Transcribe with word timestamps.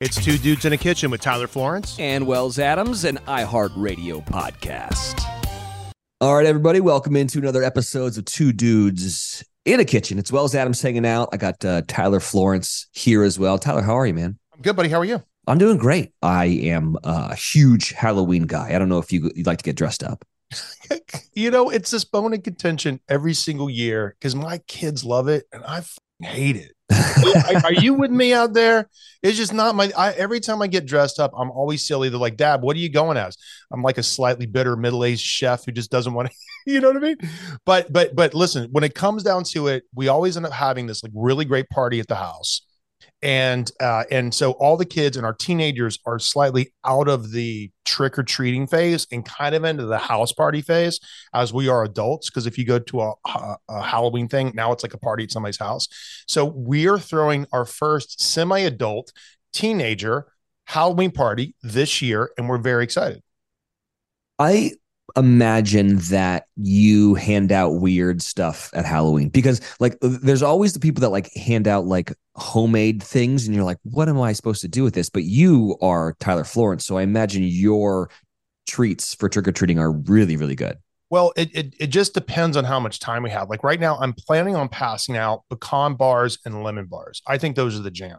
It's 0.00 0.22
Two 0.22 0.38
Dudes 0.38 0.64
in 0.64 0.72
a 0.72 0.76
Kitchen 0.76 1.08
with 1.12 1.20
Tyler 1.20 1.46
Florence 1.46 1.96
and 2.00 2.26
Wells 2.26 2.58
Adams, 2.58 3.04
an 3.04 3.18
iHeartRadio 3.28 4.26
podcast. 4.26 5.22
All 6.20 6.34
right, 6.34 6.46
everybody, 6.46 6.80
welcome 6.80 7.14
into 7.14 7.38
another 7.38 7.62
episode 7.62 8.18
of 8.18 8.24
Two 8.24 8.52
Dudes 8.52 9.44
in 9.64 9.78
a 9.78 9.84
Kitchen. 9.84 10.18
It's 10.18 10.32
Wells 10.32 10.56
Adams 10.56 10.82
hanging 10.82 11.06
out. 11.06 11.28
I 11.32 11.36
got 11.36 11.64
uh, 11.64 11.82
Tyler 11.86 12.18
Florence 12.18 12.88
here 12.90 13.22
as 13.22 13.38
well. 13.38 13.56
Tyler, 13.56 13.82
how 13.82 13.96
are 13.96 14.04
you, 14.04 14.14
man? 14.14 14.36
I'm 14.52 14.62
good, 14.62 14.74
buddy. 14.74 14.88
How 14.88 14.98
are 14.98 15.04
you? 15.04 15.22
I'm 15.46 15.58
doing 15.58 15.76
great. 15.78 16.10
I 16.20 16.46
am 16.46 16.96
a 17.04 17.36
huge 17.36 17.92
Halloween 17.92 18.48
guy. 18.48 18.74
I 18.74 18.80
don't 18.80 18.88
know 18.88 18.98
if 18.98 19.12
you, 19.12 19.30
you'd 19.36 19.46
like 19.46 19.58
to 19.58 19.64
get 19.64 19.76
dressed 19.76 20.02
up. 20.02 20.24
you 21.34 21.52
know, 21.52 21.70
it's 21.70 21.92
this 21.92 22.04
bone 22.04 22.34
of 22.34 22.42
contention 22.42 22.98
every 23.08 23.32
single 23.32 23.70
year 23.70 24.16
because 24.18 24.34
my 24.34 24.58
kids 24.66 25.04
love 25.04 25.28
it 25.28 25.46
and 25.52 25.62
I 25.64 25.84
hate 26.20 26.56
it. 26.56 26.72
are, 27.54 27.66
are, 27.66 27.72
you 27.72 27.94
with 27.94 28.10
me 28.10 28.32
out 28.34 28.52
there? 28.52 28.88
It's 29.22 29.38
just 29.38 29.54
not 29.54 29.74
my. 29.74 29.90
I, 29.96 30.12
every 30.12 30.38
time 30.38 30.60
I 30.60 30.66
get 30.66 30.86
dressed 30.86 31.18
up, 31.18 31.32
I'm 31.36 31.50
always 31.50 31.86
silly. 31.86 32.08
They're 32.08 32.18
like, 32.18 32.36
"Dad, 32.36 32.60
what 32.60 32.76
are 32.76 32.80
you 32.80 32.90
going 32.90 33.16
as?" 33.16 33.36
I'm 33.72 33.82
like 33.82 33.96
a 33.96 34.02
slightly 34.02 34.44
bitter 34.46 34.76
middle-aged 34.76 35.24
chef 35.24 35.64
who 35.64 35.72
just 35.72 35.90
doesn't 35.90 36.12
want 36.12 36.30
to. 36.30 36.34
You 36.66 36.80
know 36.80 36.88
what 36.88 36.96
I 36.96 37.00
mean? 37.00 37.16
But 37.66 37.92
but 37.92 38.16
but 38.16 38.32
listen, 38.32 38.70
when 38.72 38.84
it 38.84 38.94
comes 38.94 39.22
down 39.22 39.44
to 39.52 39.66
it, 39.66 39.84
we 39.94 40.08
always 40.08 40.38
end 40.38 40.46
up 40.46 40.52
having 40.52 40.86
this 40.86 41.02
like 41.02 41.12
really 41.14 41.44
great 41.44 41.68
party 41.68 42.00
at 42.00 42.08
the 42.08 42.14
house 42.14 42.62
and 43.24 43.72
uh, 43.80 44.04
and 44.10 44.34
so 44.34 44.52
all 44.52 44.76
the 44.76 44.84
kids 44.84 45.16
and 45.16 45.24
our 45.24 45.32
teenagers 45.32 45.98
are 46.04 46.18
slightly 46.18 46.72
out 46.84 47.08
of 47.08 47.32
the 47.32 47.70
trick 47.86 48.18
or 48.18 48.22
treating 48.22 48.66
phase 48.66 49.06
and 49.10 49.24
kind 49.24 49.54
of 49.54 49.64
into 49.64 49.86
the 49.86 49.96
house 49.96 50.30
party 50.30 50.60
phase 50.60 51.00
as 51.32 51.50
we 51.50 51.66
are 51.66 51.84
adults. 51.84 52.28
Because 52.28 52.46
if 52.46 52.58
you 52.58 52.66
go 52.66 52.78
to 52.78 53.00
a, 53.00 53.14
a, 53.26 53.56
a, 53.70 53.82
Halloween 53.82 54.28
thing 54.28 54.52
now, 54.54 54.72
it's 54.72 54.84
like 54.84 54.92
a 54.92 54.98
party 54.98 55.24
at 55.24 55.30
somebody's 55.30 55.58
house. 55.58 55.88
So 56.28 56.44
we 56.44 56.86
are 56.86 56.98
throwing 56.98 57.46
our 57.50 57.64
first 57.64 58.20
semi-adult 58.20 59.10
teenager 59.54 60.26
Halloween 60.66 61.10
party 61.10 61.54
this 61.62 62.02
year, 62.02 62.30
and 62.36 62.46
we're 62.46 62.58
very 62.58 62.84
excited. 62.84 63.22
I 64.38 64.72
imagine 65.16 65.98
that 65.98 66.46
you 66.56 67.14
hand 67.14 67.52
out 67.52 67.76
weird 67.76 68.22
stuff 68.22 68.70
at 68.74 68.84
Halloween 68.84 69.28
because 69.28 69.60
like 69.78 69.98
there's 70.00 70.42
always 70.42 70.72
the 70.72 70.80
people 70.80 71.00
that 71.02 71.10
like 71.10 71.32
hand 71.34 71.68
out 71.68 71.84
like 71.84 72.12
homemade 72.36 73.02
things 73.02 73.46
and 73.46 73.54
you're 73.54 73.64
like 73.64 73.78
what 73.82 74.08
am 74.08 74.20
I 74.20 74.32
supposed 74.32 74.62
to 74.62 74.68
do 74.68 74.82
with 74.82 74.94
this 74.94 75.10
but 75.10 75.22
you 75.24 75.76
are 75.82 76.16
Tyler 76.20 76.42
Florence 76.42 76.84
so 76.86 76.96
I 76.96 77.02
imagine 77.02 77.42
your 77.44 78.10
treats 78.66 79.14
for 79.14 79.28
trick 79.28 79.46
or 79.46 79.52
treating 79.52 79.78
are 79.78 79.92
really 79.92 80.36
really 80.36 80.56
good. 80.56 80.78
Well, 81.10 81.32
it, 81.36 81.54
it 81.54 81.74
it 81.78 81.86
just 81.88 82.14
depends 82.14 82.56
on 82.56 82.64
how 82.64 82.80
much 82.80 82.98
time 82.98 83.22
we 83.22 83.30
have. 83.30 83.48
Like 83.48 83.62
right 83.62 83.78
now 83.78 83.98
I'm 83.98 84.12
planning 84.12 84.56
on 84.56 84.68
passing 84.68 85.16
out 85.16 85.42
pecan 85.48 85.94
bars 85.94 86.38
and 86.44 86.62
lemon 86.62 86.86
bars. 86.86 87.22
I 87.26 87.38
think 87.38 87.56
those 87.56 87.78
are 87.78 87.82
the 87.82 87.90
jam. 87.90 88.18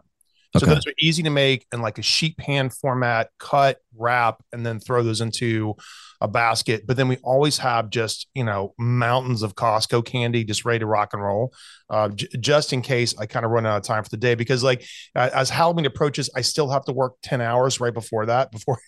So 0.56 0.64
okay. 0.64 0.74
those 0.74 0.86
are 0.86 0.94
easy 0.98 1.22
to 1.22 1.30
make 1.30 1.66
in 1.72 1.82
like 1.82 1.98
a 1.98 2.02
sheet 2.02 2.36
pan 2.36 2.70
format, 2.70 3.30
cut, 3.38 3.78
wrap, 3.96 4.42
and 4.52 4.64
then 4.64 4.80
throw 4.80 5.02
those 5.02 5.20
into 5.20 5.74
a 6.20 6.28
basket. 6.28 6.86
But 6.86 6.96
then 6.96 7.08
we 7.08 7.16
always 7.18 7.58
have 7.58 7.90
just, 7.90 8.28
you 8.34 8.44
know, 8.44 8.74
mountains 8.78 9.42
of 9.42 9.54
Costco 9.54 10.04
candy 10.04 10.44
just 10.44 10.64
ready 10.64 10.80
to 10.80 10.86
rock 10.86 11.12
and 11.12 11.22
roll, 11.22 11.52
uh, 11.90 12.08
j- 12.08 12.28
just 12.40 12.72
in 12.72 12.82
case 12.82 13.14
I 13.18 13.26
kind 13.26 13.44
of 13.44 13.52
run 13.52 13.66
out 13.66 13.76
of 13.76 13.82
time 13.82 14.02
for 14.02 14.10
the 14.10 14.16
day. 14.16 14.34
Because 14.34 14.62
like 14.62 14.86
uh, 15.14 15.30
as 15.34 15.50
Halloween 15.50 15.86
approaches, 15.86 16.30
I 16.34 16.40
still 16.40 16.70
have 16.70 16.84
to 16.86 16.92
work 16.92 17.14
10 17.22 17.40
hours 17.40 17.80
right 17.80 17.94
before 17.94 18.26
that, 18.26 18.50
before 18.50 18.78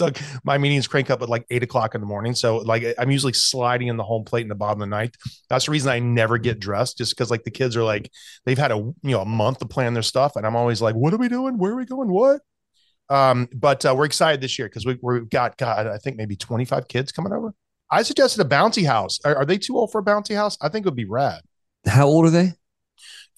like 0.00 0.20
my 0.44 0.58
meetings 0.58 0.86
crank 0.86 1.10
up 1.10 1.22
at 1.22 1.28
like 1.28 1.44
eight 1.50 1.62
o'clock 1.62 1.94
in 1.94 2.00
the 2.00 2.06
morning. 2.06 2.34
So 2.34 2.58
like 2.58 2.84
I'm 2.98 3.10
usually 3.10 3.32
sliding 3.32 3.88
in 3.88 3.96
the 3.96 4.04
home 4.04 4.24
plate 4.24 4.42
in 4.42 4.48
the 4.48 4.54
bottom 4.54 4.80
of 4.80 4.88
the 4.88 4.90
night. 4.90 5.16
That's 5.48 5.66
the 5.66 5.72
reason 5.72 5.90
I 5.90 5.98
never 5.98 6.38
get 6.38 6.60
dressed, 6.60 6.98
just 6.98 7.12
because 7.12 7.30
like 7.30 7.44
the 7.44 7.50
kids 7.50 7.76
are 7.76 7.84
like 7.84 8.10
they've 8.44 8.58
had 8.58 8.72
a 8.72 8.76
you 8.76 8.96
know 9.02 9.20
a 9.20 9.26
month 9.26 9.58
to 9.58 9.66
plan 9.66 9.94
their 9.94 10.02
stuff, 10.02 10.36
and 10.36 10.46
I'm 10.46 10.56
always 10.56 10.80
like, 10.80 10.94
what 10.94 11.12
are 11.12 11.18
we 11.18 11.28
doing? 11.28 11.58
Where 11.58 11.72
are 11.72 11.76
we 11.76 11.86
going? 11.86 12.10
What? 12.10 12.40
Um, 13.10 13.48
but 13.52 13.84
uh, 13.84 13.94
we're 13.96 14.06
excited 14.06 14.40
this 14.40 14.58
year 14.58 14.68
because 14.68 14.86
we 14.86 14.98
we've 15.02 15.28
got 15.28 15.56
God, 15.58 15.86
I 15.86 15.98
think 15.98 16.16
maybe 16.16 16.36
25 16.36 16.88
kids 16.88 17.12
coming 17.12 17.32
over. 17.32 17.54
I 17.90 18.02
suggested 18.02 18.44
a 18.44 18.48
bouncy 18.48 18.86
house. 18.86 19.20
Are, 19.24 19.36
are 19.36 19.44
they 19.44 19.58
too 19.58 19.76
old 19.76 19.92
for 19.92 20.00
a 20.00 20.04
bouncy 20.04 20.34
house? 20.34 20.56
I 20.60 20.68
think 20.68 20.86
it 20.86 20.88
would 20.88 20.96
be 20.96 21.04
rad. 21.04 21.42
How 21.86 22.06
old 22.06 22.24
are 22.24 22.30
they? 22.30 22.54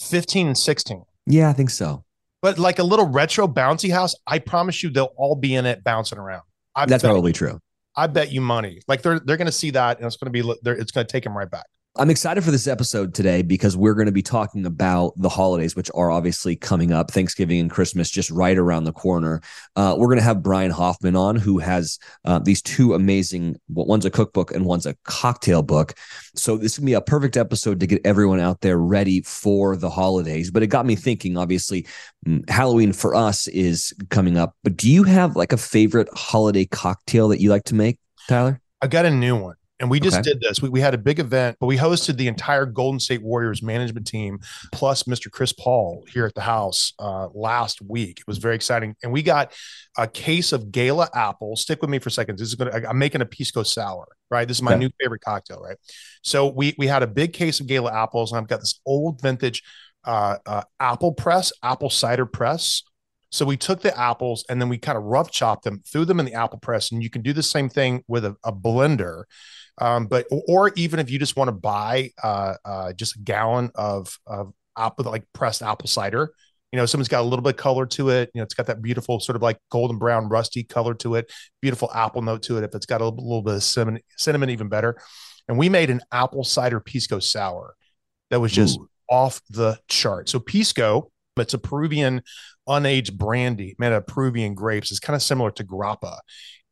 15 0.01 0.47
and 0.47 0.59
16. 0.59 1.03
Yeah, 1.27 1.49
I 1.49 1.53
think 1.53 1.71
so 1.71 2.06
but 2.47 2.61
like 2.61 2.79
a 2.79 2.85
little 2.85 3.09
retro 3.09 3.49
bouncy 3.49 3.91
house, 3.91 4.15
I 4.25 4.39
promise 4.39 4.81
you 4.81 4.91
they'll 4.91 5.13
all 5.17 5.35
be 5.35 5.57
in 5.57 5.67
it 5.67 5.83
bouncing 5.83 6.17
around. 6.17 6.43
I 6.77 6.87
That's 6.87 7.03
probably 7.03 7.33
true. 7.33 7.59
I 7.97 8.07
bet 8.07 8.31
you 8.31 8.41
money. 8.41 8.83
Like 8.87 9.03
they're 9.03 9.19
they're 9.19 9.37
going 9.37 9.47
to 9.47 9.53
see 9.53 9.71
that, 9.71 9.97
and 9.97 10.07
it's 10.07 10.17
going 10.17 10.33
to 10.33 10.43
be 10.43 10.49
it's 10.71 10.93
going 10.93 11.05
to 11.05 11.11
take 11.11 11.25
them 11.25 11.37
right 11.37 11.51
back. 11.51 11.67
I'm 11.99 12.11
excited 12.11 12.45
for 12.45 12.51
this 12.51 12.67
episode 12.67 13.15
today 13.15 13.41
because 13.41 13.75
we're 13.75 13.95
going 13.95 14.07
to 14.07 14.13
be 14.13 14.23
talking 14.23 14.67
about 14.67 15.15
the 15.17 15.31
holidays, 15.31 15.75
which 15.75 15.91
are 15.95 16.11
obviously 16.11 16.55
coming 16.55 16.93
up. 16.93 17.11
Thanksgiving 17.11 17.59
and 17.59 17.71
Christmas 17.71 18.11
just 18.11 18.31
right 18.31 18.59
around 18.59 18.85
the 18.85 18.93
corner. 18.93 19.41
Uh, 19.77 19.95
we're 19.97 20.09
going 20.09 20.19
to 20.19 20.25
have 20.25 20.43
Brian 20.43 20.71
Hoffman 20.71 21.17
on, 21.17 21.37
who 21.37 21.59
has 21.59 21.99
uh, 22.27 22.39
these 22.39 22.61
two 22.61 22.93
amazing. 22.93 23.57
Well, 23.69 23.87
one's 23.87 24.05
a 24.05 24.11
cookbook 24.11 24.53
and 24.53 24.67
one's 24.67 24.85
a 24.85 24.95
cocktail 25.05 25.63
book. 25.63 25.95
So 26.35 26.59
this 26.59 26.73
is 26.73 26.79
going 26.79 26.87
to 26.87 26.91
be 26.91 26.95
a 26.95 27.01
perfect 27.01 27.37
episode 27.37 27.81
to 27.81 27.87
get 27.87 28.05
everyone 28.05 28.41
out 28.41 28.61
there 28.61 28.77
ready 28.77 29.23
for 29.23 29.75
the 29.75 29.89
holidays. 29.89 30.51
But 30.51 30.63
it 30.63 30.67
got 30.67 30.85
me 30.85 30.97
thinking. 30.97 31.39
Obviously, 31.39 31.87
mm, 32.27 32.49
Halloween 32.51 32.93
for 32.93 33.15
us 33.15 33.49
is 33.49 33.95
coming 34.11 34.37
up. 34.37 34.55
But 34.63 34.77
do 34.77 34.91
you 34.91 35.05
have 35.05 35.35
like 35.35 35.53
a 35.53 35.59
favorite 35.59 36.09
holiday 36.15 36.67
cocktail 36.67 37.29
that 37.29 37.41
you 37.41 37.49
like 37.49 37.65
to 37.65 37.75
make, 37.75 37.99
Tyler? 38.29 38.61
I 38.83 38.87
got 38.87 39.07
a 39.07 39.11
new 39.11 39.37
one. 39.37 39.57
And 39.79 39.91
we 39.91 40.01
just 40.01 40.19
okay. 40.19 40.31
did 40.31 40.41
this. 40.41 40.63
We, 40.63 40.71
we 40.71 40.81
had 40.81 40.95
a 40.95 40.99
big 40.99 41.19
event, 41.19 41.59
but 41.61 41.67
we 41.67 41.77
hosted 41.77 42.17
the 42.17 42.29
entire 42.29 42.65
Golden 42.65 42.99
State 42.99 43.23
Warriors 43.23 43.63
management 43.63 44.07
team 44.07 44.39
plus 44.73 45.03
Mr. 45.03 45.31
Chris 45.31 45.53
Paul 45.53 46.05
here 46.11 46.25
at 46.25 46.35
the 46.35 46.41
house 46.41 46.95
uh, 46.99 47.29
last 47.35 47.83
week. 47.83 48.21
It 48.21 48.27
was 48.27 48.39
very 48.39 48.55
exciting. 48.55 48.97
And 49.03 49.13
we 49.13 49.23
got 49.23 49.53
a 49.99 50.09
case 50.09 50.53
of 50.53 50.73
Gala 50.73 51.11
apples. 51.15 51.61
Stick 51.61 51.83
with 51.83 51.91
me 51.91 51.99
for 51.99 52.09
a 52.09 52.13
second. 52.13 52.39
This 52.39 52.49
is 52.49 52.55
going 52.55 52.73
to, 52.73 52.89
I'm 52.89 52.99
making 52.99 53.21
a 53.21 53.27
pisco 53.27 53.63
sour, 53.63 54.07
right? 54.31 54.49
This 54.49 54.57
is 54.57 54.63
my 54.63 54.73
okay. 54.73 54.81
new 54.81 54.91
favorite 54.99 55.21
cocktail, 55.21 55.61
right? 55.61 55.77
So 56.23 56.47
we, 56.47 56.75
we 56.79 56.87
had 56.87 57.03
a 57.03 57.07
big 57.07 57.35
case 57.35 57.61
of 57.61 57.67
Gala 57.67 57.93
apples, 57.93 58.33
and 58.33 58.41
I've 58.41 58.49
got 58.49 58.61
this 58.61 58.81
old 58.87 59.21
vintage 59.21 59.63
uh, 60.05 60.39
uh, 60.47 60.63
apple 60.81 61.13
press, 61.13 61.53
apple 61.63 61.91
cider 61.91 62.25
press. 62.25 62.83
So 63.31 63.45
we 63.45 63.57
took 63.57 63.83
the 63.83 63.99
apples 63.99 64.45
and 64.49 64.61
then 64.61 64.69
we 64.69 64.79
kind 64.79 64.97
of 64.97 65.05
rough 65.05 65.31
chopped 65.31 65.65
them, 65.65 65.83
threw 65.91 66.05
them 66.05 66.21
in 66.21 66.27
the 66.27 66.35
apple 66.35 66.59
press, 66.59 66.93
and 66.93 67.03
you 67.03 67.11
can 67.11 67.23
do 67.23 67.33
the 67.33 67.43
same 67.43 67.69
thing 67.69 68.03
with 68.09 68.25
a, 68.25 68.37
a 68.45 68.53
blender. 68.53 69.25
Um, 69.79 70.07
but 70.07 70.27
or 70.49 70.73
even 70.77 71.01
if 71.01 71.11
you 71.11 71.19
just 71.19 71.37
want 71.37 71.49
to 71.49 71.53
buy 71.53 72.11
uh, 72.23 72.55
uh, 72.65 72.93
just 72.93 73.17
a 73.17 73.19
gallon 73.21 73.71
of 73.75 74.19
of 74.27 74.53
apple 74.77 75.05
like 75.05 75.25
pressed 75.33 75.63
apple 75.63 75.89
cider, 75.89 76.33
you 76.73 76.79
know, 76.79 76.87
someone's 76.87 77.09
got 77.09 77.21
a 77.21 77.29
little 77.29 77.43
bit 77.43 77.55
of 77.55 77.57
color 77.57 77.87
to 77.87 78.11
it. 78.11 78.31
You 78.35 78.41
know, 78.41 78.45
it's 78.45 78.55
got 78.55 78.67
that 78.67 78.83
beautiful 78.83 79.21
sort 79.21 79.37
of 79.37 79.43
like 79.43 79.59
golden 79.71 79.99
brown, 79.99 80.29
rusty 80.29 80.63
color 80.63 80.95
to 80.95 81.15
it, 81.17 81.33
beautiful 81.63 81.91
apple 81.95 82.23
note 82.23 82.43
to 82.45 82.59
it. 82.59 82.65
If 82.65 82.75
it's 82.75 82.87
got 82.87 83.01
a 83.01 83.05
little, 83.05 83.23
little 83.23 83.43
bit 83.43 83.55
of 83.55 83.63
cinnamon, 83.63 84.01
cinnamon, 84.17 84.51
even 84.51 84.69
better. 84.69 84.97
And 85.49 85.59
we 85.59 85.69
made 85.69 85.91
an 85.91 86.01
apple 86.11 86.45
cider 86.45 86.81
pisco 86.81 87.19
sour 87.19 87.75
that 88.31 88.41
was 88.41 88.53
just 88.53 88.79
Ooh. 88.79 88.89
off 89.09 89.41
the 89.49 89.79
chart. 89.89 90.29
So 90.29 90.41
pisco, 90.41 91.11
it's 91.39 91.55
a 91.55 91.59
Peruvian 91.59 92.23
unaged 92.69 93.17
brandy 93.17 93.75
made 93.79 93.93
of 93.93 94.07
Peruvian 94.07 94.55
grapes. 94.55 94.91
It's 94.91 95.01
kind 95.01 95.15
of 95.15 95.23
similar 95.23 95.51
to 95.53 95.65
grappa, 95.65 96.19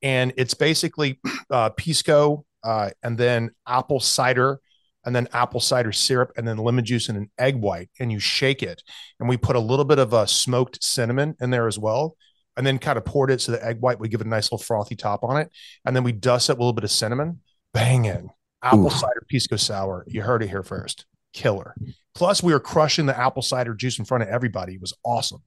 and 0.02 0.32
it's 0.36 0.54
basically 0.54 1.20
uh, 1.50 1.70
pisco 1.70 2.44
uh, 2.62 2.90
and 3.02 3.18
then 3.18 3.50
apple 3.66 4.00
cider 4.00 4.60
and 5.04 5.14
then 5.14 5.28
apple 5.32 5.60
cider 5.60 5.92
syrup 5.92 6.32
and 6.36 6.48
then 6.48 6.56
lemon 6.56 6.84
juice 6.84 7.08
and 7.08 7.18
an 7.18 7.30
egg 7.38 7.56
white 7.56 7.90
and 8.00 8.10
you 8.10 8.18
shake 8.18 8.62
it. 8.62 8.82
And 9.20 9.28
we 9.28 9.36
put 9.36 9.56
a 9.56 9.60
little 9.60 9.84
bit 9.84 9.98
of 9.98 10.12
a 10.12 10.18
uh, 10.18 10.26
smoked 10.26 10.82
cinnamon 10.82 11.36
in 11.40 11.50
there 11.50 11.66
as 11.66 11.78
well 11.78 12.16
and 12.56 12.66
then 12.66 12.78
kind 12.78 12.96
of 12.96 13.04
poured 13.04 13.30
it 13.30 13.40
so 13.40 13.52
the 13.52 13.64
egg 13.64 13.80
white 13.80 13.98
would 13.98 14.10
give 14.10 14.20
it 14.20 14.26
a 14.26 14.30
nice 14.30 14.46
little 14.46 14.64
frothy 14.64 14.96
top 14.96 15.24
on 15.24 15.36
it. 15.36 15.50
And 15.84 15.94
then 15.94 16.04
we 16.04 16.12
dust 16.12 16.48
it 16.48 16.54
with 16.54 16.58
a 16.58 16.62
little 16.62 16.72
bit 16.72 16.84
of 16.84 16.90
cinnamon. 16.90 17.40
Banging 17.72 18.30
apple 18.62 18.86
Ooh. 18.86 18.90
cider 18.90 19.26
pisco 19.28 19.56
sour. 19.56 20.04
You 20.08 20.22
heard 20.22 20.42
it 20.42 20.48
here 20.48 20.62
first 20.62 21.06
killer 21.34 21.74
plus 22.14 22.42
we 22.42 22.52
were 22.52 22.60
crushing 22.60 23.06
the 23.06 23.18
apple 23.18 23.42
cider 23.42 23.74
juice 23.74 23.98
in 23.98 24.04
front 24.04 24.22
of 24.22 24.28
everybody 24.28 24.74
it 24.74 24.80
was 24.80 24.94
awesome 25.04 25.42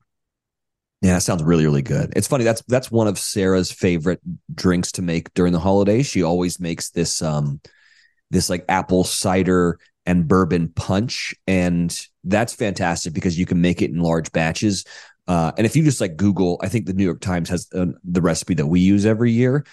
yeah, 1.04 1.14
that 1.14 1.22
sounds 1.22 1.44
really, 1.44 1.64
really 1.64 1.84
good. 1.84 2.12
It's 2.16 2.28
funny. 2.28 2.44
That's 2.44 2.64
that's 2.68 2.90
one 2.90 3.08
of 3.08 3.20
Sarah's 3.20 3.72
favorite 3.72 4.20
drinks 4.56 4.92
to 4.94 5.04
make 5.04 5.32
during 5.36 5.54
the 5.54 5.60
holidays. 5.60 6.08
She 6.08 6.24
always 6.24 6.60
makes 6.60 6.90
this 6.90 7.22
um 7.22 7.62
this 8.32 8.50
like 8.50 8.66
apple 8.68 9.04
cider 9.04 9.80
and 10.06 10.28
bourbon 10.28 10.70
punch. 10.70 11.36
And 11.46 11.96
that's 12.24 12.54
fantastic 12.54 13.14
because 13.14 13.38
you 13.38 13.46
can 13.46 13.62
make 13.62 13.82
it 13.82 13.92
in 13.92 14.00
large 14.00 14.32
batches. 14.32 14.86
Uh, 15.28 15.52
and 15.58 15.66
if 15.66 15.76
you 15.76 15.84
just 15.84 16.00
like 16.00 16.16
Google, 16.16 16.60
I 16.64 16.70
think 16.70 16.86
the 16.86 16.94
New 16.94 17.04
York 17.04 17.20
Times 17.20 17.50
has 17.50 17.68
uh, 17.76 17.88
the 18.06 18.22
recipe 18.22 18.54
that 18.56 18.68
we 18.68 18.80
use 18.80 19.06
every 19.06 19.32
year. 19.32 19.66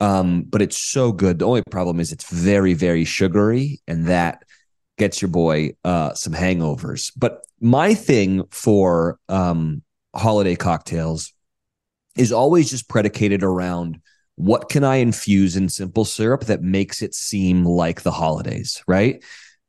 Um, 0.00 0.42
but 0.42 0.62
it's 0.62 0.78
so 0.78 1.12
good. 1.12 1.38
The 1.38 1.46
only 1.46 1.62
problem 1.70 2.00
is 2.00 2.10
it's 2.10 2.28
very, 2.28 2.72
very 2.72 3.04
sugary, 3.04 3.80
and 3.86 4.06
that 4.06 4.42
gets 4.98 5.20
your 5.20 5.28
boy 5.28 5.70
uh, 5.84 6.14
some 6.14 6.32
hangovers. 6.32 7.12
But 7.16 7.44
my 7.60 7.94
thing 7.94 8.44
for 8.50 9.18
um, 9.28 9.82
holiday 10.14 10.56
cocktails 10.56 11.32
is 12.16 12.32
always 12.32 12.70
just 12.70 12.88
predicated 12.88 13.42
around 13.42 14.00
what 14.36 14.68
can 14.68 14.84
I 14.84 14.96
infuse 14.96 15.56
in 15.56 15.68
simple 15.68 16.04
syrup 16.04 16.44
that 16.44 16.62
makes 16.62 17.02
it 17.02 17.14
seem 17.14 17.64
like 17.64 18.02
the 18.02 18.10
holidays, 18.10 18.82
right? 18.86 19.22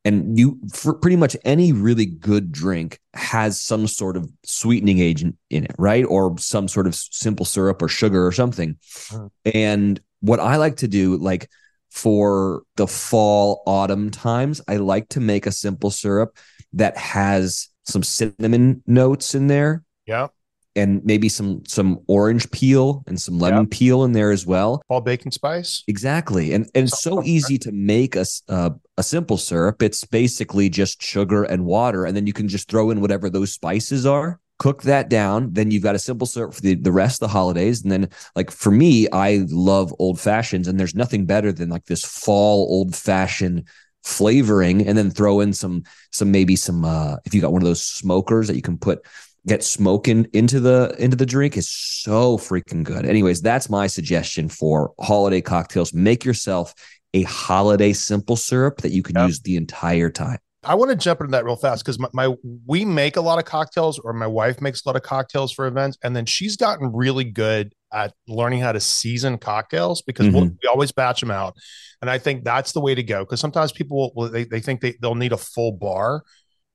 And 0.04 0.38
you, 0.38 0.60
for 0.72 0.94
pretty 0.94 1.18
much 1.18 1.36
any 1.44 1.71
really 1.71 2.06
good 2.06 2.51
drink, 2.51 3.00
has 3.16 3.60
some 3.60 3.88
sort 3.88 4.18
of 4.18 4.31
sweetening 4.44 5.00
agent 5.00 5.36
in 5.50 5.66
it, 5.66 5.75
right? 5.80 6.06
Or 6.06 6.38
some 6.38 6.68
sort 6.68 6.86
of 6.86 6.94
simple 6.94 7.45
syrup 7.45 7.81
or 7.81 7.88
sugar 7.88 8.25
or 8.25 8.31
something. 8.31 8.78
Mm. 9.10 9.31
And 9.54 10.01
what 10.19 10.39
I 10.39 10.57
like 10.57 10.78
to 10.78 10.88
do, 10.88 11.18
like 11.18 11.50
for 11.95 12.63
the 12.75 12.88
fall, 12.88 13.63
autumn 13.65 14.12
times, 14.12 14.62
I 14.68 14.75
like 14.77 15.09
to 15.09 15.21
make 15.21 15.45
a 15.45 15.51
simple 15.51 15.89
syrup 15.89 16.38
that 16.74 16.97
has 16.97 17.69
some 17.86 18.03
cinnamon 18.03 18.83
notes 18.86 19.33
in 19.33 19.47
there. 19.47 19.83
Yeah 20.06 20.27
and 20.75 21.03
maybe 21.06 21.30
some 21.30 21.63
some 21.65 22.00
orange 22.07 22.51
peel 22.51 23.03
and 23.07 23.19
some 23.19 23.39
lemon 23.39 23.63
yep. 23.63 23.71
peel 23.71 24.03
in 24.03 24.12
there 24.12 24.31
as 24.31 24.45
well. 24.45 24.81
All 24.89 25.01
baking 25.01 25.31
spice. 25.31 25.83
Exactly, 25.88 26.53
and 26.53 26.69
and 26.75 26.88
it's 26.88 27.01
so 27.01 27.24
easy 27.24 27.57
to 27.59 27.71
make 27.71 28.15
a 28.15 28.25
uh, 28.50 28.71
a 28.97 29.03
simple 29.03 29.38
syrup. 29.38 29.81
It's 29.81 30.03
basically 30.03 30.69
just 30.69 31.01
sugar 31.01 31.44
and 31.44 31.65
water, 31.65 32.06
and 32.06 32.15
then 32.15 32.27
you 32.27 32.33
can 32.33 32.47
just 32.47 32.69
throw 32.69 32.92
in 32.92 33.01
whatever 33.01 33.30
those 33.30 33.53
spices 33.53 34.06
are. 34.06 34.39
Cook 34.57 34.84
that 34.84 35.10
down, 35.10 35.52
then 35.52 35.69
you've 35.69 35.84
got 35.84 35.96
a 35.96 36.00
simple 36.00 36.25
syrup 36.25 36.54
for 36.54 36.62
the, 36.62 36.75
the 36.75 36.92
rest 36.92 37.22
of 37.22 37.28
the 37.28 37.34
holidays. 37.34 37.84
And 37.84 37.92
then, 37.92 38.10
like 38.36 38.52
for 38.52 38.72
me, 38.72 39.07
I 39.12 39.46
love 39.50 39.94
old 40.00 40.19
fashions, 40.19 40.68
and 40.68 40.80
there's 40.80 40.96
nothing 40.96 41.25
better 41.25 41.52
than 41.52 41.69
like 41.69 41.86
this 41.86 42.06
fall 42.06 42.68
old 42.69 42.96
fashioned 42.96 43.68
flavoring, 44.04 44.88
and 44.88 44.98
then 44.98 45.12
throw 45.12 45.42
in 45.42 45.52
some 45.52 45.84
some 46.12 46.31
maybe 46.31 46.56
some 46.56 46.86
uh 46.86 47.18
if 47.25 47.34
you 47.34 47.42
got 47.42 47.52
one 47.52 47.62
of 47.62 47.68
those 47.68 47.84
smokers 47.84 48.48
that 48.48 48.56
you 48.56 48.62
can 48.62 48.78
put 48.78 49.06
get 49.48 49.63
smoking 49.63 50.28
into 50.34 50.60
the 50.60 50.96
into 51.00 51.16
the 51.16 51.25
drink 51.25 51.57
is 51.57 51.69
so 51.69 52.38
freaking 52.38 52.84
good. 52.84 53.06
Anyways, 53.06 53.42
that's 53.42 53.69
my 53.69 53.88
suggestion 53.88 54.50
for 54.50 54.94
holiday 55.00 55.42
cocktails. 55.42 55.94
Make 55.94 56.25
yourself 56.25 56.74
a 57.13 57.24
holiday 57.24 57.94
simple 57.94 58.36
syrup 58.36 58.81
that 58.81 58.92
you 58.92 59.04
can 59.04 59.16
yep. 59.16 59.28
use 59.28 59.40
the 59.42 59.56
entire 59.56 60.10
time. 60.10 60.40
I 60.65 60.75
want 60.75 60.91
to 60.91 60.97
jump 60.97 61.21
into 61.21 61.31
that 61.31 61.45
real 61.45 61.56
fast 61.56 61.83
because 61.83 62.00
my, 62.00 62.09
my, 62.13 62.35
we 62.65 62.85
make 62.85 63.15
a 63.15 63.21
lot 63.21 63.39
of 63.39 63.45
cocktails, 63.45 64.00
or 64.00 64.13
my 64.13 64.27
wife 64.27 64.62
makes 64.62 64.83
a 64.83 64.89
lot 64.89 64.95
of 64.95 65.03
cocktails 65.03 65.51
for 65.51 65.67
events, 65.67 65.97
and 66.03 66.15
then 66.15 66.25
she's 66.25 66.57
gotten 66.57 66.91
really 66.94 67.23
good 67.23 67.73
at 67.94 68.13
learning 68.27 68.59
how 68.59 68.71
to 68.71 68.79
season 68.79 69.38
cocktails 69.38 70.01
because 70.01 70.27
mm-hmm. 70.27 70.35
we'll, 70.35 70.45
we 70.45 70.69
always 70.69 70.91
batch 70.91 71.21
them 71.21 71.31
out, 71.31 71.56
and 72.01 72.09
I 72.09 72.17
think 72.17 72.44
that's 72.44 72.71
the 72.71 72.81
way 72.81 72.95
to 72.95 73.03
go. 73.03 73.19
Because 73.19 73.39
sometimes 73.39 73.71
people 73.71 74.12
will 74.15 74.29
they, 74.29 74.44
they 74.44 74.59
think 74.59 74.81
they, 74.81 74.95
they'll 75.01 75.15
need 75.15 75.31
a 75.31 75.38
full 75.38 75.71
bar, 75.71 76.23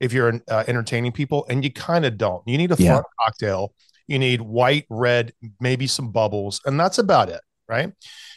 if 0.00 0.12
you're 0.12 0.40
uh, 0.48 0.64
entertaining 0.66 1.12
people, 1.12 1.46
and 1.48 1.62
you 1.62 1.72
kind 1.72 2.04
of 2.04 2.16
don't. 2.16 2.42
You 2.46 2.58
need 2.58 2.72
a 2.72 2.76
yeah. 2.78 2.96
fun 2.96 3.04
cocktail. 3.24 3.74
You 4.08 4.18
need 4.18 4.40
white, 4.40 4.86
red, 4.88 5.32
maybe 5.60 5.86
some 5.86 6.10
bubbles, 6.10 6.60
and 6.64 6.80
that's 6.80 6.98
about 6.98 7.28
it, 7.28 7.40
right? 7.68 7.92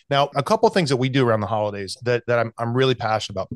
Now, 0.10 0.30
a 0.36 0.44
couple 0.44 0.70
things 0.70 0.90
that 0.90 0.98
we 0.98 1.10
do 1.10 1.28
around 1.28 1.40
the 1.40 1.48
holidays 1.48 1.98
that 2.04 2.24
that 2.28 2.40
I'm 2.40 2.54
I'm 2.58 2.76
really 2.76 2.96
passionate 2.96 3.42
about. 3.42 3.50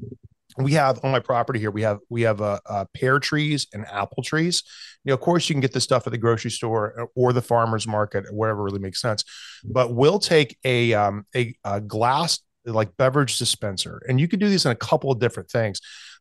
We 0.57 0.73
have 0.73 0.99
on 1.03 1.11
my 1.11 1.19
property 1.19 1.59
here. 1.59 1.71
We 1.71 1.83
have 1.83 1.99
we 2.09 2.23
have 2.23 2.41
uh, 2.41 2.59
uh, 2.65 2.85
pear 2.93 3.19
trees 3.19 3.67
and 3.73 3.85
apple 3.87 4.23
trees. 4.23 4.63
You 5.03 5.11
know, 5.11 5.13
of 5.13 5.21
course, 5.21 5.47
you 5.49 5.55
can 5.55 5.61
get 5.61 5.73
this 5.73 5.83
stuff 5.83 6.07
at 6.07 6.11
the 6.11 6.17
grocery 6.17 6.51
store 6.51 7.09
or 7.15 7.33
the 7.33 7.41
farmers 7.41 7.87
market, 7.87 8.25
or 8.25 8.33
wherever 8.33 8.63
really 8.63 8.79
makes 8.79 9.01
sense. 9.01 9.23
But 9.63 9.93
we'll 9.93 10.19
take 10.19 10.57
a 10.63 10.93
um, 10.93 11.25
a, 11.35 11.55
a 11.63 11.81
glass 11.81 12.39
like 12.65 12.97
beverage 12.97 13.37
dispenser, 13.37 14.01
and 14.07 14.19
you 14.19 14.27
can 14.27 14.39
do 14.39 14.49
these 14.49 14.65
in 14.65 14.71
a 14.71 14.75
couple 14.75 15.11
of 15.11 15.19
different 15.19 15.49
things 15.49 15.79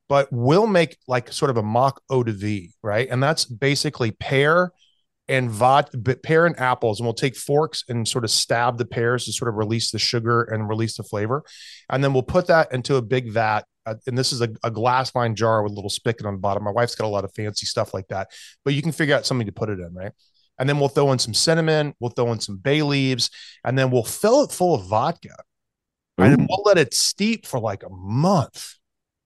but 0.08 0.28
we'll 0.30 0.66
make 0.68 0.96
like 1.08 1.32
sort 1.32 1.50
of 1.50 1.56
a 1.56 1.62
mock 1.62 2.00
eau 2.10 2.22
de 2.22 2.32
vie, 2.32 2.68
right? 2.82 3.08
And 3.10 3.22
that's 3.22 3.44
basically 3.44 4.12
pear 4.12 4.70
and 5.28 5.50
vodka, 5.50 5.98
pear 5.98 6.46
and 6.46 6.58
apples, 6.58 7.00
and 7.00 7.06
we'll 7.06 7.14
take 7.14 7.36
forks 7.36 7.84
and 7.88 8.06
sort 8.06 8.24
of 8.24 8.30
stab 8.30 8.78
the 8.78 8.84
pears 8.84 9.24
to 9.24 9.32
sort 9.32 9.48
of 9.48 9.56
release 9.56 9.90
the 9.90 9.98
sugar 9.98 10.42
and 10.42 10.68
release 10.68 10.96
the 10.96 11.02
flavor, 11.02 11.42
and 11.90 12.02
then 12.02 12.12
we'll 12.12 12.22
put 12.22 12.46
that 12.46 12.72
into 12.72 12.96
a 12.96 13.02
big 13.02 13.30
vat. 13.32 13.62
Uh, 13.84 13.94
and 14.06 14.18
this 14.18 14.32
is 14.32 14.40
a, 14.40 14.48
a 14.64 14.70
glass 14.70 15.14
lined 15.14 15.36
jar 15.36 15.62
with 15.62 15.70
a 15.70 15.74
little 15.74 15.90
spigot 15.90 16.26
on 16.26 16.34
the 16.34 16.40
bottom. 16.40 16.64
My 16.64 16.72
wife's 16.72 16.96
got 16.96 17.06
a 17.06 17.08
lot 17.08 17.24
of 17.24 17.32
fancy 17.34 17.66
stuff 17.66 17.94
like 17.94 18.08
that, 18.08 18.28
but 18.64 18.74
you 18.74 18.82
can 18.82 18.92
figure 18.92 19.14
out 19.14 19.26
something 19.26 19.46
to 19.46 19.52
put 19.52 19.68
it 19.68 19.78
in, 19.78 19.94
right? 19.94 20.12
And 20.58 20.68
then 20.68 20.78
we'll 20.78 20.88
throw 20.88 21.12
in 21.12 21.18
some 21.18 21.34
cinnamon, 21.34 21.94
we'll 22.00 22.10
throw 22.10 22.32
in 22.32 22.40
some 22.40 22.56
bay 22.56 22.82
leaves, 22.82 23.30
and 23.64 23.78
then 23.78 23.90
we'll 23.90 24.04
fill 24.04 24.42
it 24.42 24.50
full 24.50 24.74
of 24.74 24.86
vodka, 24.86 25.36
Ooh. 26.20 26.24
and 26.24 26.48
we'll 26.48 26.62
let 26.64 26.78
it 26.78 26.94
steep 26.94 27.46
for 27.46 27.60
like 27.60 27.82
a 27.82 27.90
month 27.90 28.76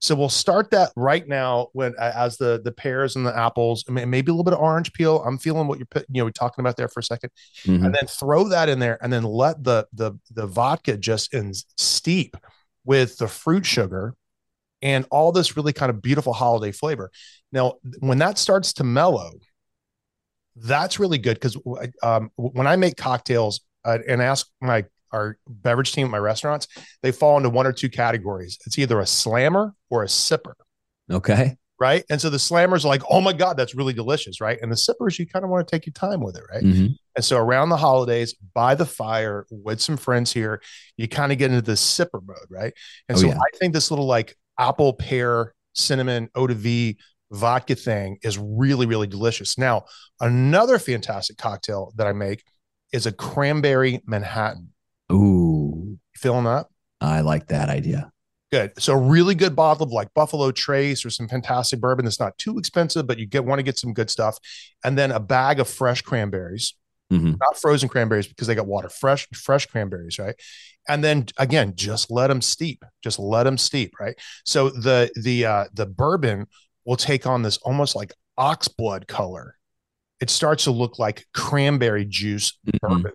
so 0.01 0.15
we'll 0.15 0.31
start 0.31 0.71
that 0.71 0.91
right 0.97 1.29
now 1.29 1.69
when 1.75 1.95
as 2.01 2.39
the 2.39 2.61
the 2.65 2.73
pears 2.73 3.17
and 3.17 3.27
the 3.27 3.37
apples, 3.37 3.85
maybe 3.89 4.31
a 4.31 4.35
little 4.35 4.45
bit 4.45 4.55
of 4.55 4.61
orange 4.61 4.93
peel. 4.95 5.23
I'm 5.23 5.37
feeling 5.37 5.67
what 5.69 5.79
you're 5.79 6.05
you 6.09 6.25
know 6.25 6.31
talking 6.31 6.63
about 6.63 6.77
there 6.77 6.89
for 6.89 7.01
a 7.01 7.03
2nd 7.03 7.29
mm-hmm. 7.65 7.85
and 7.85 7.95
then 7.95 8.07
throw 8.07 8.49
that 8.49 8.71
in 8.71 8.79
there, 8.79 8.99
and 9.03 9.13
then 9.13 9.25
let 9.25 9.63
the 9.63 9.87
the 9.93 10.13
the 10.31 10.47
vodka 10.47 10.97
just 10.97 11.35
in 11.35 11.53
steep 11.77 12.37
with 12.85 13.19
the 13.19 13.29
fruit 13.29 13.67
sugar 13.67 14.15
and 14.81 15.05
all 15.11 15.33
this 15.33 15.57
really 15.57 15.75
kind 15.75 15.91
of 15.91 16.01
beautiful 16.01 16.33
holiday 16.33 16.73
flavor. 16.73 17.11
Now, 17.53 17.75
when 17.99 18.19
that 18.19 18.39
starts 18.39 18.73
to 18.75 18.85
mellow, 18.85 19.33
that's 20.57 20.99
really 20.99 21.19
good 21.19 21.35
because 21.35 21.59
um, 22.03 22.31
when 22.37 22.67
I 22.67 22.77
make 22.77 22.97
cocktails 22.97 23.61
uh, 23.85 23.99
and 24.09 24.23
ask 24.23 24.49
my 24.63 24.87
our 25.13 25.39
beverage 25.49 25.93
team 25.93 26.07
at 26.07 26.11
my 26.11 26.19
restaurants, 26.19 26.69
they 27.03 27.13
fall 27.13 27.37
into 27.37 27.51
one 27.51 27.67
or 27.67 27.73
two 27.73 27.89
categories. 27.89 28.59
It's 28.67 28.79
either 28.79 29.01
a 29.01 29.07
slammer 29.07 29.75
or 29.89 30.03
a 30.03 30.07
sipper. 30.07 30.55
Okay. 31.11 31.57
Right. 31.79 32.05
And 32.11 32.21
so 32.21 32.29
the 32.29 32.37
slammers 32.37 32.85
are 32.85 32.89
like, 32.89 33.03
oh 33.09 33.23
my 33.23 33.33
God, 33.33 33.57
that's 33.57 33.75
really 33.75 33.95
delicious. 33.95 34.39
Right. 34.39 34.59
And 34.61 34.71
the 34.71 34.77
sippers, 34.77 35.19
you 35.19 35.27
kind 35.27 35.47
of 35.47 35.51
want 35.51 35.67
to 35.67 35.71
take 35.75 35.87
your 35.87 35.95
time 35.95 36.21
with 36.21 36.37
it. 36.37 36.45
Right. 36.53 36.63
Mm-hmm. 36.63 36.87
And 37.17 37.25
so 37.25 37.39
around 37.39 37.71
the 37.71 37.79
holidays, 37.79 38.35
by 38.55 38.75
the 38.75 38.85
fire 38.85 39.47
with 39.51 39.81
some 39.81 39.97
friends 39.97 40.31
here, 40.31 40.61
you 40.99 41.09
kind 41.09 41.33
of 41.33 41.39
get 41.39 41.51
into 41.51 41.63
the 41.63 41.73
sipper 41.73 42.21
mode. 42.23 42.37
Right. 42.51 42.75
And 43.09 43.17
oh, 43.17 43.21
so 43.23 43.27
yeah. 43.29 43.39
I 43.39 43.57
think 43.57 43.73
this 43.73 43.91
little 43.91 44.07
like 44.07 44.37
apple, 44.59 44.93
pear, 44.93 45.55
cinnamon, 45.73 46.29
eau 46.35 46.47
de 46.47 46.55
vie 46.55 46.97
vodka 47.33 47.75
thing 47.75 48.19
is 48.23 48.37
really, 48.37 48.85
really 48.85 49.07
delicious. 49.07 49.57
Now, 49.57 49.85
another 50.21 50.79
fantastic 50.79 51.39
cocktail 51.39 51.93
that 51.97 52.07
I 52.07 52.13
make 52.13 52.45
is 52.93 53.07
a 53.07 53.13
cranberry 53.13 54.03
Manhattan. 54.07 54.71
Ooh. 55.11 55.99
Filling 56.15 56.47
up? 56.47 56.71
I 57.01 57.21
like 57.21 57.47
that 57.49 57.69
idea. 57.69 58.11
Good. 58.53 58.73
So 58.83 58.95
really 58.95 59.35
good 59.35 59.55
bottle 59.55 59.85
of 59.87 59.93
like 59.93 60.13
Buffalo 60.13 60.51
Trace 60.51 61.05
or 61.05 61.11
some 61.11 61.29
fantastic 61.29 61.81
bourbon 61.81 62.05
that's 62.05 62.19
not 62.19 62.37
too 62.37 62.59
expensive, 62.59 63.07
but 63.07 63.19
you 63.19 63.27
get 63.27 63.45
want 63.45 63.61
to 63.61 63.63
get 63.63 63.79
some 63.79 63.95
good 63.95 64.11
stuff. 64.11 64.39
And 64.85 64.99
then 64.99 65.13
a 65.13 65.21
bag 65.21 65.61
of 65.61 65.69
fresh 65.69 66.03
cranberries, 66.03 66.75
mm-hmm. 67.13 67.35
not 67.41 67.57
frozen 67.57 67.89
cranberries 67.89 68.27
because 68.27 68.49
they 68.49 68.57
got 68.57 68.67
water, 68.67 68.89
fresh, 68.89 69.29
fresh 69.33 69.67
cranberries, 69.67 70.19
right? 70.19 70.35
And 70.89 71.05
then 71.05 71.27
again, 71.39 71.75
just 71.77 72.11
let 72.11 72.27
them 72.27 72.43
steep. 72.43 72.85
Just 73.05 73.21
let 73.21 73.45
them 73.45 73.57
steep, 73.57 73.95
right? 74.01 74.19
So 74.45 74.71
the 74.71 75.11
the 75.15 75.47
uh 75.47 75.65
the 75.73 75.87
bourbon 75.87 76.47
will 76.85 76.97
take 76.97 77.27
on 77.27 77.43
this 77.43 77.57
almost 77.59 77.95
like 77.95 78.13
ox 78.37 78.67
blood 78.67 79.07
color 79.07 79.55
it 80.21 80.31
starts 80.31 80.65
to 80.65 80.71
look 80.71 80.99
like 80.99 81.27
cranberry 81.33 82.05
juice 82.05 82.59
Mhm. 82.67 82.79
bourbon. 82.81 83.13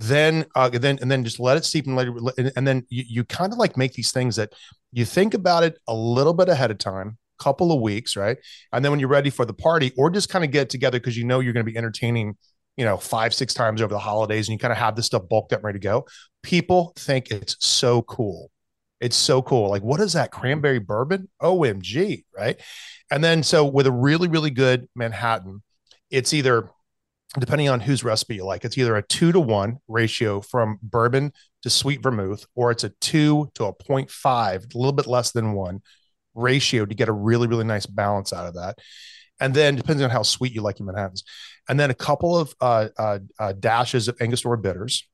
Then, 0.00 0.46
uh, 0.54 0.68
then, 0.68 0.98
and 1.00 1.10
then 1.10 1.24
just 1.24 1.40
let 1.40 1.56
it 1.56 1.64
steep 1.64 1.86
and 1.86 1.96
let 1.96 2.06
it, 2.06 2.52
and, 2.54 2.66
then 2.66 2.86
you, 2.88 3.04
you 3.08 3.24
kind 3.24 3.52
of 3.52 3.58
like 3.58 3.76
make 3.76 3.94
these 3.94 4.12
things 4.12 4.36
that 4.36 4.52
you 4.92 5.04
think 5.04 5.34
about 5.34 5.64
it 5.64 5.76
a 5.88 5.94
little 5.94 6.32
bit 6.32 6.48
ahead 6.48 6.70
of 6.70 6.78
time, 6.78 7.18
couple 7.40 7.72
of 7.72 7.80
weeks, 7.80 8.16
right? 8.16 8.38
And 8.72 8.84
then 8.84 8.92
when 8.92 9.00
you're 9.00 9.08
ready 9.08 9.30
for 9.30 9.44
the 9.44 9.52
party, 9.52 9.92
or 9.96 10.08
just 10.08 10.28
kind 10.28 10.44
of 10.44 10.52
get 10.52 10.70
together 10.70 11.00
because 11.00 11.16
you 11.16 11.24
know 11.24 11.40
you're 11.40 11.52
going 11.52 11.66
to 11.66 11.70
be 11.70 11.76
entertaining, 11.76 12.36
you 12.76 12.84
know, 12.84 12.96
five, 12.96 13.34
six 13.34 13.54
times 13.54 13.82
over 13.82 13.92
the 13.92 13.98
holidays, 13.98 14.48
and 14.48 14.52
you 14.52 14.58
kind 14.60 14.72
of 14.72 14.78
have 14.78 14.94
this 14.94 15.06
stuff 15.06 15.28
bulked 15.28 15.52
up 15.52 15.64
ready 15.64 15.80
to 15.80 15.82
go. 15.82 16.06
People 16.44 16.92
think 16.96 17.32
it's 17.32 17.56
so 17.58 18.02
cool. 18.02 18.52
It's 19.00 19.16
so 19.16 19.42
cool. 19.42 19.68
Like, 19.68 19.82
what 19.82 20.00
is 20.00 20.12
that 20.12 20.30
cranberry 20.30 20.78
bourbon? 20.78 21.28
OMG, 21.42 22.24
right? 22.36 22.60
And 23.10 23.22
then, 23.24 23.42
so 23.42 23.64
with 23.64 23.88
a 23.88 23.92
really, 23.92 24.28
really 24.28 24.50
good 24.50 24.88
Manhattan, 24.94 25.62
it's 26.10 26.32
either 26.32 26.70
depending 27.38 27.68
on 27.68 27.80
whose 27.80 28.04
recipe 28.04 28.36
you 28.36 28.44
like, 28.44 28.64
it's 28.64 28.78
either 28.78 28.96
a 28.96 29.02
two 29.02 29.32
to 29.32 29.40
one 29.40 29.78
ratio 29.86 30.40
from 30.40 30.78
bourbon 30.82 31.32
to 31.62 31.70
sweet 31.70 32.02
vermouth, 32.02 32.46
or 32.54 32.70
it's 32.70 32.84
a 32.84 32.90
two 33.00 33.50
to 33.54 33.64
a 33.66 33.74
0.5, 33.74 34.74
a 34.74 34.78
little 34.78 34.92
bit 34.92 35.06
less 35.06 35.32
than 35.32 35.52
one 35.52 35.82
ratio 36.34 36.86
to 36.86 36.94
get 36.94 37.08
a 37.08 37.12
really, 37.12 37.46
really 37.46 37.64
nice 37.64 37.86
balance 37.86 38.32
out 38.32 38.46
of 38.46 38.54
that. 38.54 38.78
And 39.40 39.54
then, 39.54 39.76
depending 39.76 40.04
on 40.04 40.10
how 40.10 40.22
sweet 40.22 40.52
you 40.52 40.62
like 40.62 40.78
your 40.78 40.86
Manhattans, 40.86 41.22
and 41.68 41.78
then 41.78 41.90
a 41.90 41.94
couple 41.94 42.36
of 42.36 42.54
uh, 42.60 42.88
uh, 42.98 43.18
uh, 43.38 43.52
dashes 43.52 44.08
of 44.08 44.20
Angostura 44.20 44.58
bitters, 44.58 45.06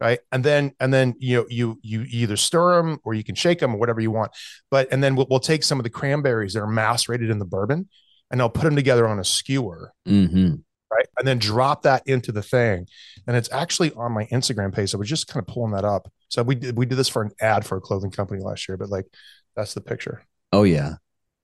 right? 0.00 0.18
And 0.32 0.42
then, 0.42 0.72
and 0.80 0.92
then 0.92 1.14
you 1.18 1.36
know, 1.36 1.46
you 1.48 1.78
you 1.82 2.04
either 2.08 2.36
stir 2.36 2.76
them 2.76 2.98
or 3.04 3.14
you 3.14 3.22
can 3.22 3.36
shake 3.36 3.60
them 3.60 3.74
or 3.74 3.78
whatever 3.78 4.00
you 4.00 4.10
want. 4.10 4.32
But 4.72 4.88
and 4.90 5.04
then 5.04 5.14
we'll, 5.14 5.28
we'll 5.30 5.38
take 5.38 5.62
some 5.62 5.78
of 5.78 5.84
the 5.84 5.90
cranberries 5.90 6.54
that 6.54 6.62
are 6.62 6.66
macerated 6.66 7.30
in 7.30 7.38
the 7.38 7.44
bourbon, 7.44 7.88
and 8.30 8.40
I'll 8.40 8.50
put 8.50 8.64
them 8.64 8.74
together 8.74 9.06
on 9.06 9.20
a 9.20 9.24
skewer, 9.24 9.92
hmm 10.04 10.54
right? 10.92 11.06
And 11.18 11.26
then 11.26 11.38
drop 11.38 11.82
that 11.82 12.02
into 12.06 12.32
the 12.32 12.42
thing. 12.42 12.86
And 13.26 13.36
it's 13.36 13.50
actually 13.52 13.92
on 13.92 14.12
my 14.12 14.26
Instagram 14.26 14.74
page. 14.74 14.90
So 14.90 14.98
we're 14.98 15.04
just 15.04 15.28
kind 15.28 15.42
of 15.46 15.52
pulling 15.52 15.72
that 15.72 15.84
up. 15.84 16.10
So 16.28 16.42
we 16.42 16.54
did 16.54 16.76
we 16.76 16.86
did 16.86 16.96
this 16.96 17.08
for 17.08 17.22
an 17.22 17.30
ad 17.40 17.64
for 17.66 17.76
a 17.78 17.80
clothing 17.80 18.10
company 18.10 18.40
last 18.42 18.68
year, 18.68 18.76
but 18.76 18.88
like 18.88 19.06
that's 19.56 19.74
the 19.74 19.80
picture. 19.80 20.22
Oh 20.52 20.62
yeah, 20.64 20.94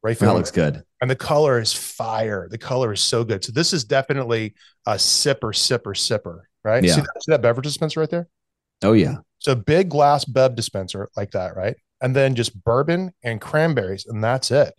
Right. 0.03 0.19
that 0.19 0.33
looks 0.35 0.51
good. 0.51 0.83
And 1.01 1.11
the 1.11 1.17
color 1.17 1.61
is 1.61 1.73
fire. 1.73 2.49
The 2.51 2.59
color 2.59 2.93
is 2.93 3.01
so 3.01 3.25
good. 3.25 3.45
So 3.45 3.53
this 3.53 3.73
is 3.73 3.85
definitely 3.85 4.55
a 4.87 4.95
sipper, 4.95 5.53
sipper, 5.55 5.95
sipper, 5.95 6.41
right? 6.65 6.83
Yeah. 6.83 6.95
See, 6.95 7.01
that, 7.01 7.23
see 7.23 7.33
that 7.33 7.43
beverage 7.43 7.65
dispenser 7.65 8.01
right 8.01 8.11
there? 8.11 8.29
Oh 8.83 8.93
yeah, 8.93 9.17
So 9.39 9.55
big 9.55 9.89
glass 9.89 10.25
bev 10.25 10.55
dispenser 10.55 11.09
like 11.17 11.31
that, 11.33 11.57
right? 11.57 11.77
And 12.01 12.15
then 12.15 12.35
just 12.35 12.63
bourbon 12.63 13.13
and 13.25 13.41
cranberries, 13.41 14.07
and 14.07 14.23
that's 14.23 14.51
it. 14.51 14.75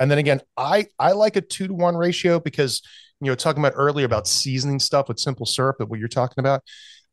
And 0.00 0.10
then 0.10 0.18
again, 0.18 0.40
I 0.56 0.86
I 0.98 1.12
like 1.12 1.36
a 1.36 1.40
two 1.40 1.68
to 1.68 1.74
one 1.74 1.96
ratio 1.96 2.40
because 2.40 2.82
you 3.20 3.28
know 3.28 3.34
talking 3.34 3.62
about 3.62 3.74
earlier 3.76 4.06
about 4.06 4.26
seasoning 4.26 4.78
stuff 4.78 5.08
with 5.08 5.18
simple 5.18 5.46
syrup 5.46 5.76
that 5.78 5.86
what 5.86 5.98
you're 5.98 6.08
talking 6.08 6.38
about. 6.38 6.62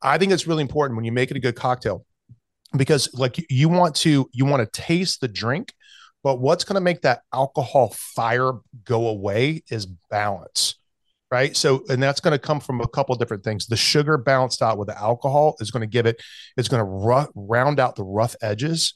I 0.01 0.17
think 0.17 0.31
it's 0.31 0.47
really 0.47 0.61
important 0.61 0.95
when 0.97 1.05
you 1.05 1.11
make 1.11 1.31
it 1.31 1.37
a 1.37 1.39
good 1.39 1.55
cocktail 1.55 2.05
because 2.75 3.09
like 3.13 3.43
you- 3.49 3.69
want 3.69 3.95
to 3.95 4.29
you 4.31 4.45
want 4.45 4.61
to 4.61 4.81
taste 4.81 5.21
the 5.21 5.27
drink, 5.27 5.73
but 6.23 6.39
what's 6.39 6.63
going 6.63 6.75
to 6.75 6.81
make 6.81 7.01
that 7.01 7.21
alcohol 7.33 7.93
fire 7.95 8.51
go 8.83 9.07
away 9.07 9.63
is 9.69 9.85
balance 9.85 10.75
right 11.31 11.57
so 11.57 11.83
and 11.89 12.01
that's 12.01 12.19
going 12.19 12.31
to 12.31 12.39
come 12.39 12.59
from 12.59 12.81
a 12.81 12.87
couple 12.87 13.15
different 13.15 13.43
things 13.43 13.65
the 13.65 13.75
sugar 13.75 14.17
balanced 14.17 14.61
out 14.61 14.77
with 14.77 14.87
the 14.87 14.97
alcohol 14.97 15.55
is 15.59 15.71
going 15.71 15.81
to 15.81 15.87
give 15.87 16.05
it 16.05 16.21
it's 16.55 16.67
going 16.67 16.79
to 16.79 17.29
round 17.35 17.79
out 17.79 17.95
the 17.95 18.03
rough 18.03 18.35
edges 18.41 18.93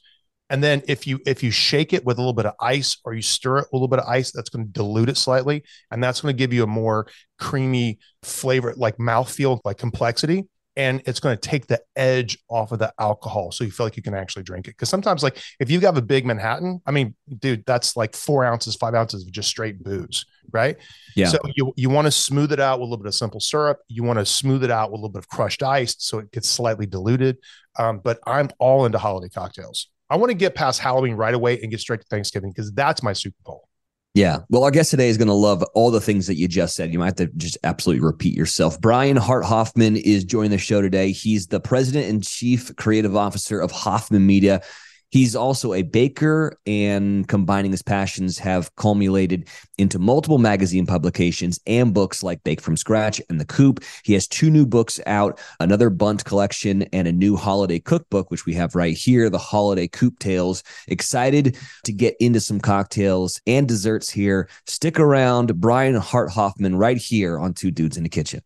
and 0.50 0.62
then 0.62 0.82
if 0.88 1.06
you 1.06 1.20
if 1.24 1.42
you 1.42 1.52
shake 1.52 1.92
it 1.92 2.04
with 2.04 2.18
a 2.18 2.20
little 2.20 2.34
bit 2.34 2.44
of 2.44 2.54
ice 2.60 2.98
or 3.04 3.14
you 3.14 3.22
stir 3.22 3.58
it 3.58 3.66
with 3.66 3.72
a 3.72 3.76
little 3.76 3.88
bit 3.88 4.00
of 4.00 4.06
ice 4.06 4.32
that's 4.32 4.50
going 4.50 4.66
to 4.66 4.72
dilute 4.72 5.08
it 5.08 5.16
slightly. 5.16 5.62
And 5.90 6.02
that's 6.02 6.20
going 6.20 6.34
to 6.34 6.38
give 6.38 6.52
you 6.52 6.64
a 6.64 6.66
more 6.66 7.06
creamy 7.38 8.00
flavor 8.22 8.74
like 8.76 8.98
mouthfeel 8.98 9.60
like 9.64 9.78
complexity. 9.78 10.48
And 10.76 11.02
it's 11.04 11.20
going 11.20 11.36
to 11.36 11.40
take 11.40 11.66
the 11.66 11.80
edge 11.94 12.38
off 12.48 12.72
of 12.72 12.78
the 12.78 12.92
alcohol 12.98 13.52
so 13.52 13.64
you 13.64 13.70
feel 13.70 13.86
like 13.86 13.96
you 13.96 14.02
can 14.02 14.14
actually 14.14 14.42
drink 14.42 14.66
it. 14.66 14.72
Because 14.72 14.88
sometimes 14.88 15.22
like 15.22 15.38
if 15.60 15.70
you 15.70 15.80
have 15.80 15.96
a 15.96 16.02
big 16.02 16.26
manhattan 16.26 16.80
i 16.86 16.90
mean 16.90 17.14
dude 17.38 17.64
that's 17.66 17.96
like 17.96 18.14
four 18.14 18.44
ounces 18.44 18.76
five 18.76 18.94
ounces 18.94 19.24
of 19.24 19.32
just 19.32 19.48
straight 19.48 19.82
booze 19.82 20.24
right? 20.52 20.76
Yeah. 21.14 21.28
so 21.28 21.38
you 21.54 21.72
you 21.76 21.90
want 21.90 22.06
to 22.06 22.10
smooth 22.10 22.50
it 22.50 22.58
out 22.58 22.80
with 22.80 22.88
a 22.88 22.90
little 22.90 23.04
bit 23.04 23.06
of 23.06 23.14
simple 23.14 23.38
syrup. 23.38 23.78
You 23.88 24.02
want 24.02 24.18
to 24.18 24.26
smooth 24.26 24.64
it 24.64 24.70
out 24.70 24.90
with 24.90 24.98
a 24.98 25.02
little 25.02 25.12
bit 25.12 25.20
of 25.20 25.28
crushed 25.28 25.62
ice 25.62 25.94
so 25.98 26.18
it 26.18 26.32
gets 26.32 26.48
slightly 26.48 26.86
diluted. 26.86 27.38
Um, 27.78 28.00
but 28.02 28.18
i'm 28.26 28.48
all 28.58 28.84
into 28.84 28.98
holiday 28.98 29.28
cocktails 29.28 29.88
i 30.10 30.16
want 30.16 30.30
to 30.30 30.34
get 30.34 30.54
past 30.54 30.80
halloween 30.80 31.14
right 31.14 31.34
away 31.34 31.58
and 31.60 31.70
get 31.70 31.80
straight 31.80 32.00
to 32.00 32.06
thanksgiving 32.08 32.50
because 32.50 32.70
that's 32.72 33.02
my 33.02 33.12
super 33.12 33.36
bowl 33.44 33.68
Yeah. 34.14 34.40
Well, 34.48 34.64
our 34.64 34.72
guest 34.72 34.90
today 34.90 35.08
is 35.08 35.16
going 35.16 35.28
to 35.28 35.34
love 35.34 35.62
all 35.74 35.92
the 35.92 36.00
things 36.00 36.26
that 36.26 36.34
you 36.34 36.48
just 36.48 36.74
said. 36.74 36.92
You 36.92 36.98
might 36.98 37.06
have 37.06 37.14
to 37.16 37.26
just 37.36 37.56
absolutely 37.62 38.04
repeat 38.04 38.34
yourself. 38.34 38.80
Brian 38.80 39.16
Hart 39.16 39.44
Hoffman 39.44 39.94
is 39.94 40.24
joining 40.24 40.50
the 40.50 40.58
show 40.58 40.82
today. 40.82 41.12
He's 41.12 41.46
the 41.46 41.60
president 41.60 42.10
and 42.10 42.20
chief 42.24 42.74
creative 42.74 43.14
officer 43.14 43.60
of 43.60 43.70
Hoffman 43.70 44.26
Media. 44.26 44.62
He's 45.10 45.34
also 45.34 45.74
a 45.74 45.82
baker, 45.82 46.56
and 46.66 47.26
combining 47.26 47.72
his 47.72 47.82
passions 47.82 48.38
have 48.38 48.74
culminated 48.76 49.48
into 49.78 49.98
multiple 49.98 50.38
magazine 50.38 50.86
publications 50.86 51.58
and 51.66 51.92
books 51.92 52.22
like 52.22 52.44
Bake 52.44 52.60
from 52.60 52.76
Scratch 52.76 53.20
and 53.28 53.40
The 53.40 53.44
Coupe. 53.44 53.80
He 54.04 54.12
has 54.12 54.28
two 54.28 54.50
new 54.50 54.64
books 54.64 55.00
out, 55.06 55.40
another 55.58 55.90
Bundt 55.90 56.24
collection, 56.24 56.82
and 56.92 57.08
a 57.08 57.12
new 57.12 57.36
holiday 57.36 57.80
cookbook, 57.80 58.30
which 58.30 58.46
we 58.46 58.54
have 58.54 58.74
right 58.74 58.96
here, 58.96 59.28
The 59.28 59.38
Holiday 59.38 59.88
Coupe 59.88 60.18
Tales. 60.18 60.62
Excited 60.88 61.56
to 61.84 61.92
get 61.92 62.14
into 62.20 62.40
some 62.40 62.60
cocktails 62.60 63.40
and 63.46 63.66
desserts 63.66 64.10
here. 64.10 64.48
Stick 64.66 65.00
around. 65.00 65.60
Brian 65.60 65.96
Hart 65.96 66.30
Hoffman 66.30 66.76
right 66.76 66.96
here 66.96 67.38
on 67.38 67.54
Two 67.54 67.70
Dudes 67.70 67.96
in 67.96 68.04
the 68.04 68.08
Kitchen. 68.08 68.42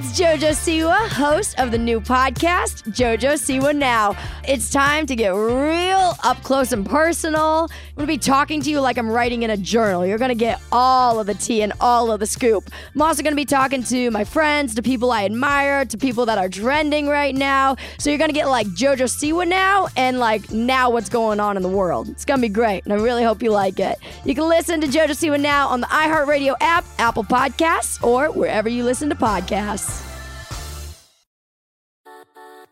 It's 0.00 0.16
JoJo 0.16 0.52
Siwa, 0.52 1.08
host 1.08 1.58
of 1.58 1.72
the 1.72 1.76
new 1.76 2.00
podcast, 2.00 2.84
JoJo 2.84 3.32
Siwa 3.32 3.74
Now. 3.74 4.16
It's 4.46 4.70
time 4.70 5.06
to 5.06 5.16
get 5.16 5.30
real 5.30 6.14
up 6.22 6.40
close 6.44 6.70
and 6.70 6.86
personal. 6.86 7.62
I'm 7.62 7.94
going 7.96 8.06
to 8.06 8.06
be 8.06 8.16
talking 8.16 8.62
to 8.62 8.70
you 8.70 8.80
like 8.80 8.96
I'm 8.96 9.10
writing 9.10 9.42
in 9.42 9.50
a 9.50 9.56
journal. 9.56 10.06
You're 10.06 10.18
going 10.18 10.28
to 10.28 10.36
get 10.36 10.60
all 10.70 11.18
of 11.18 11.26
the 11.26 11.34
tea 11.34 11.62
and 11.62 11.72
all 11.80 12.12
of 12.12 12.20
the 12.20 12.26
scoop. 12.26 12.70
I'm 12.94 13.02
also 13.02 13.24
going 13.24 13.32
to 13.32 13.36
be 13.36 13.44
talking 13.44 13.82
to 13.82 14.12
my 14.12 14.22
friends, 14.22 14.76
to 14.76 14.82
people 14.82 15.10
I 15.10 15.24
admire, 15.24 15.84
to 15.86 15.98
people 15.98 16.26
that 16.26 16.38
are 16.38 16.48
trending 16.48 17.08
right 17.08 17.34
now. 17.34 17.74
So 17.98 18.10
you're 18.10 18.20
going 18.20 18.30
to 18.30 18.34
get 18.34 18.46
like 18.46 18.68
JoJo 18.68 18.98
Siwa 18.98 19.48
Now 19.48 19.88
and 19.96 20.20
like 20.20 20.48
now 20.52 20.90
what's 20.90 21.08
going 21.08 21.40
on 21.40 21.56
in 21.56 21.64
the 21.64 21.68
world. 21.68 22.08
It's 22.08 22.24
going 22.24 22.38
to 22.38 22.42
be 22.42 22.48
great, 22.48 22.84
and 22.84 22.92
I 22.92 22.96
really 22.98 23.24
hope 23.24 23.42
you 23.42 23.50
like 23.50 23.80
it. 23.80 23.98
You 24.24 24.36
can 24.36 24.48
listen 24.48 24.80
to 24.80 24.86
JoJo 24.86 25.08
Siwa 25.08 25.40
Now 25.40 25.66
on 25.66 25.80
the 25.80 25.88
iHeartRadio 25.88 26.54
app, 26.60 26.84
Apple 27.00 27.24
Podcasts, 27.24 28.00
or 28.00 28.30
wherever 28.30 28.68
you 28.68 28.84
listen 28.84 29.08
to 29.08 29.16
podcasts. 29.16 29.87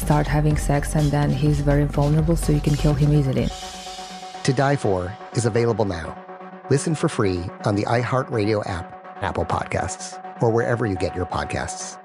start 0.00 0.26
having 0.26 0.56
sex, 0.56 0.94
and 0.96 1.10
then 1.10 1.30
he's 1.30 1.60
very 1.60 1.84
vulnerable, 1.84 2.36
so 2.36 2.52
you 2.52 2.60
can 2.60 2.74
kill 2.74 2.94
him 2.94 3.12
easily. 3.12 3.48
To 4.44 4.52
Die 4.52 4.76
For 4.76 5.16
is 5.34 5.46
available 5.46 5.84
now. 5.84 6.16
Listen 6.70 6.94
for 6.94 7.08
free 7.08 7.44
on 7.64 7.74
the 7.74 7.82
iHeartRadio 7.84 8.66
app, 8.66 8.86
Apple 9.22 9.44
Podcasts, 9.44 10.18
or 10.42 10.50
wherever 10.50 10.86
you 10.86 10.96
get 10.96 11.14
your 11.14 11.26
podcasts. 11.26 11.98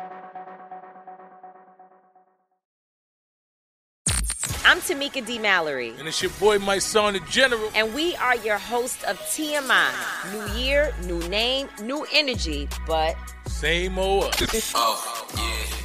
I'm 4.68 4.80
Tamika 4.82 5.26
D. 5.26 5.38
Mallory. 5.38 5.94
And 6.00 6.08
it's 6.08 6.22
your 6.22 6.32
boy, 6.32 6.58
Mysonne, 6.58 7.14
the 7.14 7.20
General. 7.30 7.70
And 7.76 7.94
we 7.94 8.16
are 8.16 8.36
your 8.38 8.58
host 8.58 9.04
of 9.04 9.18
TMI. 9.20 9.92
New 10.34 10.60
year, 10.60 10.94
new 11.06 11.20
name, 11.30 11.70
new 11.82 12.06
energy, 12.12 12.68
but. 12.88 13.16
Same 13.46 14.00
old. 14.00 14.36
oh, 14.76 15.28
yeah. 15.38 15.85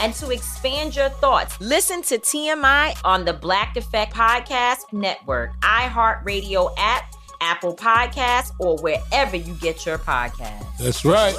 and 0.00 0.14
to 0.14 0.30
expand 0.30 0.96
your 0.96 1.08
thoughts, 1.08 1.60
listen 1.60 2.02
to 2.02 2.18
TMI 2.18 2.96
on 3.04 3.24
the 3.24 3.32
Black 3.32 3.76
Effect 3.76 4.14
Podcast 4.14 4.92
Network, 4.92 5.58
iHeartRadio 5.60 6.72
app, 6.78 7.14
Apple 7.40 7.76
Podcasts, 7.76 8.52
or 8.58 8.76
wherever 8.78 9.36
you 9.36 9.54
get 9.54 9.84
your 9.84 9.98
podcasts. 9.98 10.78
That's 10.78 11.04
right. 11.04 11.36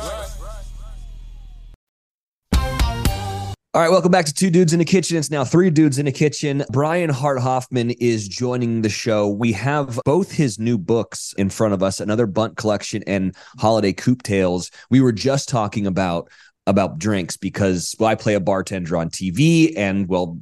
All 3.75 3.81
right, 3.81 3.91
welcome 3.91 4.09
back 4.09 4.23
to 4.23 4.33
Two 4.33 4.49
Dudes 4.49 4.71
in 4.71 4.79
the 4.79 4.85
Kitchen. 4.85 5.17
It's 5.17 5.29
now 5.29 5.43
Three 5.43 5.69
Dudes 5.69 5.99
in 5.99 6.05
the 6.05 6.11
Kitchen. 6.13 6.63
Brian 6.71 7.09
Hart 7.09 7.41
Hoffman 7.41 7.91
is 7.91 8.25
joining 8.25 8.83
the 8.83 8.89
show. 8.89 9.27
We 9.27 9.51
have 9.51 9.99
both 10.05 10.31
his 10.31 10.57
new 10.57 10.77
books 10.77 11.33
in 11.37 11.49
front 11.49 11.73
of 11.73 11.83
us, 11.83 11.99
another 11.99 12.25
Bundt 12.25 12.55
Collection 12.55 13.03
and 13.05 13.35
Holiday 13.59 13.91
Coupe 13.91 14.23
Tales. 14.23 14.71
We 14.89 15.01
were 15.01 15.11
just 15.11 15.49
talking 15.49 15.85
about 15.87 16.29
about 16.67 16.97
drinks 16.97 17.37
because 17.37 17.95
well, 17.99 18.09
I 18.09 18.15
play 18.15 18.33
a 18.33 18.39
bartender 18.39 18.97
on 18.97 19.09
TV, 19.09 19.73
and 19.77 20.07
well, 20.07 20.39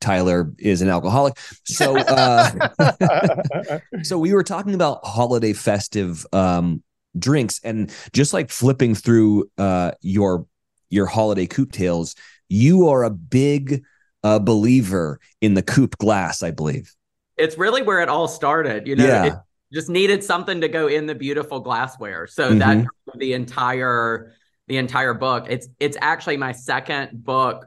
Tyler 0.00 0.52
is 0.58 0.82
an 0.82 0.88
alcoholic. 0.88 1.38
So, 1.64 1.96
uh, 1.98 3.78
so 4.02 4.18
we 4.18 4.32
were 4.32 4.44
talking 4.44 4.74
about 4.74 5.04
holiday 5.04 5.52
festive 5.52 6.26
um, 6.32 6.82
drinks, 7.18 7.60
and 7.64 7.92
just 8.12 8.32
like 8.32 8.50
flipping 8.50 8.94
through 8.94 9.50
uh, 9.58 9.92
your 10.00 10.46
your 10.90 11.06
holiday 11.06 11.46
coupe 11.46 11.72
tales 11.72 12.14
you 12.48 12.88
are 12.88 13.04
a 13.04 13.10
big 13.10 13.84
uh, 14.22 14.38
believer 14.38 15.20
in 15.40 15.54
the 15.54 15.62
coupe 15.62 15.98
glass, 15.98 16.42
I 16.42 16.50
believe. 16.50 16.94
It's 17.36 17.58
really 17.58 17.82
where 17.82 18.00
it 18.00 18.08
all 18.08 18.28
started. 18.28 18.86
You 18.86 18.96
know, 18.96 19.06
yeah. 19.06 19.24
it 19.24 19.34
just 19.72 19.88
needed 19.88 20.22
something 20.22 20.60
to 20.60 20.68
go 20.68 20.86
in 20.86 21.06
the 21.06 21.14
beautiful 21.14 21.60
glassware. 21.60 22.26
So 22.26 22.50
mm-hmm. 22.50 22.58
that 22.58 22.86
the 23.16 23.32
entire 23.32 24.32
the 24.68 24.78
entire 24.78 25.14
book. 25.14 25.46
It's 25.48 25.68
it's 25.80 25.96
actually 26.00 26.36
my 26.36 26.52
second 26.52 27.24
book 27.24 27.66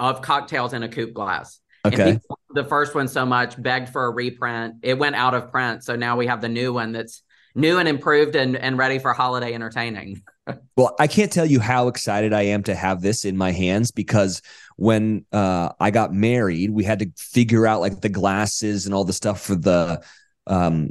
of 0.00 0.22
cocktails 0.22 0.72
in 0.72 0.82
a 0.82 0.88
coupe 0.88 1.14
glass. 1.14 1.60
Okay. 1.86 2.18
the 2.50 2.64
first 2.64 2.94
one 2.94 3.08
so 3.08 3.26
much 3.26 3.60
begged 3.60 3.90
for 3.90 4.06
a 4.06 4.10
reprint. 4.10 4.76
It 4.82 4.98
went 4.98 5.16
out 5.16 5.34
of 5.34 5.50
print, 5.50 5.84
so 5.84 5.96
now 5.96 6.16
we 6.16 6.26
have 6.26 6.40
the 6.40 6.48
new 6.48 6.72
one 6.72 6.92
that's 6.92 7.22
new 7.54 7.78
and 7.78 7.88
improved 7.88 8.36
and, 8.36 8.56
and 8.56 8.78
ready 8.78 8.98
for 8.98 9.12
holiday 9.12 9.52
entertaining. 9.52 10.22
well, 10.76 10.94
I 10.98 11.06
can't 11.06 11.32
tell 11.32 11.46
you 11.46 11.60
how 11.60 11.88
excited 11.88 12.32
I 12.32 12.42
am 12.42 12.62
to 12.64 12.74
have 12.74 13.00
this 13.00 13.24
in 13.24 13.36
my 13.36 13.52
hands 13.52 13.90
because 13.90 14.42
when 14.76 15.24
uh, 15.32 15.70
I 15.78 15.90
got 15.90 16.12
married, 16.12 16.70
we 16.70 16.84
had 16.84 17.00
to 17.00 17.10
figure 17.16 17.66
out 17.66 17.80
like 17.80 18.00
the 18.00 18.08
glasses 18.08 18.86
and 18.86 18.94
all 18.94 19.04
the 19.04 19.12
stuff 19.12 19.40
for 19.40 19.54
the 19.54 20.02
um 20.46 20.90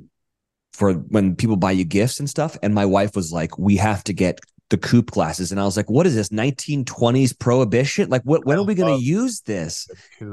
for 0.73 0.93
when 0.93 1.35
people 1.35 1.55
buy 1.55 1.71
you 1.71 1.83
gifts 1.83 2.19
and 2.19 2.29
stuff. 2.29 2.57
And 2.63 2.73
my 2.73 2.85
wife 2.85 3.15
was 3.15 3.31
like, 3.31 3.59
"We 3.59 3.75
have 3.77 4.03
to 4.05 4.13
get 4.13 4.39
the 4.69 4.77
coupe 4.77 5.11
glasses 5.11 5.51
and 5.51 5.59
i 5.59 5.65
was 5.65 5.77
like 5.77 5.89
what 5.89 6.07
is 6.07 6.15
this 6.15 6.29
1920s 6.29 7.37
prohibition? 7.37 8.09
Like 8.09 8.23
what 8.23 8.45
when 8.45 8.57
are 8.57 8.63
we 8.63 8.75
going 8.75 8.97
to 8.97 9.03
use 9.03 9.41
this? 9.41 9.87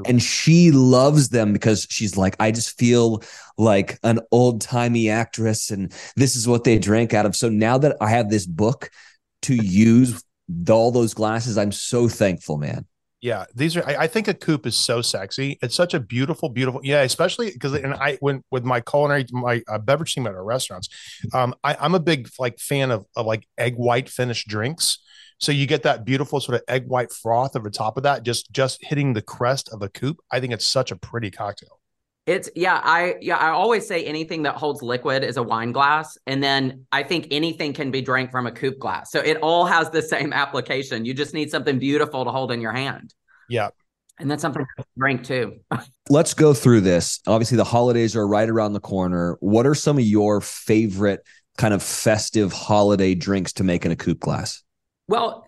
and 0.05 0.21
she 0.21 0.71
loves 0.71 1.29
them 1.29 1.53
because 1.53 1.85
she's 1.89 2.17
like 2.17 2.35
i 2.39 2.51
just 2.51 2.77
feel 2.79 3.21
like 3.57 3.99
an 4.03 4.19
old-timey 4.31 5.09
actress 5.09 5.69
and 5.69 5.93
this 6.15 6.35
is 6.35 6.47
what 6.47 6.63
they 6.63 6.79
drank 6.79 7.13
out 7.13 7.25
of. 7.25 7.35
So 7.35 7.49
now 7.49 7.77
that 7.77 7.97
i 8.01 8.09
have 8.09 8.29
this 8.29 8.45
book 8.45 8.89
to 9.43 9.55
use 9.55 10.23
all 10.69 10.91
those 10.91 11.13
glasses 11.13 11.57
i'm 11.57 11.71
so 11.71 12.07
thankful 12.07 12.57
man 12.57 12.85
yeah, 13.21 13.45
these 13.53 13.77
are. 13.77 13.87
I, 13.87 13.95
I, 13.97 14.07
think 14.07 14.27
a 14.27 14.33
coupe 14.33 14.65
is 14.65 14.75
so 14.75 15.03
sexy. 15.03 15.59
It's 15.61 15.75
such 15.75 15.93
a 15.93 15.99
beautiful, 15.99 16.49
beautiful. 16.49 16.81
Yeah, 16.83 17.03
especially 17.03 17.51
because 17.51 17.73
and 17.73 17.93
I 17.93 18.17
when 18.19 18.43
with 18.49 18.63
my 18.63 18.81
culinary, 18.81 19.27
my 19.31 19.61
uh, 19.67 19.77
beverage 19.77 20.15
team 20.15 20.25
at 20.25 20.33
our 20.33 20.43
restaurants, 20.43 20.89
um, 21.31 21.53
I, 21.63 21.77
I'm 21.79 21.93
a 21.93 21.99
big 21.99 22.29
like 22.39 22.59
fan 22.59 22.89
of 22.89 23.05
of 23.15 23.27
like 23.27 23.47
egg 23.59 23.75
white 23.75 24.09
finished 24.09 24.47
drinks. 24.47 24.97
So 25.37 25.51
you 25.51 25.67
get 25.67 25.83
that 25.83 26.03
beautiful 26.03 26.39
sort 26.39 26.55
of 26.55 26.61
egg 26.67 26.87
white 26.87 27.11
froth 27.11 27.55
over 27.55 27.69
top 27.69 27.97
of 27.97 28.03
that, 28.03 28.23
just 28.23 28.51
just 28.51 28.79
hitting 28.81 29.13
the 29.13 29.21
crest 29.21 29.69
of 29.71 29.83
a 29.83 29.89
coupe. 29.89 30.19
I 30.31 30.39
think 30.39 30.53
it's 30.53 30.65
such 30.65 30.91
a 30.91 30.95
pretty 30.95 31.29
cocktail. 31.29 31.80
It's 32.27 32.49
yeah, 32.55 32.79
I 32.83 33.15
yeah, 33.19 33.37
I 33.37 33.49
always 33.49 33.87
say 33.87 34.05
anything 34.05 34.43
that 34.43 34.55
holds 34.55 34.83
liquid 34.83 35.23
is 35.23 35.37
a 35.37 35.43
wine 35.43 35.71
glass, 35.71 36.17
and 36.27 36.43
then 36.43 36.85
I 36.91 37.01
think 37.01 37.27
anything 37.31 37.73
can 37.73 37.89
be 37.89 38.01
drank 38.01 38.31
from 38.31 38.45
a 38.45 38.51
coupe 38.51 38.77
glass. 38.77 39.11
So 39.11 39.19
it 39.19 39.37
all 39.37 39.65
has 39.65 39.89
the 39.89 40.01
same 40.01 40.31
application. 40.33 41.03
You 41.03 41.13
just 41.13 41.33
need 41.33 41.49
something 41.49 41.79
beautiful 41.79 42.23
to 42.25 42.31
hold 42.31 42.51
in 42.51 42.61
your 42.61 42.73
hand. 42.73 43.13
Yeah. 43.49 43.69
And 44.19 44.29
that's 44.29 44.41
something 44.41 44.63
to 44.77 44.85
drink 44.97 45.23
too. 45.23 45.61
Let's 46.09 46.35
go 46.35 46.53
through 46.53 46.81
this. 46.81 47.19
Obviously, 47.25 47.57
the 47.57 47.63
holidays 47.63 48.15
are 48.15 48.27
right 48.27 48.47
around 48.47 48.73
the 48.73 48.79
corner. 48.79 49.37
What 49.39 49.65
are 49.65 49.73
some 49.73 49.97
of 49.97 50.03
your 50.03 50.41
favorite 50.41 51.21
kind 51.57 51.73
of 51.73 51.81
festive 51.81 52.53
holiday 52.53 53.15
drinks 53.15 53.53
to 53.53 53.63
make 53.63 53.83
in 53.83 53.91
a 53.91 53.95
coupe 53.95 54.19
glass? 54.19 54.63
Well, 55.07 55.47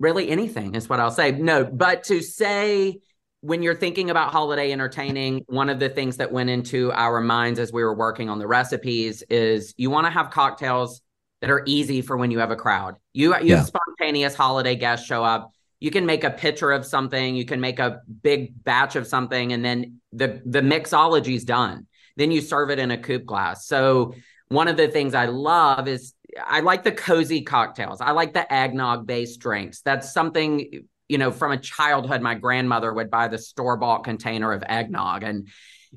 really 0.00 0.30
anything 0.30 0.74
is 0.74 0.88
what 0.88 0.98
I'll 0.98 1.10
say. 1.10 1.32
No, 1.32 1.64
but 1.64 2.04
to 2.04 2.22
say 2.22 3.00
when 3.46 3.62
you're 3.62 3.76
thinking 3.76 4.10
about 4.10 4.32
holiday 4.32 4.72
entertaining, 4.72 5.44
one 5.46 5.68
of 5.70 5.78
the 5.78 5.88
things 5.88 6.16
that 6.16 6.32
went 6.32 6.50
into 6.50 6.90
our 6.92 7.20
minds 7.20 7.60
as 7.60 7.72
we 7.72 7.84
were 7.84 7.94
working 7.94 8.28
on 8.28 8.40
the 8.40 8.46
recipes 8.46 9.22
is 9.30 9.72
you 9.76 9.88
want 9.88 10.04
to 10.04 10.10
have 10.10 10.30
cocktails 10.30 11.00
that 11.40 11.48
are 11.48 11.62
easy 11.64 12.02
for 12.02 12.16
when 12.16 12.32
you 12.32 12.40
have 12.40 12.50
a 12.50 12.56
crowd. 12.56 12.96
You 13.12 13.36
you 13.36 13.50
yeah. 13.50 13.58
have 13.58 13.66
spontaneous 13.66 14.34
holiday 14.34 14.74
guests 14.74 15.06
show 15.06 15.22
up. 15.22 15.52
You 15.78 15.92
can 15.92 16.06
make 16.06 16.24
a 16.24 16.30
pitcher 16.30 16.72
of 16.72 16.84
something, 16.84 17.36
you 17.36 17.44
can 17.44 17.60
make 17.60 17.78
a 17.78 18.00
big 18.22 18.64
batch 18.64 18.96
of 18.96 19.06
something, 19.06 19.52
and 19.52 19.64
then 19.64 20.00
the 20.12 20.42
the 20.44 20.60
mixology 20.60 21.36
is 21.36 21.44
done. 21.44 21.86
Then 22.16 22.32
you 22.32 22.40
serve 22.40 22.70
it 22.70 22.80
in 22.80 22.90
a 22.90 22.98
coupe 22.98 23.26
glass. 23.26 23.66
So 23.68 24.14
one 24.48 24.66
of 24.66 24.76
the 24.76 24.88
things 24.88 25.14
I 25.14 25.26
love 25.26 25.86
is 25.86 26.14
I 26.44 26.60
like 26.60 26.82
the 26.82 26.92
cozy 26.92 27.42
cocktails. 27.42 28.00
I 28.00 28.10
like 28.10 28.32
the 28.32 28.52
eggnog 28.52 29.06
based 29.06 29.38
drinks. 29.38 29.82
That's 29.82 30.12
something 30.12 30.88
you 31.08 31.18
know, 31.18 31.30
from 31.30 31.52
a 31.52 31.58
childhood, 31.58 32.22
my 32.22 32.34
grandmother 32.34 32.92
would 32.92 33.10
buy 33.10 33.28
the 33.28 33.38
store 33.38 33.76
bought 33.76 34.04
container 34.04 34.52
of 34.52 34.62
eggnog. 34.66 35.22
And 35.22 35.48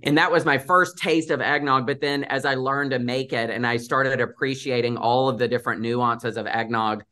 and 0.03 0.17
that 0.17 0.31
was 0.31 0.45
my 0.45 0.57
first 0.57 0.97
taste 0.97 1.31
of 1.31 1.41
eggnog. 1.41 1.85
But 1.87 2.01
then 2.01 2.23
as 2.25 2.45
I 2.45 2.55
learned 2.55 2.91
to 2.91 2.99
make 2.99 3.33
it 3.33 3.49
and 3.49 3.65
I 3.65 3.77
started 3.77 4.21
appreciating 4.21 4.97
all 4.97 5.29
of 5.29 5.37
the 5.37 5.47
different 5.47 5.81
nuances 5.81 6.37
of 6.37 6.47
eggnog, 6.47 7.03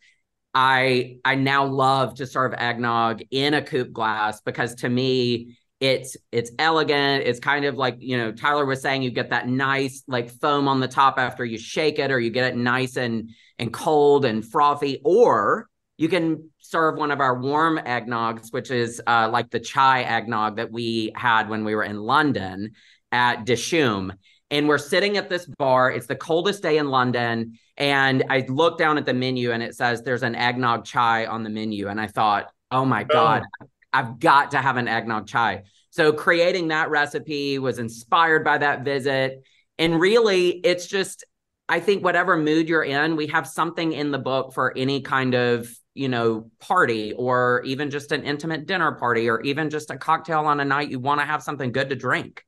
I 0.54 1.18
I 1.26 1.36
now 1.36 1.66
love 1.66 2.16
to 2.16 2.28
serve 2.28 2.54
eggnog 2.54 3.22
in 3.32 3.54
a 3.54 3.62
coupe 3.62 3.92
glass 3.94 4.42
because 4.42 4.76
to 4.76 4.90
me, 4.90 5.58
It's 5.80 6.18
it's 6.32 6.52
elegant. 6.58 7.26
It's 7.26 7.40
kind 7.40 7.66
of 7.66 7.76
like, 7.76 7.98
you 8.00 8.18
know, 8.18 8.32
Tyler 8.32 8.66
was 8.66 8.82
saying 8.82 9.04
you 9.04 9.12
get 9.12 9.30
that 9.30 9.48
nice 9.48 10.04
like 10.08 10.32
foam 10.42 10.68
on 10.68 10.80
the 10.80 10.88
top 10.88 11.20
after 11.20 11.46
you 11.46 11.60
shake 11.60 12.00
it 12.00 12.12
or 12.12 12.20
you 12.20 12.32
get 12.32 12.52
it 12.52 12.56
nice 12.58 12.98
and 12.98 13.30
and 13.60 13.72
cold 13.72 14.26
and 14.26 14.44
frothy 14.44 15.02
or 15.04 15.70
you 15.98 16.08
can 16.08 16.50
serve 16.60 16.98
one 16.98 17.12
of 17.12 17.20
our 17.20 17.40
warm 17.40 17.80
eggnogs, 17.80 18.54
which 18.54 18.72
is 18.72 19.02
uh, 19.08 19.30
like 19.32 19.50
the 19.50 19.60
chai 19.60 20.04
eggnog 20.04 20.58
that 20.58 20.72
we 20.72 21.12
had 21.16 21.50
when 21.50 21.66
we 21.66 21.76
were 21.76 21.84
in 21.84 21.98
London 21.98 22.74
at 23.12 23.46
Dishoom. 23.46 24.12
And 24.50 24.68
we're 24.68 24.78
sitting 24.78 25.18
at 25.18 25.28
this 25.28 25.46
bar. 25.46 25.92
It's 25.92 26.08
the 26.08 26.16
coldest 26.16 26.62
day 26.62 26.78
in 26.78 26.90
London. 26.90 27.58
And 27.76 28.24
I 28.30 28.46
look 28.48 28.78
down 28.78 28.98
at 28.98 29.06
the 29.06 29.14
menu 29.14 29.52
and 29.52 29.62
it 29.62 29.76
says 29.76 30.04
there's 30.04 30.24
an 30.24 30.36
eggnog 30.36 30.86
chai 30.86 31.26
on 31.26 31.44
the 31.44 31.50
menu. 31.50 31.90
And 31.90 32.00
I 32.00 32.08
thought, 32.08 32.52
oh 32.72 32.86
my 32.86 33.04
God, 33.04 33.44
I've 33.92 34.20
got 34.20 34.52
to 34.52 34.60
have 34.60 34.78
an 34.78 34.88
eggnog 34.88 35.28
chai. 35.28 35.64
So 35.90 36.14
creating 36.14 36.68
that 36.68 36.90
recipe 36.90 37.60
was 37.60 37.80
inspired 37.80 38.46
by 38.46 38.60
that 38.60 38.86
visit. 38.86 39.44
And 39.80 40.00
really, 40.00 40.50
it's 40.50 40.88
just, 40.88 41.26
I 41.68 41.80
think 41.80 42.04
whatever 42.04 42.38
mood 42.38 42.70
you're 42.70 42.84
in, 42.84 43.16
we 43.16 43.28
have 43.28 43.48
something 43.48 43.92
in 43.92 44.12
the 44.12 44.20
book 44.20 44.54
for 44.54 44.78
any 44.78 45.02
kind 45.02 45.34
of, 45.34 45.68
you 45.98 46.10
know, 46.10 46.50
party 46.60 47.14
or 47.14 47.62
even 47.66 47.90
just 47.90 48.12
an 48.12 48.24
intimate 48.24 48.66
dinner 48.66 48.92
party 48.94 49.30
or 49.30 49.42
even 49.42 49.70
just 49.70 49.90
a 49.90 49.98
cocktail 49.98 50.46
on 50.46 50.60
a 50.60 50.66
night 50.66 50.90
you 50.90 51.00
want 51.00 51.20
to 51.20 51.26
have 51.26 51.44
something 51.44 51.72
good 51.72 51.90
to 51.90 51.96
drink. 51.96 52.44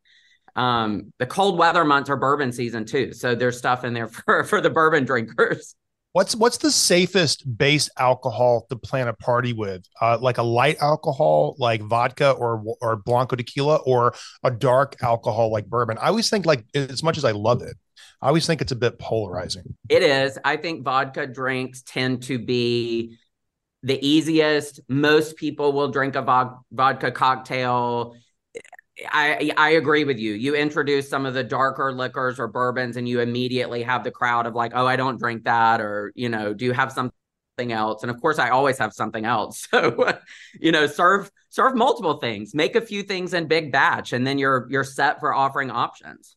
Um, 0.56 1.14
the 1.20 1.26
cold 1.26 1.58
weather 1.58 1.86
months 1.86 2.10
are 2.10 2.18
bourbon 2.18 2.52
season 2.52 2.86
too. 2.86 3.14
So 3.14 3.36
there's 3.36 3.58
stuff 3.58 3.84
in 3.84 3.94
there 3.94 4.08
for, 4.26 4.44
for 4.44 4.62
the 4.62 4.70
bourbon 4.70 5.06
drinkers. 5.06 5.76
What's 6.12 6.36
what's 6.36 6.58
the 6.58 6.72
safest 6.72 7.46
base 7.58 7.88
alcohol 7.98 8.66
to 8.70 8.76
plan 8.76 9.08
a 9.08 9.14
party 9.14 9.54
with? 9.54 9.86
Uh, 10.02 10.18
like 10.20 10.40
a 10.40 10.44
light 10.44 10.78
alcohol, 10.82 11.56
like 11.60 11.84
vodka 11.84 12.32
or 12.32 12.64
or 12.82 12.96
blanco 12.96 13.36
tequila, 13.36 13.76
or 13.76 14.16
a 14.44 14.50
dark 14.50 14.96
alcohol 15.04 15.52
like 15.52 15.68
bourbon. 15.68 16.00
I 16.00 16.08
always 16.08 16.28
think 16.28 16.48
like 16.48 16.66
as 16.74 17.04
much 17.04 17.20
as 17.20 17.26
I 17.26 17.32
love 17.32 17.62
it, 17.62 17.78
I 18.22 18.28
always 18.28 18.48
think 18.48 18.62
it's 18.62 18.72
a 18.72 18.76
bit 18.76 18.98
polarizing. 18.98 19.76
It 19.88 20.02
is. 20.02 20.38
I 20.44 20.58
think 20.58 20.84
vodka 20.84 21.28
drinks 21.28 21.84
tend 21.84 22.24
to 22.24 22.40
be 22.40 23.18
the 23.84 24.06
easiest. 24.06 24.80
Most 24.88 25.36
people 25.36 25.74
will 25.74 25.90
drink 25.90 26.16
a 26.16 26.22
vod- 26.24 26.60
vodka 26.72 27.12
cocktail 27.12 28.16
I 29.12 29.52
I 29.58 29.70
agree 29.72 30.04
with 30.04 30.20
you. 30.20 30.34
You 30.34 30.56
introduce 30.56 31.10
some 31.10 31.26
of 31.26 31.34
the 31.34 31.44
darker 31.44 31.92
liquors 31.92 32.40
or 32.40 32.48
bourbons, 32.48 32.98
and 32.98 33.08
you 33.08 33.22
immediately 33.22 33.84
have 33.84 34.04
the 34.04 34.12
crowd 34.12 34.46
of 34.46 34.56
like, 34.56 34.72
oh, 34.76 34.86
I 34.86 34.96
don't 34.96 35.20
drink 35.20 35.44
that, 35.46 35.82
or 35.82 36.12
you 36.16 36.30
know, 36.30 36.54
do 36.54 36.66
you 36.66 36.74
have 36.74 36.92
something 36.92 37.14
else? 37.60 38.04
And 38.04 38.12
of 38.12 38.20
course, 38.22 38.40
I 38.40 38.50
always 38.50 38.78
have 38.80 38.94
something 38.94 39.26
else. 39.26 39.68
So, 39.72 40.14
you 40.60 40.72
know, 40.72 40.88
serve 40.88 41.32
serve 41.50 41.76
multiple 41.76 42.18
things, 42.18 42.54
make 42.54 42.76
a 42.76 42.82
few 42.82 43.04
things 43.04 43.34
in 43.34 43.48
big 43.48 43.72
batch, 43.72 44.14
and 44.14 44.26
then 44.26 44.38
you're 44.38 44.68
you're 44.70 44.84
set 44.84 45.20
for 45.20 45.34
offering 45.34 45.72
options. 45.72 46.36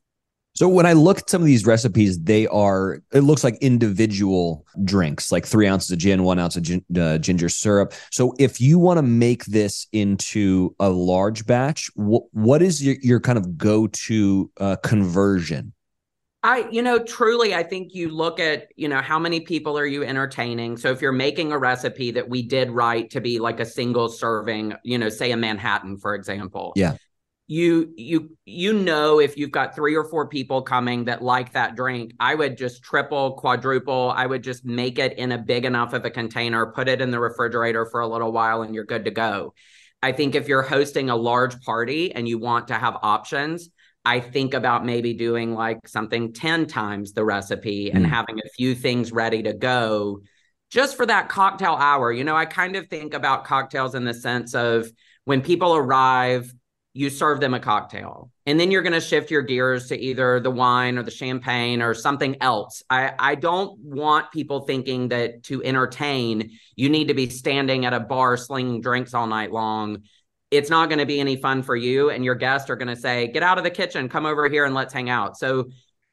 So 0.55 0.69
when 0.69 0.85
I 0.85 0.93
look 0.93 1.19
at 1.19 1.31
some 1.31 1.41
of 1.41 1.47
these 1.47 1.65
recipes, 1.65 2.19
they 2.19 2.47
are 2.49 3.03
it 3.12 3.21
looks 3.21 3.43
like 3.43 3.57
individual 3.61 4.67
drinks, 4.85 5.33
like 5.33 5.47
three 5.47 5.67
ounces 5.67 5.91
of 5.91 5.99
gin, 5.99 6.25
one 6.25 6.38
ounce 6.38 6.57
of 6.57 6.62
gin, 6.62 6.85
uh, 6.99 7.19
ginger 7.19 7.49
syrup. 7.49 7.95
So 8.11 8.35
if 8.38 8.61
you 8.61 8.79
want 8.79 8.99
to 8.99 9.03
make 9.03 9.47
this 9.47 9.87
into 9.93 10.75
a 10.79 10.91
large 10.91 11.47
batch, 11.47 11.91
wh- 11.97 12.33
what 12.35 12.61
is 12.61 12.85
your, 12.85 12.97
your 13.03 13.21
kind 13.21 13.38
of 13.38 13.57
go 13.57 13.87
to 13.87 14.51
uh, 14.59 14.77
conversion? 14.77 15.73
I, 16.45 16.69
you 16.71 16.83
know, 16.83 16.99
truly, 16.99 17.55
I 17.55 17.62
think 17.62 17.95
you 17.95 18.09
look 18.09 18.41
at, 18.41 18.67
you 18.75 18.88
know, 18.88 19.01
how 19.01 19.19
many 19.19 19.41
people 19.41 19.79
are 19.79 19.87
you 19.87 20.03
entertaining? 20.03 20.77
So 20.77 20.91
if 20.91 21.01
you're 21.01 21.12
making 21.12 21.53
a 21.53 21.59
recipe 21.59 22.11
that 22.11 22.29
we 22.29 22.43
did 22.43 22.71
right 22.73 23.09
to 23.11 23.21
be 23.21 23.38
like 23.38 23.61
a 23.61 23.65
single 23.65 24.09
serving, 24.09 24.75
you 24.83 24.99
know, 24.99 25.09
say 25.09 25.31
a 25.31 25.37
Manhattan, 25.37 25.99
for 25.99 26.15
example. 26.15 26.73
Yeah 26.75 26.97
you 27.48 27.92
you 27.96 28.37
you 28.44 28.72
know 28.72 29.18
if 29.18 29.37
you've 29.37 29.50
got 29.50 29.74
three 29.74 29.96
or 29.96 30.05
four 30.05 30.28
people 30.28 30.62
coming 30.62 31.05
that 31.05 31.22
like 31.22 31.52
that 31.52 31.74
drink 31.74 32.12
i 32.20 32.35
would 32.35 32.57
just 32.57 32.83
triple 32.83 33.33
quadruple 33.33 34.12
i 34.16 34.24
would 34.24 34.42
just 34.42 34.64
make 34.64 34.98
it 34.98 35.18
in 35.18 35.33
a 35.33 35.38
big 35.38 35.64
enough 35.64 35.92
of 35.92 36.05
a 36.05 36.11
container 36.11 36.66
put 36.66 36.88
it 36.88 37.00
in 37.00 37.11
the 37.11 37.18
refrigerator 37.18 37.85
for 37.85 38.00
a 38.00 38.07
little 38.07 38.33
while 38.33 38.62
and 38.62 38.74
you're 38.74 38.85
good 38.85 39.05
to 39.05 39.11
go 39.11 39.52
i 40.02 40.12
think 40.12 40.35
if 40.35 40.46
you're 40.46 40.62
hosting 40.62 41.11
a 41.11 41.16
large 41.16 41.61
party 41.62 42.14
and 42.14 42.28
you 42.28 42.38
want 42.38 42.68
to 42.68 42.74
have 42.74 42.96
options 43.02 43.70
i 44.05 44.20
think 44.20 44.55
about 44.55 44.87
maybe 44.87 45.12
doing 45.12 45.52
like 45.52 45.87
something 45.88 46.33
10 46.33 46.66
times 46.66 47.12
the 47.12 47.24
recipe 47.24 47.90
mm. 47.90 47.94
and 47.94 48.07
having 48.07 48.38
a 48.38 48.48
few 48.57 48.74
things 48.74 49.11
ready 49.11 49.42
to 49.42 49.52
go 49.52 50.20
just 50.70 50.96
for 50.96 51.05
that 51.05 51.28
cocktail 51.28 51.74
hour 51.74 52.12
you 52.12 52.22
know 52.22 52.37
i 52.37 52.46
kind 52.46 52.76
of 52.76 52.87
think 52.87 53.14
about 53.14 53.44
cocktails 53.44 53.96
in 53.96 54.05
the 54.05 54.14
sense 54.14 54.55
of 54.55 54.88
when 55.24 55.42
people 55.42 55.74
arrive 55.74 56.52
you 56.94 57.09
serve 57.09 57.40
them 57.40 57.55
a 57.55 57.61
cocktail. 57.61 58.31
And 58.44 58.61
then 58.61 58.70
you're 58.70 58.83
going 58.83 58.92
to 58.92 59.00
shift 59.00 59.31
your 59.31 59.42
gears 59.42 59.88
to 59.88 59.98
either 59.98 60.40
the 60.40 60.50
wine 60.50 60.98
or 60.98 61.02
the 61.02 61.11
champagne 61.11 61.81
or 61.81 61.94
something 61.94 62.37
else. 62.40 62.83
I 62.90 63.12
i 63.18 63.35
don't 63.35 63.78
want 63.78 64.31
people 64.31 64.61
thinking 64.61 65.09
that 65.09 65.42
to 65.44 65.62
entertain 65.64 66.50
you 66.76 66.88
need 66.88 67.09
to 67.09 67.14
be 67.14 67.28
standing 67.28 67.87
at 67.87 67.94
a 67.94 68.00
bar 68.00 68.37
slinging 68.37 68.81
drinks 68.81 69.14
all 69.14 69.26
night 69.26 69.52
long. 69.52 70.02
It's 70.50 70.68
not 70.68 70.90
going 70.90 70.98
to 70.98 71.07
be 71.07 71.18
any 71.18 71.37
fun 71.37 71.62
for 71.62 71.74
you 71.74 72.11
and 72.11 72.24
your 72.24 72.35
guests 72.35 72.68
are 72.68 72.76
going 72.76 72.94
to 72.94 72.96
say 72.96 73.28
get 73.28 73.42
out 73.42 73.59
of 73.59 73.64
the 73.64 73.70
kitchen. 73.70 74.09
Come 74.09 74.26
over 74.26 74.48
here 74.48 74.66
and 74.66 74.74
let's 74.74 74.92
hang 74.92 75.09
out. 75.09 75.38
So 75.38 75.70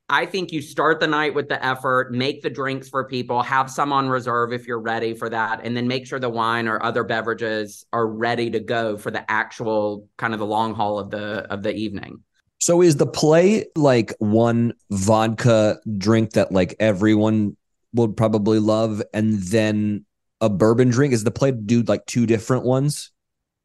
I 0.09 0.25
think 0.25 0.51
you 0.51 0.61
start 0.61 0.99
the 0.99 1.07
night 1.07 1.35
with 1.35 1.49
the 1.49 1.63
effort, 1.63 2.11
make 2.11 2.41
the 2.41 2.49
drinks 2.49 2.89
for 2.89 3.03
people, 3.03 3.43
have 3.43 3.69
some 3.69 3.93
on 3.93 4.09
reserve 4.09 4.51
if 4.51 4.65
you're 4.65 4.79
ready 4.79 5.13
for 5.13 5.29
that, 5.29 5.61
and 5.63 5.77
then 5.77 5.87
make 5.87 6.07
sure 6.07 6.19
the 6.19 6.29
wine 6.29 6.67
or 6.67 6.83
other 6.83 7.03
beverages 7.03 7.85
are 7.93 8.07
ready 8.07 8.49
to 8.49 8.59
go 8.59 8.97
for 8.97 9.11
the 9.11 9.29
actual 9.29 10.07
kind 10.17 10.33
of 10.33 10.39
the 10.39 10.45
long 10.47 10.73
haul 10.73 10.97
of 10.97 11.11
the 11.11 11.45
of 11.51 11.61
the 11.61 11.73
evening. 11.73 12.23
So 12.59 12.81
is 12.81 12.97
the 12.97 13.05
play 13.05 13.67
like 13.75 14.13
one 14.17 14.73
vodka 14.89 15.79
drink 15.97 16.31
that 16.31 16.51
like 16.51 16.75
everyone 16.79 17.55
would 17.93 18.17
probably 18.17 18.59
love 18.59 19.01
and 19.13 19.35
then 19.35 20.05
a 20.41 20.49
bourbon 20.49 20.89
drink? 20.89 21.13
Is 21.13 21.23
the 21.23 21.31
play 21.31 21.51
do 21.51 21.83
like 21.83 22.05
two 22.07 22.25
different 22.25 22.65
ones? 22.65 23.11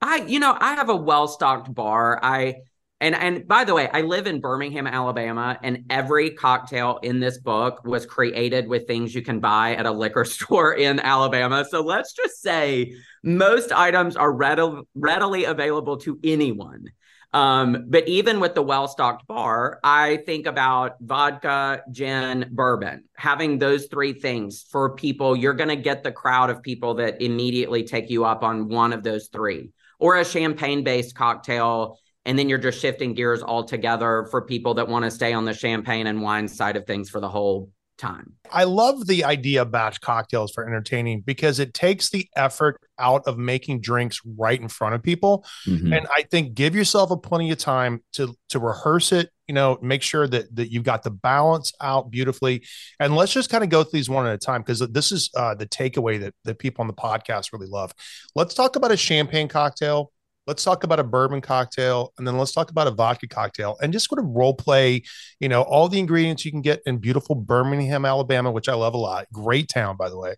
I 0.03 0.17
you 0.27 0.39
know, 0.39 0.57
I 0.61 0.75
have 0.75 0.91
a 0.91 0.97
well-stocked 0.97 1.75
bar. 1.75 2.21
I 2.23 2.57
and 3.01 3.15
and 3.15 3.47
by 3.47 3.65
the 3.65 3.75
way, 3.75 3.89
I 3.93 4.03
live 4.03 4.27
in 4.27 4.41
Birmingham, 4.41 4.87
Alabama, 4.87 5.59
and 5.63 5.85
every 5.91 6.31
cocktail 6.31 6.99
in 7.03 7.21
this 7.21 7.39
book 7.39 7.85
was 7.85 8.07
created 8.07 8.69
with 8.69 8.87
things 8.87 9.15
you 9.15 9.23
can 9.23 9.41
buy 9.41 9.75
at 9.75 9.87
a 9.87 9.91
liquor 9.91 10.25
store 10.25 10.75
in 10.75 11.01
Alabama. 11.01 11.65
So 11.69 11.83
let's 11.83 12.13
just 12.13 12.41
say 12.41 12.95
most 13.23 13.73
items 13.73 14.17
are 14.17 14.33
readily 14.33 14.83
readily 14.95 15.45
available 15.45 15.97
to 15.99 16.19
anyone. 16.23 16.87
Um, 17.35 17.87
but 17.89 18.07
even 18.07 18.39
with 18.39 18.55
the 18.55 18.63
well 18.63 18.87
stocked 18.87 19.27
bar, 19.27 19.81
I 19.83 20.19
think 20.19 20.47
about 20.47 20.95
vodka, 21.01 21.83
gin, 21.91 22.49
bourbon, 22.53 23.05
having 23.17 23.59
those 23.59 23.87
three 23.87 24.13
things 24.13 24.65
for 24.71 24.95
people. 24.95 25.35
You're 25.35 25.55
going 25.55 25.69
to 25.69 25.77
get 25.77 26.05
the 26.05 26.13
crowd 26.13 26.49
of 26.49 26.63
people 26.63 26.95
that 26.95 27.21
immediately 27.21 27.83
take 27.83 28.09
you 28.09 28.25
up 28.25 28.45
on 28.45 28.69
one 28.69 28.93
of 28.93 29.03
those 29.03 29.27
three, 29.33 29.71
or 29.99 30.17
a 30.17 30.25
champagne 30.25 30.85
based 30.85 31.17
cocktail 31.17 31.99
and 32.27 32.39
then 32.39 32.49
you're 32.49 32.59
just 32.59 32.81
shifting 32.81 33.15
gears 33.15 33.43
altogether 33.43 34.27
for 34.31 34.43
people 34.43 34.75
that 34.75 34.89
want 34.89 35.05
to 35.05 35.11
stay 35.11 35.33
on 35.33 35.45
the 35.45 35.55
champagne 35.55 36.07
and 36.07 36.23
wine 36.23 36.49
side 36.49 36.77
of 36.77 36.87
things 36.87 37.11
for 37.11 37.21
the 37.21 37.29
whole 37.29 37.71
time. 37.97 38.33
I 38.51 38.65
love 38.65 39.07
the 39.07 39.25
idea 39.25 39.63
of 39.63 39.71
batch 39.71 40.01
cocktails 40.01 40.53
for 40.53 40.67
entertaining 40.67 41.21
because 41.21 41.61
it 41.61 41.75
takes 41.75 42.11
the 42.11 42.29
effort 42.37 42.81
out 42.99 43.23
of 43.27 43.39
making 43.39 43.81
drinks 43.81 44.21
right 44.37 44.61
in 44.61 44.69
front 44.69 44.95
of 44.95 45.03
people. 45.03 45.45
Mm-hmm. 45.67 45.93
And 45.93 46.07
I 46.17 46.23
think 46.23 46.55
give 46.55 46.75
yourself 46.75 47.11
a 47.11 47.17
plenty 47.17 47.51
of 47.51 47.59
time 47.59 48.03
to 48.15 48.35
to 48.51 48.59
rehearse 48.59 49.13
it, 49.13 49.31
you 49.49 49.55
know, 49.55 49.79
make 49.81 50.03
sure 50.03 50.27
that 50.27 50.55
that 50.57 50.73
you've 50.73 50.85
got 50.85 51.03
the 51.03 51.11
balance 51.11 51.73
out 51.81 52.11
beautifully. 52.11 52.65
And 52.99 53.17
let's 53.17 53.33
just 53.33 53.51
kind 53.51 53.65
of 53.65 53.71
go 53.71 53.85
through 53.85 53.99
these 53.99 54.11
one 54.11 54.27
at 54.27 54.35
a 54.35 54.39
time 54.39 54.63
because 54.63 54.81
this 54.81 55.13
is 55.13 55.31
uh, 55.37 55.55
the 55.55 55.67
takeaway 55.67 56.21
that 56.21 56.35
that 56.45 56.59
people 56.59 56.83
on 56.83 56.89
the 56.89 56.95
podcast 56.95 57.53
really 57.53 57.69
love. 57.69 57.93
Let's 58.35 58.55
talk 58.55 58.77
about 58.77 58.93
a 58.93 58.97
champagne 58.97 59.49
cocktail 59.49 60.11
let's 60.47 60.63
talk 60.63 60.85
about 60.85 61.01
a 61.01 61.05
bourbon 61.05 61.41
cocktail 61.41 62.13
and 62.19 62.27
then 62.27 62.37
let's 62.39 62.53
talk 62.53 62.71
about 62.71 62.87
a 62.87 62.91
vodka 62.91 63.27
cocktail 63.27 63.77
and 63.83 63.93
just 63.93 64.09
sort 64.09 64.19
of 64.19 64.27
role 64.27 64.55
play 64.55 65.03
you 65.41 65.49
know 65.49 65.63
all 65.63 65.89
the 65.89 65.99
ingredients 65.99 66.45
you 66.45 66.51
can 66.51 66.63
get 66.63 66.81
in 66.87 66.99
beautiful 66.99 67.35
birmingham 67.35 68.05
alabama 68.05 68.51
which 68.51 68.69
i 68.69 68.75
love 68.75 68.95
a 68.95 68.99
lot. 68.99 69.27
Great 69.33 69.69
town 69.69 69.97
by 69.97 70.09
the 70.09 70.19
way. 70.19 70.35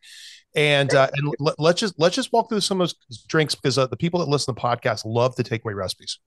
And 0.54 0.94
uh, 0.94 1.10
and 1.12 1.34
let, 1.38 1.58
us 1.58 1.80
just 1.80 1.94
let's 1.98 2.16
just 2.16 2.32
walk 2.32 2.48
through 2.48 2.60
some 2.60 2.80
of 2.80 2.88
those 2.88 3.24
drinks 3.28 3.54
because 3.54 3.76
uh, 3.76 3.86
the 3.86 3.96
people 3.96 4.20
that 4.20 4.28
listen 4.28 4.54
to 4.54 4.58
the 4.58 4.66
podcast 4.66 5.02
love 5.04 5.36
the 5.36 5.44
takeaway 5.44 5.74
recipes 5.74 6.18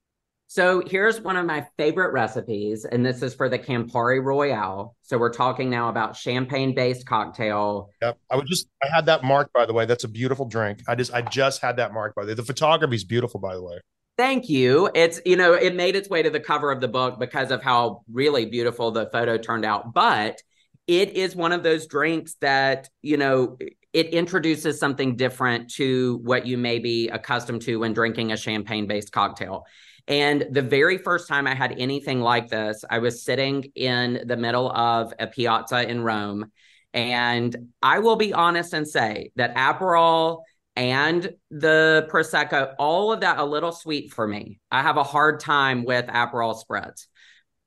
so 0.51 0.81
here's 0.83 1.21
one 1.21 1.38
of 1.38 1.45
my 1.45 1.63
favorite 1.77 2.12
recipes, 2.12 2.83
and 2.83 3.05
this 3.05 3.21
is 3.21 3.35
for 3.35 3.49
the 3.49 3.59
Campari 3.59 4.19
Royale. 4.19 4.95
So 5.03 5.15
we're 5.19 5.31
talking 5.31 5.69
now 5.69 5.89
about 5.89 6.15
champagne-based 6.15 7.05
cocktail. 7.05 7.91
Yep, 8.01 8.17
I 8.31 8.35
would 8.35 8.47
just 8.47 8.67
I 8.81 8.88
had 8.91 9.05
that 9.05 9.23
mark 9.23 9.53
by 9.53 9.67
the 9.67 9.73
way. 9.73 9.85
That's 9.85 10.05
a 10.05 10.07
beautiful 10.07 10.47
drink. 10.47 10.79
I 10.88 10.95
just 10.95 11.13
I 11.13 11.21
just 11.21 11.62
had 11.62 11.77
that 11.77 11.93
mark 11.93 12.15
by 12.15 12.23
the 12.23 12.29
way. 12.29 12.33
The 12.33 12.41
photography 12.41 12.95
is 12.95 13.03
beautiful 13.03 13.39
by 13.39 13.53
the 13.53 13.62
way. 13.62 13.77
Thank 14.17 14.49
you. 14.49 14.89
It's 14.95 15.21
you 15.23 15.35
know 15.35 15.53
it 15.53 15.75
made 15.75 15.95
its 15.95 16.09
way 16.09 16.23
to 16.23 16.31
the 16.31 16.39
cover 16.39 16.71
of 16.71 16.81
the 16.81 16.88
book 16.88 17.19
because 17.19 17.51
of 17.51 17.62
how 17.62 18.01
really 18.12 18.47
beautiful 18.47 18.89
the 18.89 19.07
photo 19.12 19.38
turned 19.38 19.65
out. 19.65 19.93
But 19.93 20.41
it 20.88 21.12
is 21.12 21.35
one 21.35 21.51
of 21.51 21.62
those 21.62 21.85
drinks 21.85 22.33
that 22.41 22.89
you 23.03 23.17
know 23.17 23.59
it 23.93 24.07
introduces 24.07 24.79
something 24.79 25.15
different 25.15 25.69
to 25.75 26.19
what 26.23 26.47
you 26.47 26.57
may 26.57 26.79
be 26.79 27.07
accustomed 27.09 27.62
to 27.62 27.77
when 27.77 27.93
drinking 27.93 28.31
a 28.31 28.38
champagne-based 28.38 29.12
cocktail 29.12 29.67
And 30.10 30.48
the 30.50 30.63
very 30.63 30.98
first 30.98 31.28
time 31.28 31.45
I 31.45 31.54
had 31.54 31.76
anything 31.78 32.19
like 32.19 32.50
this, 32.50 32.84
I 32.89 32.98
was 32.98 33.24
sitting 33.24 33.72
in 33.76 34.24
the 34.26 34.36
middle 34.36 34.72
of 34.72 35.13
a 35.19 35.28
piazza 35.28 35.88
in 35.88 36.02
Rome. 36.02 36.52
And 36.95 37.56
I 37.84 38.00
will 38.00 38.15
be 38.15 38.34
honest 38.34 38.74
and 38.74 38.88
say 38.88 39.32
that 39.36 39.56
Aperol 39.56 40.41
and 40.76 41.30
the 41.52 42.08
Prosecco, 42.10 42.74
all 42.80 43.13
of 43.13 43.19
that 43.19 43.38
a 43.38 43.45
little 43.45 43.72
sweet 43.72 44.12
for 44.12 44.28
me. 44.28 44.60
I 44.72 44.82
have 44.82 44.98
a 44.98 45.04
hard 45.04 45.39
time 45.39 45.84
with 45.84 46.08
Aperol 46.08 46.60
spritzes. 46.60 47.06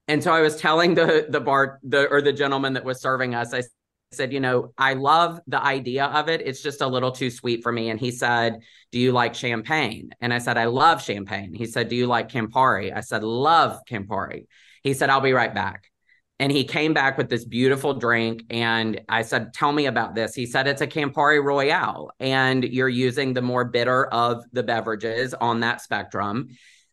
And 0.09 0.23
so 0.23 0.33
I 0.33 0.41
was 0.41 0.57
telling 0.57 0.95
the 0.95 1.27
the 1.29 1.41
bar 1.41 1.79
the 1.85 2.09
or 2.09 2.21
the 2.21 2.33
gentleman 2.33 2.73
that 2.73 2.85
was 2.85 3.01
serving 3.01 3.37
us, 3.37 3.55
I 3.55 3.63
said, 4.13 4.33
you 4.33 4.41
know, 4.41 4.73
I 4.79 4.95
love 4.95 5.41
the 5.47 5.63
idea 5.63 6.07
of 6.07 6.29
it. 6.29 6.43
It's 6.43 6.63
just 6.63 6.81
a 6.81 6.87
little 6.87 7.13
too 7.13 7.31
sweet 7.31 7.63
for 7.63 7.73
me. 7.73 7.91
And 7.91 7.99
he 7.99 8.11
said, 8.11 8.61
Do 8.91 8.99
you 8.99 9.13
like 9.13 9.35
champagne? 9.35 10.11
And 10.21 10.33
I 10.33 10.39
said, 10.39 10.59
I 10.59 10.67
love 10.67 11.03
champagne. 11.03 11.55
He 11.55 11.67
said, 11.67 11.89
Do 11.89 11.97
you 11.97 12.07
like 12.07 12.29
Campari? 12.29 12.95
I 12.95 13.01
said, 13.01 13.25
Love 13.25 13.81
Campari. 13.89 14.47
He 14.83 14.95
said, 14.95 15.11
I'll 15.11 15.21
be 15.21 15.33
right 15.33 15.55
back. 15.55 15.91
And 16.39 16.51
he 16.51 16.65
came 16.65 16.93
back 16.93 17.19
with 17.19 17.29
this 17.29 17.45
beautiful 17.45 17.95
drink. 17.95 18.45
And 18.51 19.01
I 19.09 19.23
said, 19.23 19.55
Tell 19.55 19.73
me 19.73 19.87
about 19.87 20.15
this. 20.15 20.35
He 20.35 20.47
said, 20.47 20.67
It's 20.67 20.83
a 20.83 20.87
Campari 20.87 21.43
Royale. 21.43 22.11
And 22.21 22.65
you're 22.65 22.89
using 22.89 23.35
the 23.35 23.43
more 23.43 23.65
bitter 23.65 24.07
of 24.07 24.43
the 24.53 24.63
beverages 24.63 25.35
on 25.35 25.61
that 25.61 25.81
spectrum. 25.81 26.49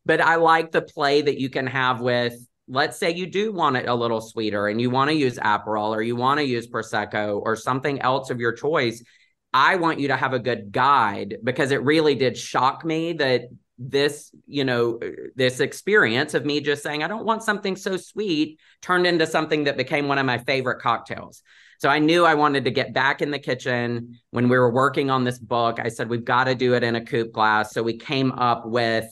But 0.06 0.22
I 0.22 0.36
like 0.36 0.72
the 0.72 0.82
play 0.82 1.22
that 1.22 1.40
you 1.40 1.50
can 1.50 1.68
have 1.68 2.02
with 2.02 2.34
let's 2.70 2.98
say 2.98 3.14
you 3.14 3.26
do 3.26 3.52
want 3.52 3.76
it 3.76 3.88
a 3.88 3.96
little 3.96 4.22
sweeter 4.22 4.68
and 4.68 4.80
you 4.80 4.90
want 4.90 5.10
to 5.10 5.16
use 5.16 5.38
Aperol 5.38 5.90
or 5.90 6.02
you 6.02 6.16
want 6.16 6.40
to 6.40 6.46
use 6.46 6.68
Prosecco 6.68 7.42
or 7.44 7.56
something 7.56 8.00
else 8.02 8.30
of 8.30 8.40
your 8.40 8.54
choice. 8.54 9.04
I 9.52 9.78
want 9.78 10.00
you 10.00 10.10
to 10.10 10.16
have 10.16 10.34
a 10.34 10.40
good 10.40 10.72
guide 10.72 11.38
because 11.44 11.72
it 11.72 11.84
really 11.84 12.14
did 12.14 12.38
shock 12.38 12.86
me 12.86 13.14
that 13.14 13.46
this, 13.80 14.32
you 14.46 14.64
know, 14.64 15.00
this 15.36 15.60
experience 15.60 16.36
of 16.36 16.46
me 16.46 16.62
just 16.62 16.84
saying, 16.84 17.04
I 17.04 17.08
don't 17.08 17.26
want 17.26 17.44
something 17.44 17.76
so 17.76 17.98
sweet 17.98 18.60
turned 18.82 19.08
into 19.08 19.26
something 19.26 19.64
that 19.64 19.76
became 19.76 20.08
one 20.08 20.20
of 20.20 20.26
my 20.26 20.38
favorite 20.38 20.82
cocktails. 20.82 21.42
So 21.80 21.90
I 21.90 22.00
knew 22.00 22.26
I 22.26 22.36
wanted 22.36 22.66
to 22.66 22.72
get 22.72 22.94
back 22.94 23.22
in 23.22 23.32
the 23.32 23.40
kitchen 23.40 24.20
when 24.32 24.50
we 24.50 24.60
were 24.60 24.72
working 24.72 25.10
on 25.10 25.24
this 25.24 25.40
book. 25.40 25.80
I 25.80 25.88
said, 25.88 26.10
we've 26.10 26.26
got 26.26 26.44
to 26.44 26.54
do 26.54 26.76
it 26.76 26.84
in 26.84 26.96
a 26.96 27.04
coupe 27.04 27.32
glass. 27.32 27.72
So 27.72 27.82
we 27.82 27.98
came 27.98 28.34
up 28.34 28.68
with 28.68 29.06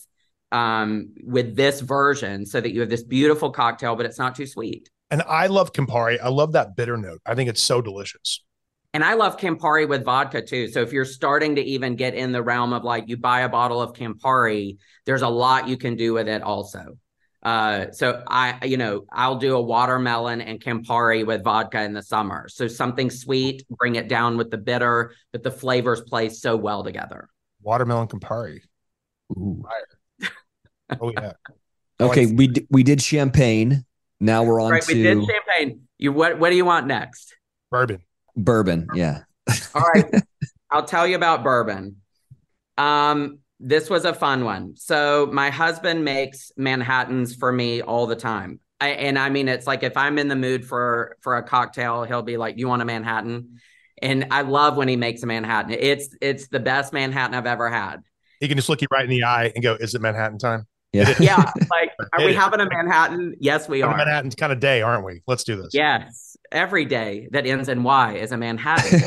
um, 0.51 1.13
with 1.23 1.55
this 1.55 1.81
version 1.81 2.45
so 2.45 2.61
that 2.61 2.71
you 2.71 2.81
have 2.81 2.89
this 2.89 3.03
beautiful 3.03 3.51
cocktail, 3.51 3.95
but 3.95 4.05
it's 4.05 4.19
not 4.19 4.35
too 4.35 4.45
sweet. 4.45 4.89
And 5.09 5.21
I 5.23 5.47
love 5.47 5.73
Campari. 5.73 6.19
I 6.21 6.29
love 6.29 6.53
that 6.53 6.75
bitter 6.75 6.97
note. 6.97 7.21
I 7.25 7.35
think 7.35 7.49
it's 7.49 7.63
so 7.63 7.81
delicious. 7.81 8.43
And 8.93 9.03
I 9.03 9.13
love 9.13 9.37
Campari 9.37 9.87
with 9.87 10.03
vodka 10.03 10.41
too. 10.41 10.69
So 10.69 10.81
if 10.81 10.91
you're 10.91 11.05
starting 11.05 11.55
to 11.55 11.61
even 11.61 11.95
get 11.95 12.15
in 12.15 12.31
the 12.31 12.41
realm 12.41 12.73
of 12.73 12.83
like 12.83 13.07
you 13.07 13.17
buy 13.17 13.41
a 13.41 13.49
bottle 13.49 13.81
of 13.81 13.93
Campari, 13.93 14.77
there's 15.05 15.21
a 15.21 15.29
lot 15.29 15.67
you 15.67 15.77
can 15.77 15.95
do 15.95 16.13
with 16.13 16.27
it 16.27 16.41
also. 16.41 16.97
Uh, 17.43 17.91
so 17.91 18.23
I, 18.27 18.65
you 18.65 18.77
know, 18.77 19.05
I'll 19.11 19.35
do 19.35 19.55
a 19.55 19.61
watermelon 19.61 20.41
and 20.41 20.59
Campari 20.59 21.25
with 21.25 21.43
vodka 21.43 21.83
in 21.83 21.93
the 21.93 22.01
summer. 22.01 22.47
So 22.49 22.67
something 22.67 23.09
sweet, 23.09 23.63
bring 23.69 23.95
it 23.95 24.07
down 24.07 24.35
with 24.37 24.49
the 24.49 24.57
bitter, 24.57 25.13
but 25.31 25.43
the 25.43 25.51
flavors 25.51 26.01
play 26.01 26.29
so 26.29 26.55
well 26.55 26.83
together. 26.83 27.29
Watermelon 27.61 28.07
Campari. 28.07 28.61
Ooh. 29.31 29.61
Fire. 29.63 29.96
Oh 31.01 31.11
yeah. 31.11 31.33
okay, 32.01 32.25
we 32.25 32.47
d- 32.47 32.67
we 32.69 32.83
did 32.83 33.01
champagne. 33.01 33.85
Now 34.19 34.43
we're 34.43 34.61
on 34.61 34.71
right, 34.71 34.81
to 34.81 34.93
we 34.93 35.03
did 35.03 35.23
champagne. 35.25 35.81
You 35.97 36.11
what 36.11 36.39
what 36.39 36.49
do 36.49 36.55
you 36.55 36.65
want 36.65 36.87
next? 36.87 37.35
Bourbon. 37.71 38.01
Bourbon, 38.35 38.87
yeah. 38.93 39.23
All 39.75 39.83
right. 39.93 40.05
I'll 40.71 40.85
tell 40.85 41.07
you 41.07 41.15
about 41.15 41.43
bourbon. 41.43 41.97
Um 42.77 43.39
this 43.59 43.89
was 43.89 44.05
a 44.05 44.13
fun 44.13 44.45
one. 44.45 44.75
So 44.75 45.29
my 45.31 45.49
husband 45.49 46.05
makes 46.05 46.51
Manhattans 46.57 47.35
for 47.35 47.51
me 47.51 47.81
all 47.81 48.05
the 48.05 48.15
time. 48.15 48.59
I, 48.79 48.89
and 48.89 49.17
I 49.17 49.29
mean, 49.29 49.47
it's 49.47 49.65
like 49.65 49.81
if 49.81 49.97
I'm 49.97 50.19
in 50.19 50.27
the 50.27 50.35
mood 50.35 50.63
for 50.63 51.17
for 51.21 51.37
a 51.37 51.43
cocktail, 51.43 52.03
he'll 52.03 52.21
be 52.21 52.37
like, 52.37 52.59
"You 52.59 52.67
want 52.67 52.83
a 52.83 52.85
Manhattan?" 52.85 53.59
And 53.99 54.27
I 54.29 54.43
love 54.43 54.77
when 54.77 54.87
he 54.87 54.95
makes 54.95 55.23
a 55.23 55.25
Manhattan. 55.25 55.71
It's 55.71 56.15
it's 56.21 56.47
the 56.49 56.59
best 56.59 56.93
Manhattan 56.93 57.33
I've 57.33 57.47
ever 57.47 57.69
had. 57.71 58.03
He 58.39 58.47
can 58.47 58.55
just 58.55 58.69
look 58.69 58.81
you 58.81 58.87
right 58.91 59.03
in 59.03 59.09
the 59.09 59.23
eye 59.23 59.51
and 59.55 59.63
go, 59.63 59.73
"Is 59.79 59.95
it 59.95 60.01
Manhattan 60.01 60.37
time?" 60.37 60.67
Yeah. 60.93 61.13
yeah. 61.19 61.51
Like, 61.69 61.91
are 62.13 62.25
we 62.25 62.33
having 62.33 62.59
a 62.59 62.67
Manhattan? 62.69 63.35
Yes, 63.39 63.67
we 63.67 63.81
are. 63.81 63.93
A 63.93 63.97
Manhattan 63.97 64.31
kind 64.31 64.51
of 64.51 64.59
day, 64.59 64.81
aren't 64.81 65.05
we? 65.05 65.21
Let's 65.27 65.43
do 65.43 65.55
this. 65.55 65.69
Yes. 65.73 66.37
Every 66.51 66.85
day 66.85 67.27
that 67.31 67.45
ends 67.45 67.69
in 67.69 67.83
Y 67.83 68.15
is 68.15 68.31
a 68.31 68.37
Manhattan. 68.37 69.01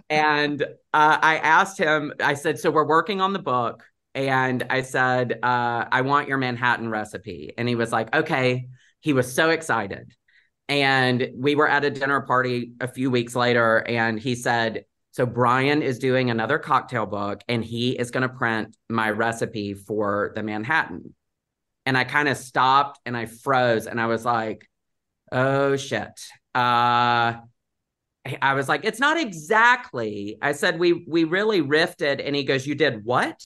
and 0.10 0.62
uh, 0.62 1.18
I 1.22 1.38
asked 1.38 1.78
him, 1.78 2.12
I 2.20 2.34
said, 2.34 2.58
So 2.58 2.70
we're 2.70 2.86
working 2.86 3.20
on 3.20 3.32
the 3.32 3.38
book. 3.38 3.84
And 4.14 4.64
I 4.68 4.82
said, 4.82 5.38
uh, 5.42 5.84
I 5.92 6.00
want 6.00 6.28
your 6.28 6.38
Manhattan 6.38 6.88
recipe. 6.88 7.52
And 7.56 7.68
he 7.68 7.76
was 7.76 7.92
like, 7.92 8.14
Okay. 8.14 8.66
He 9.00 9.12
was 9.12 9.32
so 9.32 9.50
excited. 9.50 10.12
And 10.68 11.30
we 11.34 11.54
were 11.54 11.68
at 11.68 11.84
a 11.84 11.90
dinner 11.90 12.20
party 12.20 12.72
a 12.80 12.88
few 12.88 13.10
weeks 13.10 13.34
later, 13.34 13.78
and 13.88 14.20
he 14.20 14.34
said, 14.34 14.84
so 15.18 15.26
Brian 15.26 15.82
is 15.82 15.98
doing 15.98 16.30
another 16.30 16.60
cocktail 16.60 17.04
book 17.04 17.42
and 17.48 17.64
he 17.64 17.90
is 17.90 18.12
going 18.12 18.22
to 18.22 18.28
print 18.28 18.76
my 18.88 19.10
recipe 19.10 19.74
for 19.74 20.30
the 20.36 20.44
Manhattan. 20.44 21.12
And 21.84 21.98
I 21.98 22.04
kind 22.04 22.28
of 22.28 22.36
stopped 22.36 23.00
and 23.04 23.16
I 23.16 23.26
froze 23.26 23.88
and 23.88 24.00
I 24.00 24.06
was 24.06 24.24
like, 24.24 24.70
oh 25.32 25.74
shit. 25.74 26.12
Uh 26.54 27.34
I 28.40 28.54
was 28.54 28.68
like, 28.68 28.84
it's 28.84 29.00
not 29.00 29.18
exactly. 29.18 30.38
I 30.40 30.52
said, 30.52 30.78
we 30.78 31.04
we 31.08 31.24
really 31.24 31.62
riffed 31.62 32.24
and 32.24 32.36
he 32.36 32.44
goes, 32.44 32.64
You 32.64 32.76
did 32.76 33.04
what? 33.04 33.44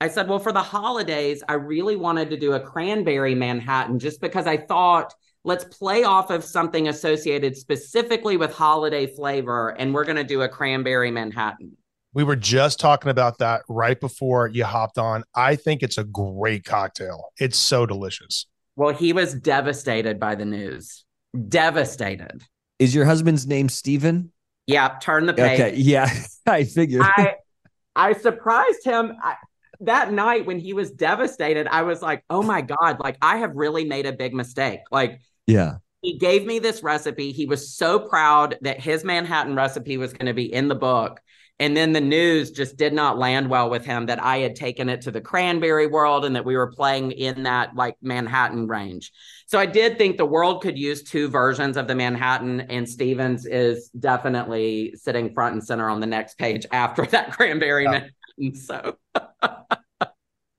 I 0.00 0.08
said, 0.08 0.26
Well, 0.26 0.38
for 0.38 0.52
the 0.52 0.62
holidays, 0.62 1.42
I 1.46 1.54
really 1.54 1.96
wanted 1.96 2.30
to 2.30 2.38
do 2.38 2.54
a 2.54 2.60
cranberry 2.60 3.34
Manhattan 3.34 3.98
just 3.98 4.22
because 4.22 4.46
I 4.46 4.56
thought 4.56 5.12
let's 5.44 5.64
play 5.64 6.04
off 6.04 6.30
of 6.30 6.42
something 6.42 6.88
associated 6.88 7.56
specifically 7.56 8.36
with 8.36 8.52
holiday 8.52 9.06
flavor 9.06 9.70
and 9.78 9.94
we're 9.94 10.04
going 10.04 10.16
to 10.16 10.24
do 10.24 10.42
a 10.42 10.48
cranberry 10.48 11.10
manhattan. 11.10 11.76
We 12.14 12.24
were 12.24 12.36
just 12.36 12.80
talking 12.80 13.10
about 13.10 13.38
that 13.38 13.62
right 13.68 14.00
before 14.00 14.48
you 14.48 14.64
hopped 14.64 14.98
on. 14.98 15.24
I 15.34 15.56
think 15.56 15.82
it's 15.82 15.98
a 15.98 16.04
great 16.04 16.64
cocktail. 16.64 17.32
It's 17.38 17.58
so 17.58 17.86
delicious. 17.86 18.46
Well 18.76 18.94
he 18.94 19.12
was 19.12 19.34
devastated 19.34 20.18
by 20.18 20.34
the 20.34 20.44
news. 20.44 21.04
Devastated. 21.48 22.42
Is 22.78 22.94
your 22.94 23.04
husband's 23.04 23.46
name 23.46 23.68
Stephen? 23.68 24.32
yeah 24.66 24.96
turn 25.02 25.26
the 25.26 25.34
page. 25.34 25.60
Okay 25.60 25.76
yeah 25.76 26.10
i 26.46 26.64
figured. 26.64 27.02
I 27.04 27.34
i 27.94 28.14
surprised 28.14 28.82
him. 28.84 29.12
I, 29.22 29.36
that 29.80 30.12
night 30.12 30.46
when 30.46 30.58
he 30.58 30.72
was 30.72 30.92
devastated 30.92 31.66
i 31.66 31.82
was 31.82 32.00
like 32.00 32.24
oh 32.30 32.42
my 32.42 32.62
god 32.62 33.00
like 33.00 33.18
i 33.20 33.36
have 33.38 33.54
really 33.56 33.84
made 33.84 34.06
a 34.06 34.12
big 34.12 34.32
mistake. 34.32 34.80
Like 34.90 35.20
yeah. 35.46 35.76
He 36.02 36.18
gave 36.18 36.44
me 36.44 36.58
this 36.58 36.82
recipe. 36.82 37.32
He 37.32 37.46
was 37.46 37.74
so 37.74 37.98
proud 37.98 38.58
that 38.60 38.80
his 38.80 39.04
Manhattan 39.04 39.56
recipe 39.56 39.96
was 39.96 40.12
going 40.12 40.26
to 40.26 40.34
be 40.34 40.52
in 40.52 40.68
the 40.68 40.74
book. 40.74 41.20
And 41.60 41.76
then 41.76 41.92
the 41.92 42.00
news 42.00 42.50
just 42.50 42.76
did 42.76 42.92
not 42.92 43.16
land 43.16 43.48
well 43.48 43.70
with 43.70 43.84
him 43.84 44.06
that 44.06 44.22
I 44.22 44.38
had 44.38 44.56
taken 44.56 44.88
it 44.88 45.02
to 45.02 45.12
the 45.12 45.20
cranberry 45.20 45.86
world 45.86 46.24
and 46.24 46.34
that 46.34 46.44
we 46.44 46.56
were 46.56 46.72
playing 46.72 47.12
in 47.12 47.44
that 47.44 47.76
like 47.76 47.96
Manhattan 48.02 48.66
range. 48.66 49.12
So 49.46 49.58
I 49.58 49.66
did 49.66 49.96
think 49.96 50.16
the 50.16 50.26
world 50.26 50.62
could 50.62 50.76
use 50.76 51.04
two 51.04 51.28
versions 51.28 51.76
of 51.76 51.86
the 51.86 51.94
Manhattan, 51.94 52.62
and 52.62 52.88
Stephen's 52.88 53.46
is 53.46 53.88
definitely 53.90 54.94
sitting 54.96 55.32
front 55.32 55.54
and 55.54 55.62
center 55.62 55.88
on 55.88 56.00
the 56.00 56.06
next 56.06 56.38
page 56.38 56.66
after 56.72 57.06
that 57.06 57.32
cranberry 57.32 57.84
yeah. 57.84 57.90
Manhattan. 57.90 58.54
So 58.56 58.96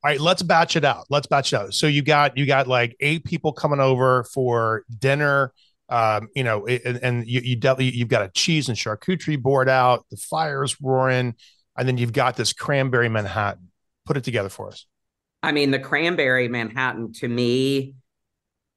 all 0.06 0.12
right, 0.12 0.22
let's 0.22 0.44
batch 0.44 0.76
it 0.76 0.86
out. 0.86 1.08
Let's 1.10 1.26
batch 1.26 1.52
it 1.52 1.56
out. 1.56 1.74
So 1.74 1.88
you 1.88 2.04
got 2.04 2.38
you 2.38 2.46
got 2.46 2.68
like 2.68 2.96
eight 3.00 3.24
people 3.24 3.52
coming 3.52 3.80
over 3.80 4.24
for 4.26 4.84
dinner. 5.00 5.52
Um, 5.89 6.28
you 6.36 6.44
know, 6.44 6.68
and, 6.68 7.00
and 7.02 7.28
you 7.28 7.41
you 7.41 7.56
definitely 7.56 7.98
you've 7.98 8.10
got 8.10 8.22
a 8.22 8.30
cheese 8.30 8.70
and 8.70 8.78
charcuterie 8.78 9.41
board 9.41 9.68
out. 9.68 10.06
The 10.12 10.18
fire's 10.18 10.80
roaring, 10.80 11.34
and 11.76 11.88
then 11.88 11.98
you've 11.98 12.13
got 12.13 12.36
this 12.36 12.54
cranberry 12.54 13.10
Manhattan. 13.10 13.72
Put 14.06 14.15
it 14.15 14.24
together 14.24 14.50
for 14.50 14.68
us. 14.68 14.86
I 15.41 15.52
mean, 15.52 15.72
the 15.72 15.80
cranberry 15.80 16.50
Manhattan 16.50 17.12
to 17.13 17.28
me, 17.28 17.96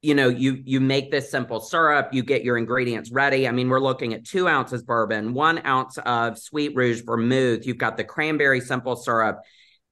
you 0.01 0.15
know, 0.15 0.29
you 0.29 0.59
you 0.65 0.79
make 0.79 1.11
this 1.11 1.29
simple 1.29 1.59
syrup, 1.59 2.09
you 2.11 2.23
get 2.23 2.43
your 2.43 2.57
ingredients 2.57 3.11
ready. 3.11 3.47
I 3.47 3.51
mean, 3.51 3.69
we're 3.69 3.81
looking 3.81 4.15
at 4.15 4.25
two 4.25 4.47
ounces 4.47 4.81
bourbon, 4.81 5.35
one 5.35 5.63
ounce 5.63 5.99
of 5.99 6.39
sweet 6.39 6.75
rouge 6.75 7.03
vermouth. 7.03 7.67
You've 7.67 7.77
got 7.77 7.97
the 7.97 8.03
cranberry 8.03 8.61
simple 8.61 8.95
syrup 8.95 9.41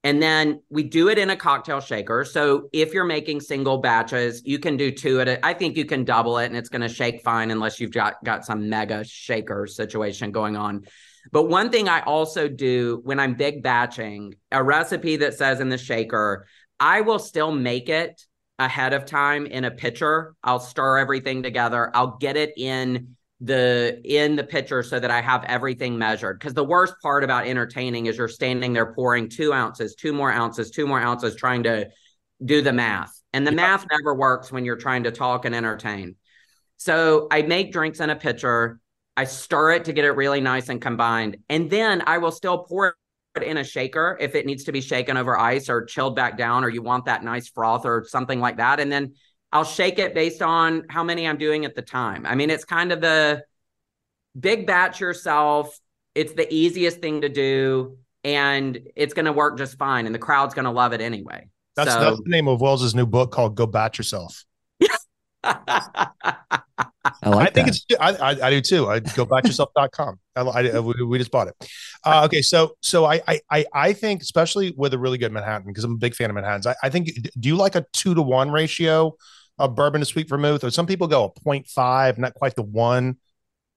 and 0.07 0.21
then 0.21 0.61
we 0.69 0.83
do 0.83 1.09
it 1.09 1.17
in 1.17 1.31
a 1.31 1.35
cocktail 1.35 1.81
shaker. 1.81 2.23
So 2.23 2.69
if 2.71 2.93
you're 2.93 3.03
making 3.03 3.41
single 3.41 3.79
batches, 3.79 4.41
you 4.45 4.57
can 4.57 4.77
do 4.77 4.89
two 4.89 5.19
at 5.19 5.27
it. 5.27 5.41
I 5.43 5.53
think 5.53 5.75
you 5.75 5.83
can 5.83 6.05
double 6.05 6.37
it 6.37 6.45
and 6.45 6.55
it's 6.55 6.69
going 6.69 6.81
to 6.81 6.87
shake 6.87 7.23
fine 7.23 7.51
unless 7.51 7.81
you've 7.81 7.91
got, 7.91 8.23
got 8.23 8.45
some 8.45 8.69
mega 8.69 9.03
shaker 9.03 9.67
situation 9.67 10.31
going 10.31 10.55
on. 10.55 10.85
But 11.33 11.49
one 11.49 11.71
thing 11.71 11.89
I 11.89 12.03
also 12.03 12.47
do 12.47 13.01
when 13.03 13.19
I'm 13.19 13.33
big 13.33 13.61
batching, 13.61 14.35
a 14.49 14.63
recipe 14.63 15.17
that 15.17 15.33
says 15.33 15.59
in 15.59 15.67
the 15.67 15.77
shaker, 15.77 16.47
I 16.79 17.01
will 17.01 17.19
still 17.19 17.51
make 17.51 17.89
it 17.89 18.25
ahead 18.59 18.93
of 18.93 19.03
time 19.03 19.45
in 19.45 19.65
a 19.65 19.71
pitcher. 19.71 20.35
I'll 20.41 20.61
stir 20.61 20.99
everything 20.99 21.43
together. 21.43 21.91
I'll 21.93 22.15
get 22.15 22.37
it 22.37 22.53
in 22.55 23.16
the 23.39 24.01
in 24.03 24.35
the 24.35 24.43
pitcher 24.43 24.81
so 24.81 24.99
that 24.99 25.11
I 25.11 25.21
have 25.21 25.43
everything 25.43 25.97
measured. 25.97 26.39
Because 26.39 26.53
the 26.53 26.63
worst 26.63 26.95
part 27.01 27.23
about 27.23 27.45
entertaining 27.45 28.07
is 28.07 28.17
you're 28.17 28.27
standing 28.27 28.73
there 28.73 28.93
pouring 28.93 29.29
two 29.29 29.53
ounces, 29.53 29.95
two 29.95 30.13
more 30.13 30.31
ounces, 30.31 30.71
two 30.71 30.87
more 30.87 30.99
ounces, 30.99 31.35
trying 31.35 31.63
to 31.63 31.89
do 32.43 32.61
the 32.61 32.73
math. 32.73 33.11
And 33.33 33.45
the 33.45 33.51
math 33.51 33.85
never 33.91 34.15
works 34.15 34.51
when 34.51 34.65
you're 34.65 34.77
trying 34.77 35.03
to 35.03 35.11
talk 35.11 35.45
and 35.45 35.53
entertain. 35.53 36.15
So 36.77 37.27
I 37.31 37.43
make 37.43 37.71
drinks 37.71 37.99
in 37.99 38.09
a 38.09 38.15
pitcher. 38.15 38.79
I 39.15 39.25
stir 39.25 39.71
it 39.71 39.85
to 39.85 39.93
get 39.93 40.05
it 40.05 40.11
really 40.11 40.41
nice 40.41 40.69
and 40.69 40.81
combined. 40.81 41.37
And 41.49 41.69
then 41.69 42.03
I 42.07 42.19
will 42.19 42.31
still 42.31 42.59
pour 42.59 42.95
it 43.35 43.43
in 43.43 43.57
a 43.57 43.63
shaker 43.63 44.17
if 44.19 44.33
it 44.33 44.45
needs 44.45 44.63
to 44.63 44.71
be 44.71 44.81
shaken 44.81 45.17
over 45.17 45.37
ice 45.37 45.69
or 45.69 45.85
chilled 45.85 46.15
back 46.15 46.37
down, 46.37 46.63
or 46.63 46.69
you 46.69 46.81
want 46.81 47.05
that 47.05 47.23
nice 47.23 47.49
froth 47.49 47.85
or 47.85 48.05
something 48.07 48.39
like 48.39 48.57
that. 48.57 48.79
And 48.79 48.91
then 48.91 49.13
I'll 49.51 49.63
shake 49.63 49.99
it 49.99 50.13
based 50.13 50.41
on 50.41 50.83
how 50.89 51.03
many 51.03 51.27
I'm 51.27 51.37
doing 51.37 51.65
at 51.65 51.75
the 51.75 51.81
time. 51.81 52.25
I 52.25 52.35
mean, 52.35 52.49
it's 52.49 52.65
kind 52.65 52.91
of 52.91 53.01
the 53.01 53.43
big 54.37 54.67
batch 54.67 54.99
yourself. 54.99 55.79
It's 56.15 56.33
the 56.33 56.51
easiest 56.53 56.99
thing 56.99 57.21
to 57.21 57.29
do, 57.29 57.97
and 58.23 58.79
it's 58.95 59.13
going 59.13 59.25
to 59.25 59.33
work 59.33 59.57
just 59.57 59.77
fine. 59.77 60.05
And 60.05 60.13
the 60.13 60.19
crowd's 60.19 60.53
going 60.53 60.65
to 60.65 60.71
love 60.71 60.93
it 60.93 61.01
anyway. 61.01 61.47
That's, 61.75 61.93
so, 61.93 61.99
that's 61.99 62.21
the 62.23 62.29
name 62.29 62.47
of 62.47 62.59
Wells's 62.59 62.95
new 62.95 63.05
book 63.05 63.31
called 63.31 63.55
"Go 63.55 63.67
Batch 63.67 63.97
Yourself." 63.97 64.43
I 67.23 67.29
like 67.29 67.49
I 67.49 67.51
think 67.51 67.67
that. 67.67 67.67
it's 67.67 67.85
I, 67.99 68.13
I, 68.13 68.47
I 68.47 68.49
do 68.49 68.61
too. 68.61 68.87
I 68.87 68.99
go 68.99 69.25
batyourself.com. 69.25 70.19
I, 70.35 70.41
I, 70.41 70.79
we, 70.79 71.03
we 71.03 71.17
just 71.17 71.31
bought 71.31 71.47
it. 71.47 71.55
Uh, 72.05 72.23
okay, 72.25 72.41
so 72.41 72.75
so 72.81 73.05
I, 73.05 73.21
I 73.27 73.41
I 73.49 73.65
I 73.73 73.93
think 73.93 74.21
especially 74.21 74.73
with 74.77 74.93
a 74.93 74.97
really 74.97 75.17
good 75.17 75.31
Manhattan 75.31 75.67
because 75.67 75.83
I'm 75.83 75.93
a 75.93 75.97
big 75.97 76.15
fan 76.15 76.29
of 76.29 76.35
Manhattans. 76.35 76.67
I, 76.67 76.75
I 76.83 76.89
think 76.89 77.09
do 77.39 77.49
you 77.49 77.55
like 77.55 77.75
a 77.75 77.85
two 77.93 78.13
to 78.15 78.21
one 78.21 78.51
ratio 78.51 79.15
of 79.59 79.75
bourbon 79.75 80.01
to 80.01 80.05
sweet 80.05 80.29
vermouth, 80.29 80.63
or 80.63 80.69
some 80.69 80.85
people 80.85 81.07
go 81.07 81.25
a 81.25 81.31
0.5, 81.41 82.17
not 82.17 82.33
quite 82.35 82.55
the 82.55 82.63
one. 82.63 83.17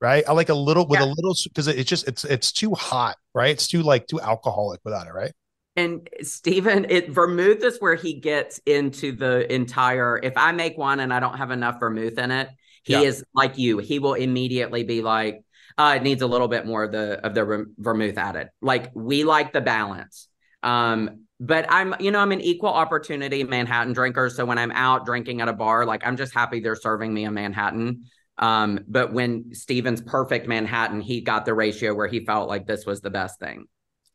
Right, 0.03 0.25
I 0.27 0.33
like 0.33 0.49
a 0.49 0.55
little 0.55 0.87
with 0.87 0.99
a 0.99 1.05
little 1.05 1.37
because 1.45 1.69
it's 1.69 1.88
just 1.88 2.09
it's 2.09 2.25
it's 2.25 2.53
too 2.53 2.75
hot, 2.75 3.16
right? 3.35 3.51
It's 3.51 3.69
too 3.69 3.83
like 3.83 4.07
too 4.07 4.19
alcoholic 4.19 4.81
without 4.83 5.07
it, 5.07 5.12
right? 5.12 5.33
And 5.77 6.09
Stephen, 6.23 6.87
it 6.88 7.11
vermouth 7.11 7.62
is 7.62 7.79
where 7.81 7.95
he 7.95 8.14
gets 8.14 8.61
into 8.66 9.12
the 9.12 9.53
entire. 9.53 10.19
If 10.23 10.33
I 10.37 10.53
make 10.53 10.77
one 10.77 11.01
and 11.01 11.12
I 11.12 11.21
don't 11.21 11.37
have 11.37 11.51
enough 11.51 11.79
vermouth 11.79 12.19
in 12.19 12.31
it, 12.31 12.49
he 12.83 12.95
Yeah. 12.95 13.01
is 13.03 13.25
like 13.35 13.59
you. 13.59 13.79
He 13.79 13.99
will 13.99 14.14
immediately 14.14 14.85
be 14.85 15.03
like, 15.03 15.43
uh, 15.79 15.95
"It 15.97 16.03
needs 16.03 16.23
a 16.23 16.27
little 16.27 16.49
bit 16.49 16.66
more 16.66 16.85
of 16.85 16.93
the 16.93 17.25
of 17.25 17.35
the 17.35 17.66
vermouth 17.79 18.19
added." 18.19 18.49
Like 18.61 18.90
we 18.95 19.25
like 19.25 19.53
the 19.53 19.61
balance. 19.61 20.29
Um, 20.62 21.25
but 21.38 21.64
I'm, 21.71 21.95
you 22.01 22.11
know, 22.11 22.19
I'm 22.19 22.33
an 22.33 22.43
equal 22.43 22.69
opportunity 22.71 23.45
Manhattan 23.45 23.95
drinker. 23.95 24.29
So 24.29 24.45
when 24.45 24.59
I'm 24.59 24.71
out 24.73 25.07
drinking 25.07 25.40
at 25.40 25.49
a 25.49 25.55
bar, 25.55 25.87
like 25.87 26.07
I'm 26.07 26.16
just 26.19 26.35
happy 26.35 26.61
they're 26.61 26.77
serving 26.77 27.14
me 27.14 27.25
a 27.25 27.31
Manhattan. 27.31 28.05
Um, 28.37 28.81
but 28.87 29.12
when 29.12 29.55
Stephen's 29.55 30.03
perfect 30.03 30.47
Manhattan, 30.49 31.01
he 31.01 31.23
got 31.23 31.47
the 31.47 31.55
ratio 31.55 31.95
where 31.95 32.09
he 32.09 32.25
felt 32.25 32.49
like 32.49 32.66
this 32.66 32.85
was 32.85 33.01
the 33.01 33.11
best 33.11 33.38
thing. 33.38 33.66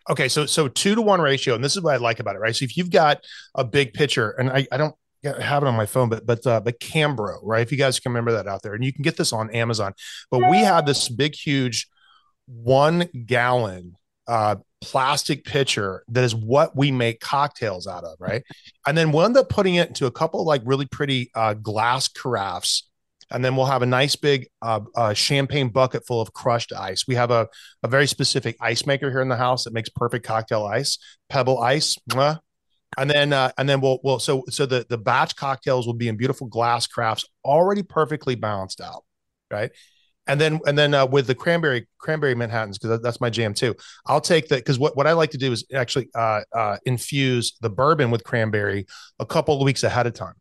Okay, 0.07 0.29
so 0.29 0.45
so 0.45 0.67
two 0.67 0.93
to 0.93 1.01
one 1.01 1.19
ratio, 1.19 1.55
and 1.55 1.63
this 1.63 1.75
is 1.75 1.81
what 1.81 1.95
I 1.95 1.97
like 1.97 2.19
about 2.19 2.35
it, 2.35 2.39
right? 2.39 2.55
So 2.55 2.63
if 2.63 2.77
you've 2.77 2.91
got 2.91 3.23
a 3.55 3.63
big 3.63 3.93
pitcher, 3.93 4.31
and 4.31 4.51
I, 4.51 4.67
I 4.71 4.77
don't 4.77 4.93
have 5.33 5.63
it 5.63 5.67
on 5.67 5.75
my 5.75 5.85
phone, 5.85 6.09
but 6.09 6.25
but 6.25 6.45
uh, 6.45 6.59
but 6.59 6.79
Cambro, 6.79 7.39
right? 7.43 7.61
If 7.61 7.71
you 7.71 7.77
guys 7.77 7.99
can 7.99 8.11
remember 8.11 8.31
that 8.33 8.47
out 8.47 8.61
there, 8.61 8.73
and 8.73 8.83
you 8.83 8.93
can 8.93 9.03
get 9.03 9.17
this 9.17 9.33
on 9.33 9.49
Amazon. 9.51 9.93
But 10.31 10.49
we 10.49 10.57
had 10.57 10.85
this 10.85 11.09
big, 11.09 11.35
huge, 11.35 11.87
one 12.47 13.07
gallon 13.25 13.95
uh, 14.27 14.55
plastic 14.81 15.45
pitcher 15.45 16.03
that 16.09 16.23
is 16.23 16.35
what 16.35 16.75
we 16.75 16.91
make 16.91 17.19
cocktails 17.19 17.87
out 17.87 18.03
of, 18.03 18.17
right? 18.19 18.43
And 18.85 18.97
then 18.97 19.11
we'll 19.11 19.25
end 19.25 19.37
up 19.37 19.49
putting 19.49 19.75
it 19.75 19.87
into 19.87 20.05
a 20.05 20.11
couple 20.11 20.45
like 20.45 20.61
really 20.65 20.85
pretty 20.85 21.31
uh, 21.33 21.53
glass 21.55 22.07
carafes. 22.07 22.83
And 23.31 23.43
then 23.43 23.55
we'll 23.55 23.65
have 23.65 23.81
a 23.81 23.87
nice 23.87 24.15
big 24.15 24.47
uh, 24.61 24.81
uh, 24.95 25.13
champagne 25.13 25.69
bucket 25.69 26.05
full 26.05 26.21
of 26.21 26.33
crushed 26.33 26.71
ice. 26.71 27.05
We 27.07 27.15
have 27.15 27.31
a, 27.31 27.47
a 27.81 27.87
very 27.87 28.05
specific 28.05 28.55
ice 28.61 28.85
maker 28.85 29.09
here 29.09 29.21
in 29.21 29.29
the 29.29 29.35
house 29.35 29.63
that 29.63 29.73
makes 29.73 29.89
perfect 29.89 30.25
cocktail 30.25 30.63
ice, 30.65 30.99
pebble 31.29 31.59
ice. 31.59 31.97
mwah. 32.11 32.39
And 32.97 33.09
then 33.09 33.33
uh, 33.33 33.51
and 33.57 33.67
then 33.67 33.81
we'll 33.81 33.99
we'll 34.03 34.19
so 34.19 34.43
so 34.49 34.65
the 34.65 34.85
the 34.89 34.97
batch 34.97 35.35
cocktails 35.35 35.85
will 35.85 35.93
be 35.93 36.07
in 36.07 36.15
beautiful 36.15 36.47
glass 36.47 36.87
crafts, 36.87 37.25
already 37.43 37.83
perfectly 37.83 38.35
balanced 38.35 38.79
out, 38.79 39.03
right? 39.51 39.71
And 40.27 40.39
then 40.39 40.59
and 40.65 40.77
then 40.77 40.93
uh, 40.93 41.05
with 41.05 41.27
the 41.27 41.35
cranberry 41.35 41.87
cranberry 41.97 42.35
Manhattans 42.35 42.77
because 42.77 43.01
that's 43.01 43.19
my 43.19 43.29
jam 43.29 43.53
too. 43.53 43.75
I'll 44.05 44.21
take 44.21 44.47
that 44.47 44.57
because 44.57 44.79
what 44.79 44.95
what 44.95 45.07
I 45.07 45.13
like 45.13 45.31
to 45.31 45.37
do 45.37 45.51
is 45.51 45.65
actually 45.73 46.09
uh, 46.15 46.41
uh, 46.53 46.77
infuse 46.85 47.57
the 47.61 47.69
bourbon 47.69 48.11
with 48.11 48.23
cranberry 48.23 48.87
a 49.19 49.25
couple 49.25 49.55
of 49.55 49.65
weeks 49.65 49.83
ahead 49.83 50.07
of 50.07 50.13
time. 50.13 50.35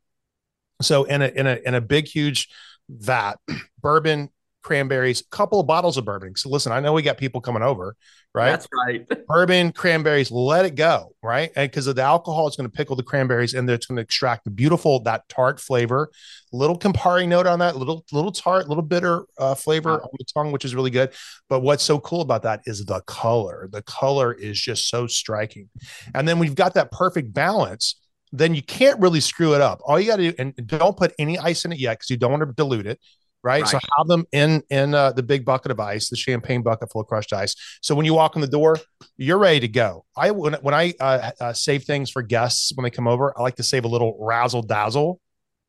So 0.80 1.04
in 1.04 1.22
a 1.22 1.26
in 1.26 1.46
a 1.46 1.58
in 1.66 1.74
a 1.74 1.80
big 1.80 2.06
huge 2.06 2.48
vat, 2.88 3.34
bourbon, 3.82 4.30
cranberries, 4.64 5.20
a 5.20 5.24
couple 5.36 5.60
of 5.60 5.66
bottles 5.66 5.96
of 5.96 6.04
bourbon. 6.04 6.34
So 6.34 6.48
listen, 6.48 6.72
I 6.72 6.80
know 6.80 6.92
we 6.92 7.02
got 7.02 7.18
people 7.18 7.40
coming 7.40 7.62
over, 7.62 7.94
right? 8.34 8.50
That's 8.50 8.66
right. 8.86 9.06
bourbon, 9.28 9.70
cranberries, 9.70 10.30
let 10.30 10.64
it 10.64 10.74
go, 10.74 11.14
right? 11.22 11.52
And 11.54 11.70
because 11.70 11.86
of 11.86 11.96
the 11.96 12.02
alcohol, 12.02 12.48
it's 12.48 12.56
going 12.56 12.68
to 12.68 12.74
pickle 12.74 12.96
the 12.96 13.02
cranberries 13.02 13.54
and 13.54 13.68
it's 13.70 13.86
going 13.86 13.96
to 13.96 14.02
extract 14.02 14.44
the 14.44 14.50
beautiful 14.50 15.00
that 15.04 15.28
tart 15.28 15.60
flavor, 15.60 16.10
little 16.52 16.78
Campari 16.78 17.28
note 17.28 17.46
on 17.46 17.60
that, 17.60 17.76
little 17.76 18.04
little 18.10 18.32
tart, 18.32 18.68
little 18.68 18.82
bitter 18.82 19.24
uh, 19.38 19.54
flavor 19.54 20.02
on 20.02 20.08
the 20.18 20.24
tongue, 20.34 20.50
which 20.50 20.64
is 20.64 20.74
really 20.74 20.90
good. 20.90 21.12
But 21.48 21.60
what's 21.60 21.84
so 21.84 22.00
cool 22.00 22.22
about 22.22 22.42
that 22.42 22.62
is 22.64 22.84
the 22.84 23.00
color. 23.02 23.68
The 23.70 23.82
color 23.82 24.32
is 24.32 24.60
just 24.60 24.88
so 24.88 25.06
striking, 25.06 25.68
and 26.14 26.26
then 26.26 26.38
we've 26.38 26.56
got 26.56 26.74
that 26.74 26.90
perfect 26.90 27.32
balance. 27.32 28.00
Then 28.32 28.52
you 28.52 28.62
can't 28.62 28.98
really 28.98 29.20
screw 29.20 29.54
it 29.54 29.60
up. 29.60 29.80
All 29.84 30.00
you 30.00 30.08
got 30.08 30.16
to 30.16 30.32
do, 30.32 30.34
and 30.40 30.54
don't 30.66 30.96
put 30.96 31.14
any 31.20 31.38
ice 31.38 31.64
in 31.64 31.70
it 31.70 31.78
yet 31.78 31.98
because 31.98 32.10
you 32.10 32.16
don't 32.16 32.32
want 32.32 32.42
to 32.42 32.52
dilute 32.52 32.86
it 32.86 32.98
right? 33.44 33.68
So 33.68 33.78
have 33.98 34.08
them 34.08 34.24
in 34.32 34.62
in 34.70 34.94
uh, 34.94 35.12
the 35.12 35.22
big 35.22 35.44
bucket 35.44 35.70
of 35.70 35.78
ice, 35.78 36.08
the 36.08 36.16
champagne 36.16 36.62
bucket 36.62 36.90
full 36.90 37.02
of 37.02 37.06
crushed 37.06 37.32
ice. 37.32 37.54
So 37.82 37.94
when 37.94 38.06
you 38.06 38.14
walk 38.14 38.34
in 38.34 38.40
the 38.40 38.48
door, 38.48 38.78
you're 39.16 39.38
ready 39.38 39.60
to 39.60 39.68
go. 39.68 40.04
I 40.16 40.32
when 40.32 40.54
when 40.54 40.74
I 40.74 40.94
uh, 40.98 41.30
uh, 41.40 41.52
save 41.52 41.84
things 41.84 42.10
for 42.10 42.22
guests 42.22 42.72
when 42.74 42.82
they 42.82 42.90
come 42.90 43.06
over, 43.06 43.32
I 43.38 43.42
like 43.42 43.56
to 43.56 43.62
save 43.62 43.84
a 43.84 43.88
little 43.88 44.16
razzle 44.18 44.62
dazzle, 44.62 45.20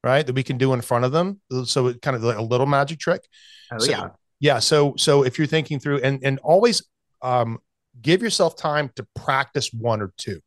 right? 0.04 0.26
That 0.26 0.34
we 0.34 0.42
can 0.42 0.58
do 0.58 0.74
in 0.74 0.82
front 0.82 1.06
of 1.06 1.12
them, 1.12 1.40
so 1.66 1.88
it 1.88 2.02
kind 2.02 2.16
of 2.16 2.24
like 2.24 2.38
a 2.38 2.42
little 2.42 2.66
magic 2.66 2.98
trick. 3.00 3.22
Oh 3.72 3.78
So- 3.80 3.92
yeah. 3.92 4.08
yeah. 4.40 4.60
So 4.60 4.96
so 4.98 5.24
if 5.24 5.38
you're 5.38 5.48
thinking 5.48 5.80
through 5.80 6.00
and 6.00 6.20
and 6.24 6.40
always 6.40 6.82
um, 7.22 7.60
give 8.02 8.22
yourself 8.24 8.56
time 8.56 8.90
to 8.96 9.06
practice 9.16 9.72
one 9.74 10.02
or 10.02 10.14
two, 10.18 10.40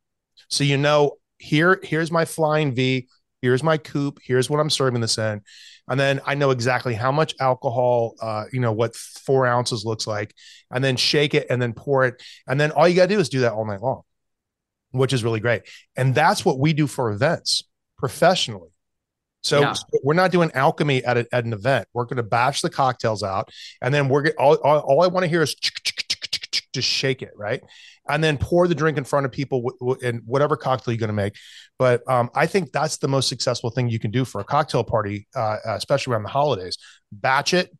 so 0.48 0.64
you 0.64 0.76
know 0.78 1.18
here 1.38 1.78
here's 1.82 2.10
my 2.10 2.24
flying 2.24 2.74
V, 2.74 3.06
here's 3.42 3.62
my 3.62 3.76
coupe, 3.78 4.18
here's 4.22 4.48
what 4.50 4.58
I'm 4.60 4.70
serving 4.70 5.00
this 5.00 5.18
in, 5.18 5.42
and 5.88 5.98
then 5.98 6.20
I 6.26 6.34
know 6.34 6.50
exactly 6.50 6.94
how 6.94 7.12
much 7.12 7.34
alcohol, 7.40 8.14
uh, 8.20 8.44
you 8.52 8.60
know 8.60 8.72
what 8.72 8.94
four 8.96 9.46
ounces 9.46 9.84
looks 9.84 10.06
like, 10.06 10.34
and 10.70 10.82
then 10.82 10.96
shake 10.96 11.34
it 11.34 11.46
and 11.50 11.60
then 11.60 11.72
pour 11.72 12.04
it, 12.04 12.22
and 12.46 12.60
then 12.60 12.70
all 12.72 12.88
you 12.88 12.94
gotta 12.96 13.14
do 13.14 13.20
is 13.20 13.28
do 13.28 13.40
that 13.40 13.52
all 13.52 13.66
night 13.66 13.80
long, 13.82 14.02
which 14.90 15.12
is 15.12 15.24
really 15.24 15.40
great, 15.40 15.62
and 15.96 16.14
that's 16.14 16.44
what 16.44 16.58
we 16.58 16.72
do 16.72 16.86
for 16.86 17.10
events 17.10 17.62
professionally. 17.96 18.70
So, 19.42 19.60
Yeah. 19.60 19.72
so 19.72 19.84
we're 20.02 20.14
not 20.14 20.32
doing 20.32 20.50
alchemy 20.52 21.04
at, 21.04 21.16
a, 21.16 21.26
at 21.32 21.44
an 21.44 21.52
event. 21.52 21.86
We're 21.94 22.04
going 22.04 22.16
to 22.16 22.22
batch 22.24 22.60
the 22.60 22.70
cocktails 22.70 23.22
out, 23.22 23.50
and 23.80 23.94
then 23.94 24.08
we're 24.08 24.22
get, 24.22 24.36
all, 24.36 24.56
all, 24.56 24.78
all 24.80 25.02
I 25.02 25.06
want 25.06 25.24
to 25.24 25.28
hear 25.28 25.42
is 25.42 25.54
just 26.78 26.88
shake 26.88 27.22
it, 27.22 27.30
right? 27.36 27.62
And 28.08 28.22
then 28.22 28.38
pour 28.38 28.68
the 28.68 28.74
drink 28.74 28.98
in 28.98 29.04
front 29.04 29.26
of 29.26 29.32
people 29.32 29.62
w- 29.62 29.78
w- 29.80 30.08
in 30.08 30.22
whatever 30.24 30.56
cocktail 30.56 30.92
you're 30.92 30.98
going 30.98 31.08
to 31.08 31.14
make. 31.14 31.34
But 31.78 32.08
um, 32.08 32.30
I 32.34 32.46
think 32.46 32.72
that's 32.72 32.98
the 32.98 33.08
most 33.08 33.28
successful 33.28 33.70
thing 33.70 33.88
you 33.88 33.98
can 33.98 34.10
do 34.10 34.24
for 34.24 34.40
a 34.40 34.44
cocktail 34.44 34.84
party, 34.84 35.26
uh, 35.34 35.56
especially 35.66 36.12
around 36.12 36.22
the 36.22 36.28
holidays. 36.30 36.78
Batch 37.12 37.54
it, 37.54 37.70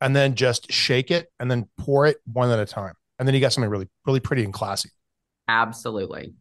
and 0.00 0.14
then 0.14 0.34
just 0.34 0.70
shake 0.72 1.10
it, 1.10 1.28
and 1.38 1.50
then 1.50 1.68
pour 1.78 2.06
it 2.06 2.18
one 2.30 2.50
at 2.50 2.58
a 2.58 2.66
time, 2.66 2.94
and 3.18 3.26
then 3.26 3.34
you 3.34 3.40
got 3.40 3.52
something 3.52 3.70
really, 3.70 3.88
really 4.06 4.20
pretty 4.20 4.44
and 4.44 4.52
classy. 4.52 4.90
Absolutely. 5.48 6.34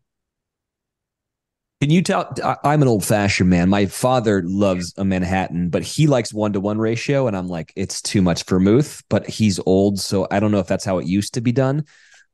Can 1.84 1.90
you 1.90 2.02
tell? 2.02 2.34
I- 2.42 2.56
I'm 2.64 2.82
an 2.82 2.88
old 2.88 3.04
fashioned 3.04 3.50
man. 3.50 3.68
My 3.68 3.88
father 3.88 4.42
loves 4.46 4.94
a 4.96 5.04
Manhattan, 5.04 5.68
but 5.68 5.84
he 5.84 6.08
likes 6.08 6.34
one 6.34 6.54
to 6.54 6.62
one 6.62 6.78
ratio. 6.78 7.28
And 7.28 7.36
I'm 7.36 7.50
like, 7.50 7.74
it's 7.76 8.02
too 8.02 8.22
much 8.22 8.46
vermouth, 8.46 9.04
but 9.10 9.28
he's 9.28 9.60
old. 9.66 10.00
So 10.00 10.26
I 10.32 10.40
don't 10.40 10.52
know 10.52 10.60
if 10.60 10.68
that's 10.68 10.86
how 10.86 11.00
it 11.00 11.08
used 11.08 11.34
to 11.34 11.42
be 11.42 11.52
done. 11.52 11.84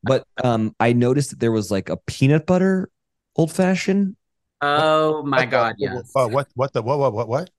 But 0.03 0.23
um, 0.43 0.75
I 0.79 0.93
noticed 0.93 1.31
that 1.31 1.39
there 1.39 1.51
was 1.51 1.71
like 1.71 1.89
a 1.89 1.97
peanut 1.97 2.45
butter 2.45 2.91
old 3.35 3.51
fashioned. 3.51 4.15
Oh 4.61 5.23
my 5.23 5.37
What 5.37 5.45
the- 5.45 5.49
God, 5.49 5.75
yes. 5.79 6.11
Uh, 6.15 6.27
what? 6.27 6.47
What 6.53 6.71
the? 6.73 6.83
What? 6.83 6.99
What? 6.99 7.13
What? 7.13 7.27
What? 7.27 7.49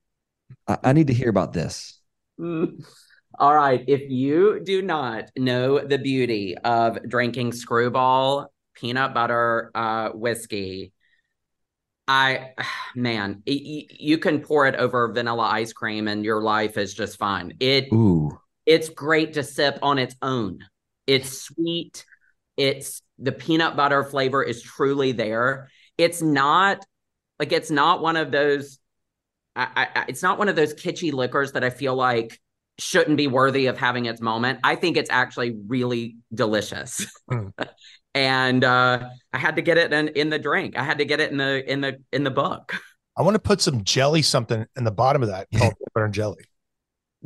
I, 0.68 0.79
I 0.85 0.92
need 0.92 1.09
to 1.09 1.12
hear 1.12 1.29
about 1.29 1.53
this. 1.53 2.00
Mm. 2.38 2.85
All 3.40 3.57
right. 3.57 3.83
If 3.88 4.09
you 4.09 4.61
do 4.62 4.81
not 4.81 5.33
know 5.37 5.85
the 5.85 5.98
beauty 5.98 6.57
of 6.57 7.00
drinking 7.09 7.50
screwball 7.50 8.52
peanut 8.77 9.12
butter 9.12 9.73
uh, 9.75 10.10
whiskey, 10.10 10.92
I, 12.09 12.51
man, 12.94 13.42
y- 13.46 13.87
you 13.90 14.19
can 14.19 14.40
pour 14.40 14.67
it 14.67 14.75
over 14.77 15.13
vanilla 15.13 15.44
ice 15.44 15.73
cream 15.73 16.09
and 16.09 16.25
your 16.25 16.42
life 16.42 16.77
is 16.79 16.94
just 16.94 17.19
fine. 17.19 17.55
It, 17.61 17.92
Ooh. 17.92 18.38
it's 18.67 18.88
great 18.88 19.35
to 19.35 19.42
sip 19.42 19.79
on 19.83 19.98
its 19.98 20.15
own. 20.23 20.61
It's 21.07 21.42
sweet. 21.42 22.05
It's 22.57 23.03
the 23.19 23.33
peanut 23.33 23.77
butter 23.77 24.05
flavor 24.05 24.42
is 24.42 24.63
truly 24.63 25.13
there. 25.13 25.69
It's 25.98 26.23
not 26.23 26.85
like 27.38 27.53
it's 27.53 27.71
not 27.71 28.03
one 28.03 28.17
of 28.17 28.31
those. 28.31 28.79
I, 29.57 29.69
I, 29.75 30.01
I- 30.01 30.05
it's 30.09 30.23
not 30.23 30.38
one 30.38 30.48
of 30.48 30.57
those 30.57 30.75
kitschy 30.75 31.13
liquors 31.13 31.53
that 31.53 31.65
I 31.65 31.71
feel 31.71 31.94
like 31.94 32.40
shouldn't 32.79 33.17
be 33.19 33.27
worthy 33.27 33.67
of 33.67 33.77
having 33.77 34.07
its 34.07 34.21
moment. 34.21 34.61
I 34.65 34.75
think 34.75 34.96
it's 34.96 35.11
actually 35.11 35.57
really 35.67 36.17
delicious. 36.35 37.07
Mm. 37.31 37.53
and 38.15 38.65
uh, 38.65 39.08
I 39.33 39.38
had 39.38 39.56
to 39.56 39.63
get 39.63 39.79
it 39.79 39.92
in, 39.92 40.08
in 40.08 40.31
the 40.31 40.38
drink. 40.38 40.77
I 40.79 40.85
had 40.85 40.98
to 40.98 41.04
get 41.04 41.21
it 41.21 41.31
in 41.31 41.37
the 41.38 41.71
in 41.71 41.81
the 41.81 41.98
in 42.13 42.25
the 42.25 42.31
book. 42.31 42.75
I 43.17 43.23
want 43.23 43.35
to 43.35 43.40
put 43.40 43.61
some 43.61 43.85
jelly 43.85 44.23
something 44.23 44.67
in 44.77 44.85
the 44.85 44.90
bottom 44.90 45.23
of 45.23 45.29
that 45.29 45.48
called 45.56 45.75
butter 45.94 46.04
and 46.06 46.15
jelly. 46.15 46.44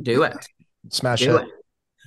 Do 0.01 0.23
it. 0.23 0.45
Smash 0.89 1.19
Do 1.21 1.37
it. 1.37 1.43
it. 1.43 1.49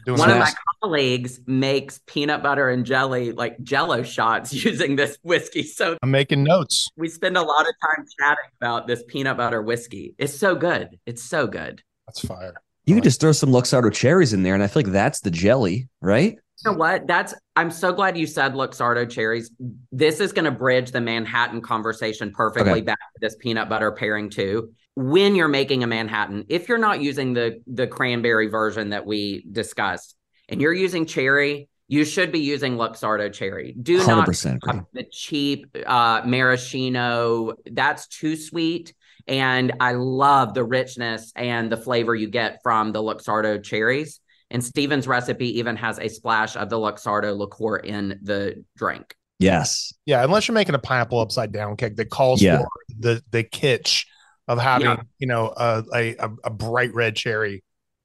Doing 0.06 0.18
One 0.20 0.30
of 0.30 0.38
my 0.38 0.52
colleagues 0.80 1.40
makes 1.46 2.00
peanut 2.06 2.42
butter 2.42 2.70
and 2.70 2.86
jelly, 2.86 3.32
like 3.32 3.60
jello 3.62 4.02
shots 4.02 4.52
using 4.64 4.96
this 4.96 5.18
whiskey. 5.22 5.62
So 5.62 5.98
I'm 6.02 6.10
making 6.10 6.44
notes. 6.44 6.88
we 6.96 7.08
spend 7.08 7.36
a 7.36 7.42
lot 7.42 7.62
of 7.62 7.74
time 7.82 8.06
chatting 8.18 8.50
about 8.60 8.86
this 8.86 9.02
peanut 9.06 9.36
butter 9.36 9.60
whiskey. 9.60 10.14
It's 10.18 10.34
so 10.34 10.54
good. 10.54 10.98
It's 11.04 11.22
so 11.22 11.46
good. 11.46 11.82
That's 12.06 12.20
fire. 12.20 12.54
You 12.86 12.94
could 12.94 13.04
just 13.04 13.20
throw 13.20 13.32
some 13.32 13.50
Luxardo 13.50 13.92
cherries 13.92 14.32
in 14.32 14.44
there, 14.44 14.54
and 14.54 14.62
I 14.62 14.66
feel 14.66 14.82
like 14.82 14.92
that's 14.92 15.20
the 15.20 15.30
jelly, 15.30 15.88
right? 16.00 16.38
You 16.64 16.72
know 16.72 16.76
what? 16.76 17.06
That's 17.06 17.34
I'm 17.56 17.70
so 17.70 17.92
glad 17.92 18.16
you 18.18 18.26
said 18.26 18.54
Luxardo 18.54 19.08
cherries. 19.08 19.50
This 19.92 20.20
is 20.20 20.32
going 20.32 20.44
to 20.44 20.50
bridge 20.50 20.90
the 20.90 21.00
Manhattan 21.00 21.60
conversation 21.60 22.32
perfectly 22.32 22.72
Okay. 22.72 22.80
back 22.80 22.98
to 22.98 23.20
this 23.20 23.36
peanut 23.36 23.68
butter 23.68 23.92
pairing 23.92 24.30
too. 24.30 24.72
When 24.96 25.36
you're 25.36 25.48
making 25.48 25.84
a 25.84 25.86
Manhattan, 25.86 26.46
if 26.48 26.68
you're 26.68 26.78
not 26.78 27.00
using 27.00 27.32
the 27.34 27.60
the 27.66 27.86
cranberry 27.86 28.48
version 28.48 28.90
that 28.90 29.06
we 29.06 29.46
discussed, 29.50 30.16
and 30.48 30.60
you're 30.60 30.74
using 30.74 31.06
cherry, 31.06 31.68
you 31.86 32.04
should 32.04 32.32
be 32.32 32.40
using 32.40 32.76
Luxardo 32.76 33.32
cherry. 33.32 33.76
Do 33.80 33.98
not 33.98 34.28
100% 34.28 34.56
agree. 34.56 34.80
the 34.92 35.04
cheap 35.04 35.66
uh, 35.86 36.22
maraschino. 36.24 37.54
That's 37.70 38.08
too 38.08 38.34
sweet. 38.34 38.94
And 39.28 39.74
I 39.78 39.92
love 39.92 40.54
the 40.54 40.64
richness 40.64 41.32
and 41.36 41.70
the 41.70 41.76
flavor 41.76 42.14
you 42.14 42.28
get 42.28 42.60
from 42.62 42.92
the 42.92 43.02
Luxardo 43.02 43.62
cherries. 43.62 44.20
And 44.50 44.64
Stephen's 44.64 45.06
recipe 45.06 45.58
even 45.58 45.76
has 45.76 45.98
a 45.98 46.08
splash 46.08 46.56
of 46.56 46.70
the 46.70 46.76
Luxardo 46.76 47.36
liqueur 47.36 47.76
in 47.76 48.18
the 48.22 48.64
drink. 48.76 49.14
Yes. 49.38 49.92
Yeah, 50.06 50.24
unless 50.24 50.48
you're 50.48 50.54
making 50.54 50.74
a 50.74 50.78
pineapple 50.78 51.20
upside 51.20 51.52
down 51.52 51.76
cake 51.76 51.96
that 51.96 52.10
calls 52.10 52.40
Yeah. 52.42 52.58
for 52.58 52.68
the 52.98 53.22
the 53.30 53.44
kitsch 53.44 54.04
of 54.48 54.58
having 54.58 54.86
Yeah. 54.88 55.02
you 55.18 55.26
know 55.28 55.52
a, 55.56 55.84
a 55.94 56.16
a- 56.16 56.30
a 56.44 56.50
bright 56.50 56.92
red 56.94 57.14
cherry. 57.14 57.62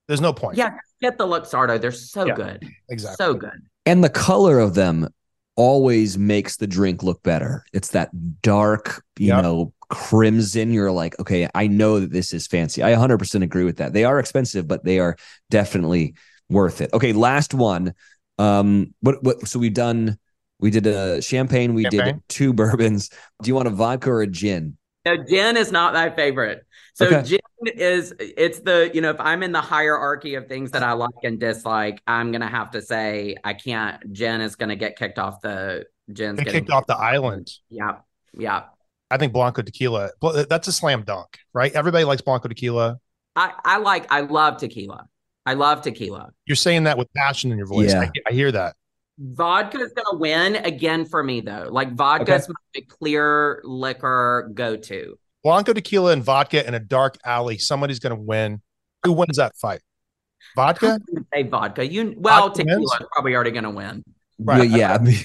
There's 0.08 0.22
no 0.22 0.34
point. 0.34 0.58
Yeah, 0.58 0.72
get 1.02 1.18
the 1.18 1.26
Luxardo. 1.26 1.80
They're 1.80 1.92
so 1.92 2.26
Yeah, 2.28 2.36
good. 2.36 2.68
exactly. 2.90 3.26
So 3.26 3.34
good. 3.36 3.62
And 3.86 4.04
the 4.04 4.10
color 4.10 4.60
of 4.60 4.76
them 4.76 5.08
always 5.56 6.18
makes 6.18 6.58
the 6.58 6.68
drink 6.68 7.04
look 7.04 7.22
better. 7.24 7.64
It's 7.74 7.90
that 7.92 8.10
dark, 8.42 9.04
you 9.18 9.28
Yep. 9.28 9.44
know, 9.44 9.74
crimson. 9.90 10.74
You're 10.74 10.92
like, 10.92 11.18
okay, 11.20 11.48
I 11.56 11.68
know 11.68 12.00
that 12.00 12.12
this 12.12 12.34
is 12.34 12.48
fancy. 12.48 12.82
I 12.84 12.92
100% 12.92 13.44
agree 13.44 13.64
with 13.64 13.78
that. 13.78 13.94
They 13.94 14.04
are 14.04 14.20
expensive, 14.20 14.68
but 14.68 14.84
they 14.84 15.00
are 15.00 15.16
definitely 15.52 16.16
worth 16.54 16.82
it. 16.82 16.92
Okay, 16.94 17.14
last 17.14 17.54
one. 17.54 17.94
Um, 18.40 18.94
what 19.02 19.24
what? 19.24 19.48
So 19.48 19.60
we've 19.60 19.74
done. 19.74 20.18
We 20.60 20.70
did 20.70 20.88
a 20.88 21.22
champagne. 21.22 21.74
We 21.74 21.84
did 21.90 22.22
two 22.30 22.54
bourbons. 22.60 23.10
Do 23.42 23.48
you 23.50 23.56
want 23.56 23.68
a 23.68 23.72
vodka 23.72 24.10
or 24.12 24.22
a 24.22 24.28
gin? 24.28 24.78
No, 25.06 25.18
gin 25.18 25.58
is 25.58 25.72
not 25.72 25.94
my 25.94 26.10
favorite. 26.10 26.66
So 26.94 27.08
Okay. 27.08 27.24
gin 27.24 27.40
is 27.76 28.14
it's 28.20 28.60
the 28.60 28.90
you 28.94 29.02
know 29.02 29.10
if 29.10 29.20
I'm 29.20 29.44
in 29.44 29.52
the 29.52 29.62
hierarchy 29.62 30.36
of 30.36 30.48
things 30.48 30.72
that 30.72 30.84
I 30.84 30.94
like 30.94 31.10
and 31.24 31.40
dislike, 31.40 32.02
I'm 32.08 32.32
gonna 32.32 32.48
have 32.48 32.72
to 32.72 32.82
say 32.82 33.36
I 33.44 33.54
can't. 33.54 34.14
Gin 34.14 34.40
is 34.40 34.56
gonna 34.56 34.78
get 34.78 34.96
kicked 34.98 35.20
off 35.20 35.42
the 35.42 35.86
gin's 36.12 36.40
getting 36.40 36.62
kicked 36.62 36.72
off 36.72 36.88
the 36.88 36.96
island. 36.98 37.52
Yeah, 37.70 37.98
yeah. 38.38 38.64
I 39.12 39.18
think 39.18 39.34
Blanco 39.34 39.62
tequila. 39.62 40.12
well, 40.22 40.46
That's 40.50 40.68
a 40.68 40.72
slam 40.72 41.04
dunk, 41.04 41.38
right? 41.54 41.72
Everybody 41.74 42.06
likes 42.06 42.22
Blanco 42.22 42.48
tequila. 42.48 43.00
I 43.36 43.52
I 43.66 43.78
like 43.80 44.12
I 44.12 44.22
love 44.22 44.58
tequila. 44.58 45.08
I 45.46 45.54
love 45.56 45.82
tequila. 45.82 46.32
You're 46.46 46.56
saying 46.56 46.86
that 46.86 46.98
with 46.98 47.12
passion 47.14 47.52
in 47.52 47.58
your 47.58 47.68
voice. 47.68 47.92
Yeah. 47.92 48.02
I, 48.02 48.12
I 48.30 48.34
hear 48.34 48.52
that. 48.52 48.76
Vodka 49.20 49.78
is 49.80 49.92
gonna 49.94 50.18
win 50.18 50.56
again 50.56 51.06
for 51.06 51.22
me 51.24 51.42
though. 51.42 51.68
Like 51.70 51.94
vodka 51.94 52.36
is 52.36 52.50
my 52.50 52.82
clear 52.88 53.62
liquor 53.64 54.50
go 54.54 54.76
to. 54.78 55.18
Blanco 55.44 55.74
tequila 55.74 56.14
and 56.14 56.24
vodka 56.24 56.66
in 56.66 56.74
a 56.74 56.80
dark 56.80 57.18
alley. 57.26 57.58
Somebody's 57.58 58.00
going 58.00 58.16
to 58.16 58.22
win. 58.22 58.62
Who 59.04 59.12
wins 59.12 59.36
that 59.36 59.56
fight? 59.58 59.82
Vodka. 60.56 61.00
Say 61.34 61.44
vodka. 61.44 61.86
You 61.86 62.16
well, 62.18 62.48
Vodka 62.48 62.60
tequila 62.64 62.80
wins? 62.80 62.92
is 63.02 63.08
probably 63.12 63.36
already 63.36 63.52
gonna 63.52 63.72
win. 63.72 64.04
Right. 64.40 64.70
Yeah, 64.70 64.78
yeah. 64.78 64.94
I 64.94 64.98
mean, 65.00 65.16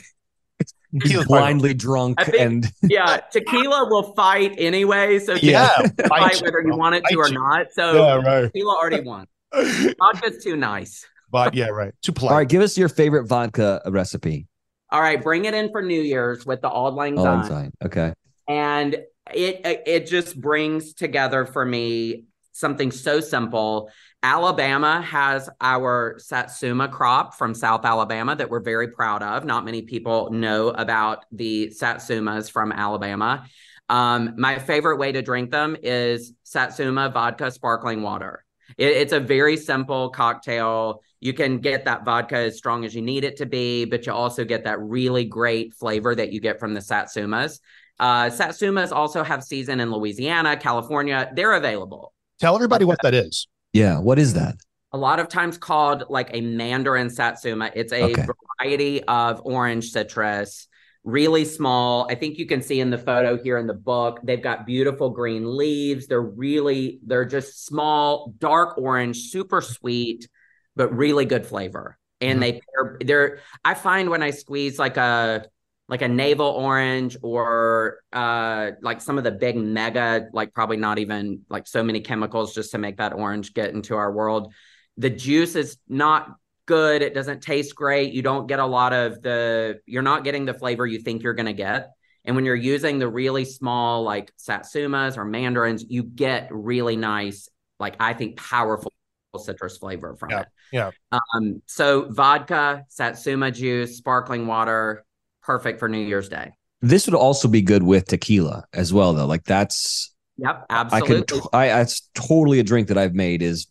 Tequila's 0.93 1.27
probably- 1.27 1.27
blindly 1.27 1.75
drunk 1.75 2.21
think- 2.21 2.37
and 2.41 2.67
Yeah, 2.83 3.19
tequila 3.31 3.89
will 3.89 4.13
fight 4.15 4.55
anyway. 4.59 5.19
So 5.21 5.35
Yeah, 5.35 5.69
fight 5.69 6.09
fight 6.09 6.43
whether 6.43 6.63
you 6.63 6.77
want 6.77 6.97
it 6.97 7.05
to 7.11 7.17
or 7.17 7.31
not. 7.31 7.69
So 7.73 7.95
Yeah, 8.07 8.15
right. 8.17 8.43
tequila 8.47 8.75
already 8.77 9.01
won. 9.03 9.27
Vodka's 9.99 10.43
too 10.43 10.57
nice. 10.57 11.07
But 11.31 11.55
yeah, 11.55 11.69
right. 11.69 11.95
Too 12.03 12.13
polite. 12.13 12.33
all 12.33 12.39
right. 12.39 12.49
Give 12.49 12.63
us 12.63 12.79
your 12.79 12.89
favorite 12.89 13.27
vodka 13.27 13.83
recipe. 13.87 14.47
All 14.91 15.01
right, 15.03 15.23
bring 15.23 15.45
it 15.45 15.53
in 15.53 15.71
for 15.71 15.83
New 15.83 16.01
Year's 16.01 16.47
with 16.47 16.63
the 16.63 16.69
Auld 16.71 16.95
Lang 16.95 17.19
Oh, 17.19 17.23
Syne. 17.47 17.73
Okay. 17.85 18.15
and 18.49 18.95
it 19.35 19.61
it 19.87 20.07
just 20.07 20.41
brings 20.41 20.95
together 20.95 21.45
for 21.45 21.65
me 21.67 22.25
something 22.53 22.91
so 22.91 23.21
simple. 23.21 23.91
Alabama 24.23 25.03
has 25.03 25.49
our 25.61 26.17
Satsuma 26.19 26.89
crop 26.89 27.35
from 27.35 27.55
South 27.55 27.85
Alabama 27.85 28.35
that 28.35 28.49
we're 28.51 28.61
very 28.61 28.89
proud 28.89 29.23
of. 29.23 29.45
Not 29.45 29.65
many 29.67 29.83
people 29.83 30.31
know 30.33 30.71
about 30.71 31.25
the 31.31 31.69
Satsumas 31.69 32.51
from 32.51 32.73
Alabama. 32.73 33.45
Um, 33.91 34.35
my 34.39 34.59
favorite 34.59 34.97
way 34.97 35.13
to 35.13 35.23
drink 35.23 35.51
them 35.51 35.77
is 35.83 36.33
Satsuma 36.43 37.11
vodka 37.11 37.51
sparkling 37.51 38.03
water. 38.03 38.45
It- 38.77 38.97
it's 38.97 39.13
a 39.13 39.21
very 39.21 39.57
simple 39.57 40.11
cocktail. 40.11 41.03
You 41.21 41.33
can 41.33 41.59
get 41.59 41.85
that 41.87 42.05
vodka 42.05 42.37
as 42.37 42.57
strong 42.57 42.85
as 42.85 42.95
you 42.95 43.03
need 43.03 43.25
it 43.25 43.37
to 43.39 43.47
be, 43.47 43.85
but 43.85 44.07
you 44.07 44.13
also 44.13 44.45
get 44.45 44.65
that 44.65 44.81
really 44.81 45.25
great 45.25 45.75
flavor 45.75 46.15
that 46.15 46.33
you 46.33 46.41
get 46.41 46.61
from 46.61 46.75
the 46.75 46.81
Satsumas. 46.81 47.61
Uh, 47.99 48.27
Satsumas 48.27 48.93
also 48.93 49.25
have 49.25 49.43
season 49.43 49.81
in 49.81 49.91
Louisiana, 49.91 50.57
California. 50.57 51.31
They're 51.35 51.55
available. 51.55 52.13
Tell 52.39 52.55
everybody 52.55 52.85
what 52.85 52.99
that 53.03 53.15
is. 53.15 53.49
Yeah. 53.73 53.99
What 53.99 54.19
is 54.19 54.35
that? 54.35 54.57
A 54.93 54.99
lot 54.99 55.19
of 55.19 55.29
times 55.29 55.59
called 55.59 56.05
like 56.09 56.31
a 56.33 56.41
Mandarin 56.41 57.11
Satsuma. 57.11 57.71
It's 57.75 57.93
a 57.93 58.05
Okay. 58.13 58.25
variety 58.61 59.03
of 59.05 59.43
orange 59.45 59.91
citrus, 59.91 60.69
really 61.09 61.47
small. 61.47 62.07
I 62.11 62.15
think 62.15 62.37
you 62.37 62.45
can 62.45 62.61
see 62.61 62.81
in 62.81 62.91
the 62.91 62.99
photo 62.99 63.43
here 63.43 63.57
in 63.57 63.67
the 63.67 63.73
book, 63.73 64.21
they've 64.23 64.43
got 64.43 64.67
beautiful 64.67 65.09
green 65.09 65.57
leaves. 65.57 66.07
They're 66.07 66.21
really, 66.21 67.01
they're 67.07 67.25
just 67.25 67.65
small, 67.65 68.35
dark 68.39 68.77
orange, 68.77 69.31
super 69.31 69.63
sweet, 69.63 70.29
but 70.77 70.95
really 70.95 71.25
good 71.25 71.47
flavor. 71.47 71.99
And 72.21 72.43
they 72.43 72.53
pair, 72.53 72.99
they're, 73.01 73.39
I 73.65 73.73
find 73.75 74.11
when 74.11 74.23
I 74.23 74.31
squeeze 74.31 74.79
like 74.79 74.99
a, 74.99 75.47
like 75.89 76.03
a 76.03 76.09
navel 76.09 76.49
orange 76.49 77.17
or 77.23 78.01
uh 78.13 78.73
like 78.83 79.01
some 79.01 79.17
of 79.17 79.25
the 79.25 79.31
big 79.31 79.57
mega 79.57 80.27
like 80.35 80.53
probably 80.53 80.77
not 80.77 80.99
even 80.99 81.41
like 81.49 81.67
so 81.67 81.83
many 81.83 82.01
chemicals 82.01 82.55
just 82.55 82.73
to 82.73 82.79
make 82.79 82.99
that 82.99 83.15
orange 83.15 83.55
get 83.55 83.71
into 83.71 83.95
our 83.97 84.13
world 84.13 84.53
the 84.99 85.09
juice 85.09 85.55
is 85.55 85.79
not 85.89 86.35
good 86.69 87.03
it 87.03 87.15
doesn't 87.15 87.43
taste 87.43 87.75
great 87.75 88.13
you 88.15 88.23
don't 88.23 88.47
get 88.47 88.61
a 88.61 88.67
lot 88.67 88.93
of 88.95 89.23
the 89.23 89.81
you're 89.87 90.03
not 90.03 90.25
getting 90.25 90.47
the 90.47 90.55
flavor 90.55 90.87
you 90.87 91.01
think 91.01 91.25
you're 91.25 91.35
going 91.35 91.47
to 91.47 91.55
get 91.55 91.91
and 92.25 92.37
when 92.37 92.45
you're 92.45 92.55
using 92.55 93.01
the 93.01 93.09
really 93.09 93.45
small 93.45 94.05
like 94.05 94.33
satsumas 94.39 95.17
or 95.19 95.25
mandarins 95.25 95.85
you 95.89 96.05
get 96.05 96.49
really 96.53 96.97
nice 96.97 97.49
like 97.81 97.97
i 98.01 98.13
think 98.15 98.37
powerful 98.37 98.93
citrus 99.39 99.79
flavor 99.79 100.17
from 100.17 100.31
Yeah. 100.31 100.41
it 100.43 100.49
Yeah. 100.73 100.91
um 101.13 101.63
so 101.67 102.09
vodka 102.11 102.85
satsuma 102.89 103.51
juice 103.51 103.97
sparkling 103.97 104.47
water 104.47 105.05
perfect 105.43 105.81
for 105.81 105.89
new 105.89 105.99
year's 106.07 106.29
day 106.29 106.53
This 106.81 107.07
would 107.07 107.15
also 107.17 107.49
be 107.49 107.63
good 107.63 107.83
with 107.83 108.07
tequila 108.07 108.65
as 108.73 108.93
well, 108.93 109.13
though. 109.15 109.27
Like 109.27 109.45
that's 109.45 110.15
yep 110.37 110.67
I 110.91 111.01
absolutely 111.01 111.41
can. 111.41 111.43
I 111.53 111.69
that's 111.69 112.09
totally 112.15 112.61
a 112.61 112.63
drink 112.65 112.89
that 112.89 112.99
I've 112.99 113.15
made 113.15 113.43
is 113.43 113.67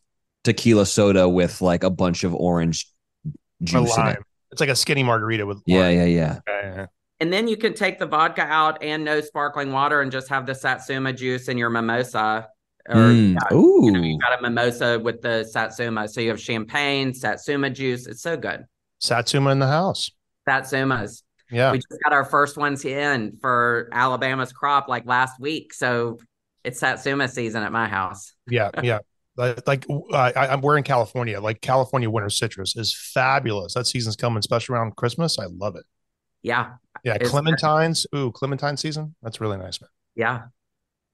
tequila 0.47 0.85
soda 0.85 1.27
with 1.27 1.61
like 1.61 1.83
a 1.83 1.89
bunch 1.89 2.23
of 2.23 2.33
orange 2.33 2.87
juice 3.63 3.97
in 3.97 4.07
it. 4.07 4.19
It's 4.51 4.61
like 4.61 4.69
a 4.69 4.75
skinny 4.75 5.03
margarita 5.03 5.45
with 5.45 5.61
Yeah, 5.65 5.81
lime. 5.81 5.97
yeah, 5.97 6.05
yeah. 6.05 6.39
Yeah, 6.47 6.61
yeah, 6.63 6.75
yeah. 6.75 6.85
And 7.19 7.33
then 7.33 7.49
you 7.49 7.57
can 7.57 7.73
take 7.73 7.99
the 7.99 8.05
vodka 8.05 8.43
out 8.43 8.81
and 8.81 9.03
no 9.03 9.19
sparkling 9.19 9.73
water 9.73 10.01
and 10.01 10.09
just 10.09 10.29
have 10.29 10.45
the 10.45 10.55
satsuma 10.55 11.11
juice 11.11 11.49
in 11.49 11.57
your 11.57 11.69
mimosa. 11.69 12.47
Or 12.87 12.95
Mm, 12.95 13.33
yeah, 13.35 13.57
ooh. 13.57 13.81
you 13.85 13.91
know, 13.91 14.01
you 14.01 14.17
got 14.19 14.39
a 14.39 14.41
mimosa 14.41 14.97
with 14.99 15.21
the 15.21 15.43
satsuma. 15.43 16.07
So 16.07 16.21
you 16.21 16.29
have 16.29 16.39
champagne, 16.39 17.13
satsuma 17.13 17.69
juice. 17.69 18.07
It's 18.07 18.21
so 18.21 18.37
good. 18.37 18.63
Satsuma 18.99 19.49
in 19.49 19.59
the 19.59 19.67
house. 19.67 20.11
Satsumas. 20.47 21.23
Yeah. 21.51 21.73
We 21.73 21.79
just 21.79 22.01
got 22.03 22.13
our 22.13 22.23
first 22.23 22.55
ones 22.57 22.85
in 22.85 23.37
for 23.41 23.89
Alabama's 23.91 24.53
crop 24.53 24.87
like 24.87 25.05
last 25.05 25.39
week. 25.41 25.73
So 25.73 26.19
it's 26.63 26.79
satsuma 26.79 27.27
season 27.27 27.63
at 27.63 27.71
my 27.73 27.87
house. 27.89 28.31
Yeah, 28.49 28.69
yeah. 28.81 28.99
Like, 29.38 29.67
like 29.67 29.85
I, 30.13 30.47
I'm 30.47 30.61
we're 30.61 30.77
in 30.77 30.83
California. 30.83 31.39
Like 31.39 31.61
California 31.61 32.09
winter 32.09 32.29
citrus 32.29 32.75
is 32.75 32.95
fabulous. 32.95 33.75
That 33.75 33.88
season's 33.88 34.15
coming, 34.15 34.39
especially 34.39 34.75
around 34.75 34.95
Christmas. 34.95 35.38
I 35.39 35.45
love 35.45 35.75
it. 35.75 35.85
Yeah. 36.41 36.73
Yeah, 37.03 37.15
It's- 37.15 37.31
clementines. 37.31 38.05
Ooh, 38.15 38.31
clementine 38.31 38.77
season. 38.77 39.15
That's 39.21 39.39
really 39.39 39.57
nice, 39.57 39.79
man. 39.79 39.89
Yeah. 40.15 40.43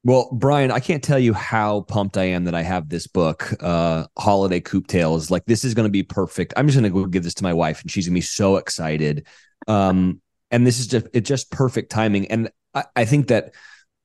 Well, 0.06 0.30
Brian, 0.34 0.70
I 0.70 0.80
can't 0.82 1.02
tell 1.02 1.20
you 1.20 1.34
how 1.34 1.82
pumped 1.82 2.18
I 2.18 2.26
am 2.26 2.44
that 2.46 2.56
I 2.56 2.62
have 2.62 2.90
this 2.90 3.08
book, 3.08 3.54
uh, 3.62 4.06
Holiday 4.18 4.60
Coop 4.60 4.88
Tales. 4.88 5.32
Like 5.32 5.46
this 5.46 5.64
is 5.64 5.74
going 5.74 5.88
to 5.88 5.92
be 5.92 6.04
perfect. 6.04 6.54
I'm 6.58 6.68
just 6.68 6.78
going 6.78 6.92
to 6.92 7.02
go 7.02 7.06
give 7.06 7.24
this 7.24 7.36
to 7.36 7.44
my 7.44 7.54
wife, 7.54 7.82
and 7.82 7.90
she's 7.90 8.06
going 8.06 8.14
to 8.14 8.18
be 8.18 8.22
so 8.22 8.58
excited. 8.58 9.28
Um, 9.68 10.22
and 10.52 10.68
this 10.68 10.80
is 10.80 10.88
just 10.88 11.08
it's 11.14 11.28
just 11.28 11.52
perfect 11.52 11.90
timing. 11.90 12.28
And 12.28 12.52
I, 12.74 12.84
I 12.98 13.06
think 13.06 13.30
that 13.30 13.54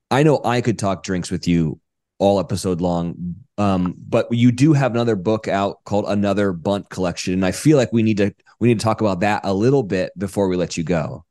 I 0.09 0.23
know 0.23 0.41
I 0.43 0.61
could 0.61 0.79
talk 0.79 1.03
drinks 1.03 1.29
with 1.31 1.49
you 1.49 1.81
all 2.19 2.39
episode 2.39 2.79
long. 2.81 3.35
Um, 3.57 3.95
but 3.97 4.31
you 4.31 4.51
do 4.51 4.73
have 4.73 4.91
another 4.93 5.15
book 5.15 5.47
out 5.47 5.83
called 5.85 6.05
Another 6.07 6.51
Bundt 6.53 6.89
Collection, 6.89 7.33
and 7.33 7.45
I 7.45 7.51
feel 7.51 7.77
like 7.77 7.91
we 7.91 8.03
need 8.03 8.17
to 8.17 8.33
we 8.59 8.67
need 8.67 8.79
to 8.79 8.83
talk 8.83 9.01
about 9.01 9.21
that 9.21 9.41
a 9.43 9.53
little 9.53 9.83
bit 9.83 10.11
before 10.17 10.47
we 10.47 10.55
let 10.55 10.77
you 10.77 10.83
go. 10.83 11.25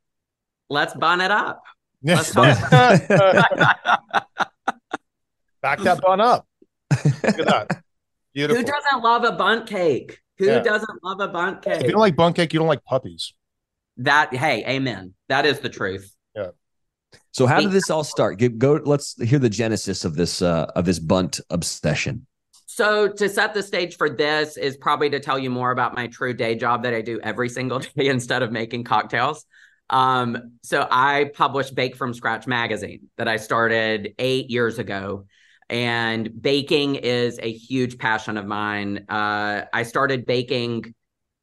Let's 0.69 0.93
bun 0.93 1.21
it 1.21 1.31
up. 1.31 1.63
Yes. 2.01 2.33
Back 5.61 5.79
that 5.81 5.99
bun 6.01 6.21
up. 6.21 6.47
Look 7.05 7.23
at 7.39 7.45
that. 7.47 7.83
Beautiful. 8.33 8.61
Who 8.61 8.67
doesn't 8.71 9.03
love 9.03 9.23
a 9.25 9.31
bundt 9.33 9.67
cake? 9.67 10.19
Who 10.37 10.45
Yeah. 10.45 10.59
doesn't 10.59 11.03
love 11.03 11.19
a 11.19 11.27
bundt 11.27 11.61
cake? 11.63 11.81
If 11.81 11.83
you 11.83 11.91
don't 11.91 11.99
like 11.99 12.15
bun 12.15 12.33
cake, 12.33 12.53
you 12.53 12.59
don't 12.59 12.67
like 12.67 12.83
puppies. 12.85 13.33
that 13.97 14.33
hey, 14.33 14.63
amen. 14.67 15.13
That 15.27 15.45
is 15.45 15.59
the 15.59 15.69
truth. 15.69 16.15
Yeah. 16.35 16.49
So 17.31 17.45
how 17.45 17.61
did 17.61 17.71
this 17.71 17.89
all 17.89 18.03
start? 18.03 18.39
Give, 18.39 18.57
go. 18.57 18.81
Let's 18.83 19.21
hear 19.21 19.39
the 19.39 19.49
genesis 19.49 20.03
of 20.03 20.15
this 20.15 20.41
uh, 20.41 20.71
of 20.75 20.85
this 20.85 20.99
bundt 20.99 21.39
obsession. 21.49 22.25
So 22.65 23.09
to 23.09 23.27
set 23.27 23.53
the 23.53 23.61
stage 23.61 23.97
for 23.97 24.09
this 24.09 24.55
is 24.55 24.77
probably 24.77 25.09
to 25.09 25.19
tell 25.19 25.37
you 25.37 25.49
more 25.49 25.71
about 25.71 25.95
my 25.95 26.07
true 26.07 26.33
day 26.33 26.55
job 26.55 26.83
that 26.83 26.93
I 26.93 27.01
do 27.01 27.19
every 27.21 27.49
single 27.49 27.79
day 27.95 28.07
instead 28.07 28.41
of 28.41 28.51
making 28.51 28.85
cocktails. 28.85 29.45
Um, 29.89 30.53
so 30.63 30.87
I 30.89 31.31
published 31.33 31.75
Bake 31.75 31.95
from 31.95 32.13
Scratch 32.13 32.47
magazine 32.47 33.09
that 33.17 33.27
I 33.27 33.37
started 33.37 34.13
eight 34.19 34.49
years 34.49 34.79
ago. 34.79 35.25
And 35.69 36.41
baking 36.41 36.95
is 36.95 37.39
a 37.41 37.51
huge 37.51 37.97
passion 37.97 38.37
of 38.37 38.45
mine. 38.45 39.05
Uh, 39.09 39.63
I 39.71 39.83
started 39.83 40.25
baking 40.25 40.93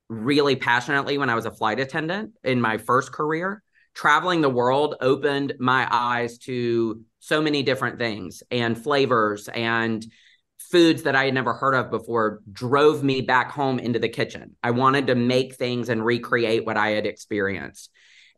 really 0.09 0.57
passionately 0.57 1.19
when 1.19 1.31
I 1.31 1.35
was 1.35 1.47
a 1.47 1.51
flight 1.51 1.81
attendant 1.81 2.33
in 2.45 2.61
my 2.61 2.79
first 2.79 3.13
career. 3.13 3.63
Traveling 3.97 4.43
the 4.43 4.51
world 4.51 4.95
opened 5.01 5.55
my 5.59 5.89
eyes 5.91 6.37
to 6.41 7.03
so 7.19 7.41
many 7.41 7.63
different 7.63 7.99
things 7.99 8.43
and 8.51 8.77
flavors 8.77 9.49
and 9.49 10.07
foods 10.59 11.05
that 11.05 11.17
I 11.17 11.25
had 11.25 11.35
never 11.35 11.55
heard 11.55 11.75
of 11.75 11.91
before 11.91 12.43
drove 12.53 13.03
me 13.03 13.23
back 13.23 13.51
home 13.51 13.79
into 13.79 13.99
the 13.99 14.11
kitchen. 14.11 14.55
I 14.63 14.73
wanted 14.73 15.07
to 15.07 15.15
make 15.15 15.55
things 15.55 15.89
and 15.89 16.05
recreate 16.05 16.67
what 16.67 16.77
I 16.77 16.91
had 16.91 17.07
experienced. 17.07 17.91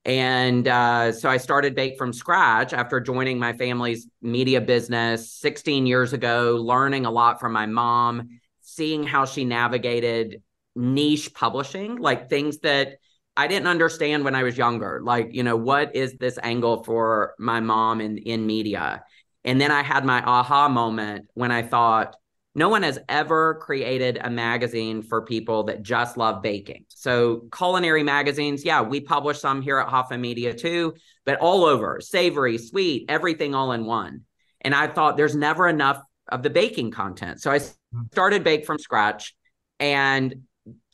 And 0.05 0.69
uh, 0.69 1.11
so 1.11 1.29
I 1.29 1.39
started 1.39 1.75
Bake 1.75 1.99
from 1.99 2.13
scratch 2.13 2.73
after 2.73 3.01
joining 3.01 3.41
my 3.41 3.53
family's 3.53 4.07
media 4.23 4.61
business 4.61 5.33
16 5.33 5.87
years 5.87 6.13
ago, 6.13 6.57
learning 6.61 7.05
a 7.05 7.11
lot 7.11 7.41
from 7.41 7.53
my 7.53 7.67
mom, 7.67 8.41
seeing 8.61 9.03
how 9.03 9.25
she 9.25 9.45
navigated 9.45 10.41
niche 10.77 11.35
publishing, 11.35 11.97
like 11.97 12.29
things 12.29 12.59
that 12.59 12.99
I 13.39 13.47
didn't 13.47 13.69
understand 13.69 14.25
when 14.25 14.35
I 14.35 14.43
was 14.43 14.59
younger. 14.59 15.01
Like, 15.01 15.29
you 15.33 15.45
know, 15.45 15.55
what 15.57 15.95
is 15.95 16.17
this 16.19 16.41
angle 16.43 16.83
for 16.83 17.35
my 17.39 17.61
mom 17.61 18.01
in, 18.01 18.19
in 18.19 18.45
media? 18.45 19.05
And 19.45 19.61
then 19.61 19.71
I 19.71 19.83
had 19.83 20.05
my 20.05 20.21
aha 20.23 20.69
moment 20.69 21.29
when 21.35 21.53
I 21.53 21.63
thought, 21.63 22.17
no 22.57 22.69
one 22.69 22.83
has 22.83 22.99
ever 23.09 23.55
created 23.63 24.19
a 24.21 24.29
magazine 24.29 25.03
for 25.03 25.23
people 25.23 25.63
that 25.65 25.83
just 25.83 26.17
love 26.17 26.43
baking. 26.43 26.87
So, 26.89 27.47
culinary 27.57 28.03
magazines, 28.03 28.65
yeah, 28.65 28.83
we 28.83 29.01
publish 29.01 29.39
some 29.39 29.63
here 29.63 29.79
at 29.79 29.87
Hoffman 29.87 30.21
Media 30.21 30.53
too, 30.53 30.95
but 31.25 31.39
all 31.39 31.65
over 31.65 32.01
savory, 32.01 32.59
sweet, 32.59 33.05
everything 33.09 33.55
all 33.55 33.71
in 33.71 33.85
one. 33.85 34.23
And 34.63 34.75
I 34.75 34.89
thought 34.89 35.17
there's 35.17 35.37
never 35.37 35.69
enough 35.69 36.03
of 36.27 36.43
the 36.43 36.51
baking 36.51 36.91
content. 36.91 37.41
So, 37.41 37.53
I 37.53 37.61
mm-hmm. 37.61 38.01
started 38.11 38.43
Bake 38.43 38.67
from 38.67 38.81
scratch 38.81 39.37
and 39.79 40.35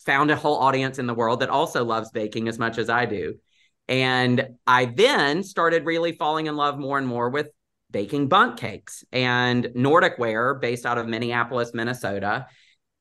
found 0.04 0.30
a 0.30 0.36
whole 0.36 0.56
audience 0.56 0.98
in 0.98 1.06
the 1.06 1.14
world 1.14 1.40
that 1.40 1.50
also 1.50 1.84
loves 1.84 2.10
baking 2.10 2.48
as 2.48 2.58
much 2.58 2.78
as 2.78 2.88
I 2.88 3.06
do. 3.06 3.34
And 3.88 4.56
I 4.66 4.86
then 4.86 5.42
started 5.42 5.84
really 5.84 6.12
falling 6.12 6.46
in 6.46 6.56
love 6.56 6.78
more 6.78 6.98
and 6.98 7.06
more 7.06 7.28
with 7.28 7.48
baking 7.90 8.28
bundt 8.28 8.58
cakes 8.58 9.04
and 9.12 9.70
Nordic 9.74 10.18
Ware, 10.18 10.54
based 10.54 10.86
out 10.86 10.98
of 10.98 11.06
Minneapolis, 11.06 11.72
Minnesota. 11.74 12.46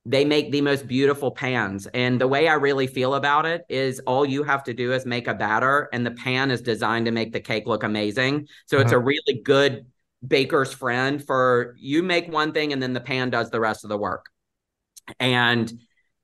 They 0.06 0.24
make 0.24 0.52
the 0.52 0.60
most 0.60 0.86
beautiful 0.86 1.30
pans. 1.30 1.86
And 1.86 2.20
the 2.20 2.28
way 2.28 2.46
I 2.46 2.54
really 2.54 2.86
feel 2.86 3.14
about 3.14 3.46
it 3.46 3.62
is 3.70 4.00
all 4.00 4.26
you 4.26 4.42
have 4.42 4.62
to 4.64 4.74
do 4.74 4.92
is 4.92 5.06
make 5.06 5.26
a 5.26 5.34
batter, 5.34 5.88
and 5.94 6.04
the 6.04 6.10
pan 6.10 6.50
is 6.50 6.60
designed 6.60 7.06
to 7.06 7.12
make 7.12 7.32
the 7.32 7.40
cake 7.40 7.66
look 7.66 7.82
amazing. 7.82 8.48
So 8.66 8.78
it's 8.78 8.92
a 8.92 8.96
uh-huh. 8.96 9.04
really 9.04 9.40
good 9.42 9.86
baker's 10.26 10.72
friend 10.72 11.24
for 11.24 11.74
you 11.78 12.02
make 12.02 12.30
one 12.30 12.52
thing 12.52 12.72
and 12.72 12.82
then 12.82 12.92
the 12.92 13.00
pan 13.00 13.30
does 13.30 13.50
the 13.50 13.60
rest 13.60 13.84
of 13.84 13.90
the 13.90 13.98
work. 13.98 14.26
And 15.20 15.72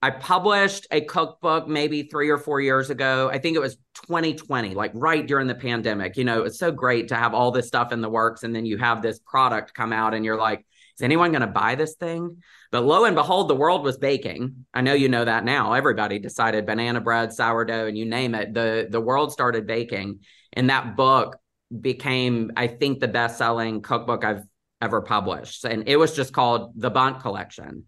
I 0.02 0.10
published 0.10 0.86
a 0.90 1.02
cookbook 1.02 1.68
maybe 1.68 2.04
three 2.04 2.30
or 2.30 2.38
four 2.38 2.60
years 2.60 2.88
ago. 2.88 3.28
I 3.30 3.38
think 3.38 3.54
it 3.56 3.60
was 3.60 3.76
2020, 4.06 4.74
like 4.74 4.92
right 4.94 5.26
during 5.26 5.46
the 5.46 5.54
pandemic. 5.54 6.16
You 6.16 6.24
know, 6.24 6.44
it's 6.44 6.58
so 6.58 6.72
great 6.72 7.08
to 7.08 7.16
have 7.16 7.34
all 7.34 7.50
this 7.50 7.68
stuff 7.68 7.92
in 7.92 8.00
the 8.00 8.08
works. 8.08 8.42
And 8.42 8.56
then 8.56 8.64
you 8.64 8.78
have 8.78 9.02
this 9.02 9.18
product 9.18 9.74
come 9.74 9.92
out 9.92 10.14
and 10.14 10.24
you're 10.24 10.38
like, 10.38 10.64
is 10.96 11.02
anyone 11.02 11.32
going 11.32 11.42
to 11.42 11.46
buy 11.46 11.74
this 11.74 11.96
thing? 11.96 12.42
But 12.70 12.84
lo 12.84 13.04
and 13.04 13.14
behold, 13.14 13.48
the 13.48 13.54
world 13.54 13.84
was 13.84 13.98
baking. 13.98 14.64
I 14.72 14.80
know 14.80 14.94
you 14.94 15.10
know 15.10 15.24
that 15.24 15.44
now. 15.44 15.74
Everybody 15.74 16.18
decided 16.18 16.64
banana 16.64 17.00
bread, 17.00 17.32
sourdough, 17.32 17.86
and 17.86 17.98
you 17.98 18.06
name 18.06 18.34
it. 18.34 18.54
The, 18.54 18.86
the 18.88 19.00
world 19.00 19.32
started 19.32 19.66
baking. 19.66 20.20
And 20.54 20.70
that 20.70 20.96
book 20.96 21.36
became, 21.78 22.52
I 22.56 22.68
think, 22.68 23.00
the 23.00 23.08
best 23.08 23.36
selling 23.36 23.82
cookbook 23.82 24.24
I've 24.24 24.44
ever 24.80 25.02
published. 25.02 25.64
And 25.64 25.88
it 25.88 25.96
was 25.96 26.16
just 26.16 26.32
called 26.32 26.72
The 26.76 26.90
Bundt 26.90 27.20
Collection. 27.20 27.84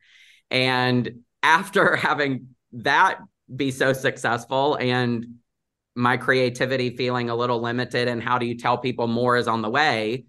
And 0.50 1.22
after 1.42 1.96
having 2.08 2.48
that 2.72 3.18
be 3.54 3.70
so 3.70 3.92
successful 3.92 4.76
and 4.76 5.26
my 5.94 6.16
creativity 6.16 6.96
feeling 6.96 7.28
a 7.28 7.34
little 7.34 7.60
limited 7.60 8.08
and 8.08 8.22
how 8.22 8.38
do 8.38 8.46
you 8.46 8.56
tell 8.56 8.78
people 8.78 9.06
more 9.06 9.36
is 9.36 9.46
on 9.46 9.60
the 9.60 9.68
way 9.68 10.24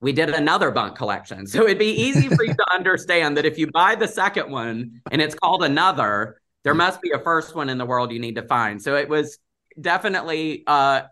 we 0.00 0.12
did 0.12 0.28
another 0.28 0.70
bundt 0.70 0.96
collection. 0.96 1.46
So 1.46 1.62
it'd 1.64 1.78
be 1.78 1.92
easy 1.92 2.28
for 2.28 2.44
you 2.44 2.52
to 2.52 2.74
understand 2.74 3.36
that 3.36 3.46
if 3.46 3.58
you 3.58 3.70
buy 3.70 3.94
the 3.94 4.08
second 4.08 4.50
one 4.50 5.00
and 5.10 5.22
it's 5.22 5.34
called 5.34 5.62
another 5.62 6.40
there 6.64 6.74
must 6.74 7.00
be 7.00 7.10
a 7.10 7.18
first 7.18 7.54
one 7.54 7.68
in 7.68 7.78
the 7.78 7.84
world 7.84 8.10
you 8.10 8.18
need 8.18 8.36
to 8.36 8.42
find. 8.42 8.80
So 8.80 8.96
it 8.96 9.08
was 9.08 9.38
definitely 9.80 10.64
uh, 10.66 11.02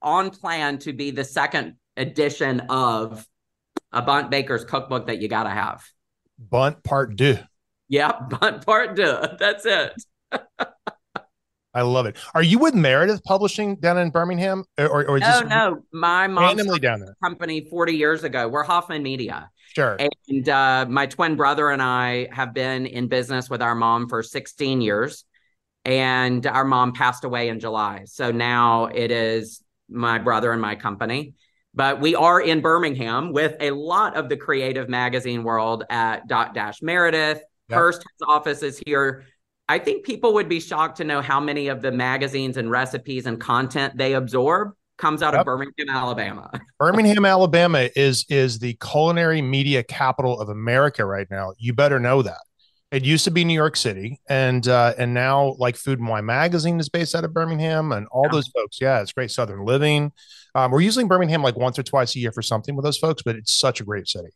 on 0.00 0.30
plan 0.30 0.78
to 0.78 0.92
be 0.92 1.10
the 1.10 1.24
second 1.24 1.76
edition 1.96 2.60
of 2.68 3.26
a 3.92 4.02
bundt 4.02 4.30
baker's 4.30 4.64
cookbook 4.64 5.06
that 5.06 5.20
you 5.20 5.28
got 5.28 5.44
to 5.44 5.50
have. 5.50 5.84
Bundt 6.38 6.82
part 6.82 7.14
deux. 7.14 7.38
Yeah, 7.88 8.12
bundt 8.30 8.64
part 8.64 8.96
two. 8.96 9.18
That's 9.38 9.66
it. 9.66 9.92
I 11.74 11.82
love 11.82 12.04
it. 12.06 12.16
Are 12.34 12.42
you 12.42 12.58
with 12.58 12.74
Meredith 12.74 13.24
Publishing 13.24 13.76
down 13.76 13.96
in 13.96 14.10
Birmingham, 14.10 14.64
or, 14.78 14.88
or, 14.88 15.04
or 15.08 15.16
is 15.16 15.22
No, 15.22 15.40
no. 15.40 15.84
My 15.92 16.26
mom 16.26 16.44
randomly 16.44 16.78
down 16.78 17.00
there? 17.00 17.16
company 17.24 17.66
40 17.70 17.94
years 17.94 18.24
ago. 18.24 18.46
We're 18.48 18.62
Hoffman 18.62 19.02
Media. 19.02 19.50
Sure. 19.74 19.96
And 19.98 20.48
uh, 20.48 20.84
my 20.88 21.06
twin 21.06 21.36
brother 21.36 21.70
and 21.70 21.80
I 21.80 22.28
have 22.30 22.52
been 22.52 22.84
in 22.84 23.08
business 23.08 23.48
with 23.48 23.62
our 23.62 23.74
mom 23.74 24.08
for 24.08 24.22
16 24.22 24.82
years. 24.82 25.24
And 25.84 26.46
our 26.46 26.64
mom 26.64 26.92
passed 26.92 27.24
away 27.24 27.48
in 27.48 27.58
July. 27.58 28.02
So 28.04 28.30
now 28.30 28.86
it 28.86 29.10
is 29.10 29.62
my 29.88 30.18
brother 30.18 30.52
and 30.52 30.60
my 30.60 30.76
company. 30.76 31.34
But 31.74 32.00
we 32.00 32.14
are 32.14 32.40
in 32.40 32.60
Birmingham 32.60 33.32
with 33.32 33.56
a 33.60 33.70
lot 33.70 34.16
of 34.16 34.28
the 34.28 34.36
creative 34.36 34.88
magazine 34.88 35.42
world 35.42 35.84
at 35.88 36.28
Dotdash 36.28 36.82
Meredith. 36.82 37.42
Yep. 37.68 37.76
Hearst 37.78 38.04
office 38.26 38.62
is 38.62 38.82
here. 38.86 39.24
I 39.68 39.78
think 39.78 40.04
people 40.04 40.34
would 40.34 40.48
be 40.48 40.60
shocked 40.60 40.96
to 40.98 41.04
know 41.04 41.22
how 41.22 41.40
many 41.40 41.68
of 41.68 41.80
the 41.82 41.92
magazines 41.92 42.56
and 42.56 42.70
recipes 42.70 43.26
and 43.26 43.40
content 43.40 43.96
they 43.96 44.14
absorb 44.14 44.72
comes 44.98 45.22
out 45.22 45.32
Yep. 45.32 45.40
of 45.40 45.46
Birmingham, 45.46 45.88
Alabama. 45.88 46.50
Birmingham, 46.78 47.24
Alabama 47.24 47.88
is 47.96 48.26
is 48.28 48.58
the 48.58 48.74
culinary 48.74 49.40
media 49.40 49.82
capital 49.82 50.38
of 50.40 50.48
America 50.48 51.04
right 51.04 51.26
now. 51.30 51.52
You 51.58 51.72
better 51.72 51.98
know 51.98 52.22
that. 52.22 52.40
It 52.90 53.06
used 53.06 53.24
to 53.24 53.30
be 53.30 53.42
New 53.44 53.54
York 53.54 53.74
City, 53.76 54.20
and 54.28 54.68
uh, 54.68 54.92
and 54.98 55.14
now 55.14 55.56
like 55.58 55.76
Food 55.76 55.98
and 55.98 56.08
Wine 56.08 56.26
magazine 56.26 56.78
is 56.78 56.90
based 56.90 57.14
out 57.14 57.24
of 57.24 57.32
Birmingham, 57.32 57.90
and 57.90 58.06
all 58.10 58.28
those 58.30 58.48
folks. 58.48 58.78
Yeah, 58.82 59.00
it's 59.00 59.12
great 59.14 59.30
Southern 59.30 59.64
Living. 59.64 60.12
Um, 60.54 60.70
we're 60.70 60.82
usually 60.82 61.04
in 61.04 61.08
Birmingham 61.08 61.42
like 61.42 61.56
once 61.56 61.78
or 61.78 61.82
twice 61.84 62.14
a 62.14 62.18
year 62.18 62.32
for 62.32 62.42
something 62.42 62.76
with 62.76 62.84
those 62.84 62.98
folks, 62.98 63.22
but 63.22 63.34
it's 63.34 63.54
such 63.54 63.80
a 63.80 63.84
great 63.84 64.06
city. 64.08 64.28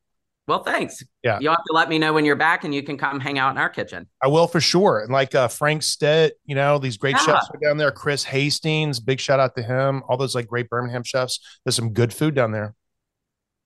Well, 0.49 0.62
thanks. 0.62 1.03
Yeah. 1.24 1.38
You'll 1.40 1.55
have 1.55 1.64
to 1.66 1.72
let 1.74 1.88
me 1.88 1.99
know 1.99 2.12
when 2.12 2.24
you're 2.24 2.36
back 2.36 2.62
and 2.62 2.72
you 2.72 2.82
can 2.82 2.97
come 2.97 3.18
hang 3.18 3.36
out 3.38 3.51
in 3.51 3.59
our 3.59 3.68
kitchen. 3.68 4.07
I 4.22 4.28
will 4.28 4.47
for 4.47 4.61
sure. 4.61 5.01
And 5.01 5.11
like 5.12 5.34
uh, 5.34 5.49
Frank 5.49 5.82
Stitt, 5.82 6.38
you 6.44 6.55
know, 6.55 6.78
these 6.78 6.97
great 6.97 7.16
Yeah. 7.16 7.24
chefs 7.26 7.51
are 7.53 7.59
down 7.61 7.78
there. 7.78 7.90
Chris 7.90 8.22
Hastings, 8.22 9.01
big 9.01 9.18
shout 9.18 9.40
out 9.40 9.57
to 9.57 9.62
him. 9.62 10.03
All 10.09 10.16
those 10.16 10.34
like 10.36 10.47
great 10.47 10.68
Birmingham 10.70 11.03
chefs. 11.03 11.40
There's 11.64 11.74
some 11.74 11.92
good 11.92 12.12
food 12.14 12.34
down 12.36 12.53
there. 12.53 12.74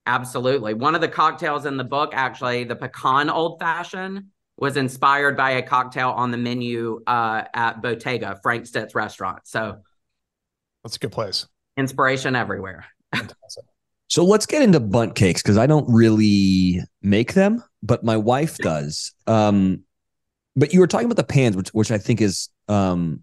Absolutely. 0.06 0.72
One 0.72 0.94
of 0.94 1.02
the 1.02 1.08
cocktails 1.08 1.66
in 1.66 1.76
the 1.76 1.84
book, 1.84 2.12
actually, 2.14 2.64
the 2.64 2.76
pecan 2.76 3.28
old 3.28 3.60
fashioned, 3.60 4.24
was 4.56 4.76
inspired 4.78 5.36
by 5.36 5.52
a 5.52 5.62
cocktail 5.62 6.10
on 6.10 6.30
the 6.30 6.38
menu 6.38 7.02
uh, 7.06 7.42
at 7.54 7.82
Bottega, 7.82 8.40
Frank 8.42 8.66
Stitt's 8.66 8.94
restaurant. 8.94 9.40
So 9.44 9.78
That's 10.82 10.96
a 10.96 10.98
good 10.98 11.12
place. 11.12 11.46
inspiration 11.76 12.34
everywhere. 12.36 12.86
So 14.10 14.24
let's 14.24 14.44
get 14.44 14.62
into 14.62 14.80
bundt 14.80 15.14
cakes 15.14 15.40
because 15.40 15.56
I 15.56 15.66
don't 15.68 15.88
really 15.88 16.80
make 17.00 17.34
them, 17.34 17.62
but 17.82 18.02
my 18.04 18.16
wife 18.16 18.58
does. 18.58 19.12
Um, 19.28 19.84
but 20.56 20.74
you 20.74 20.80
were 20.80 20.88
talking 20.88 21.06
about 21.06 21.16
the 21.16 21.24
pans, 21.24 21.56
which 21.56 21.68
which 21.68 21.92
I 21.92 21.98
think 21.98 22.20
is 22.20 22.48
um, 22.68 23.22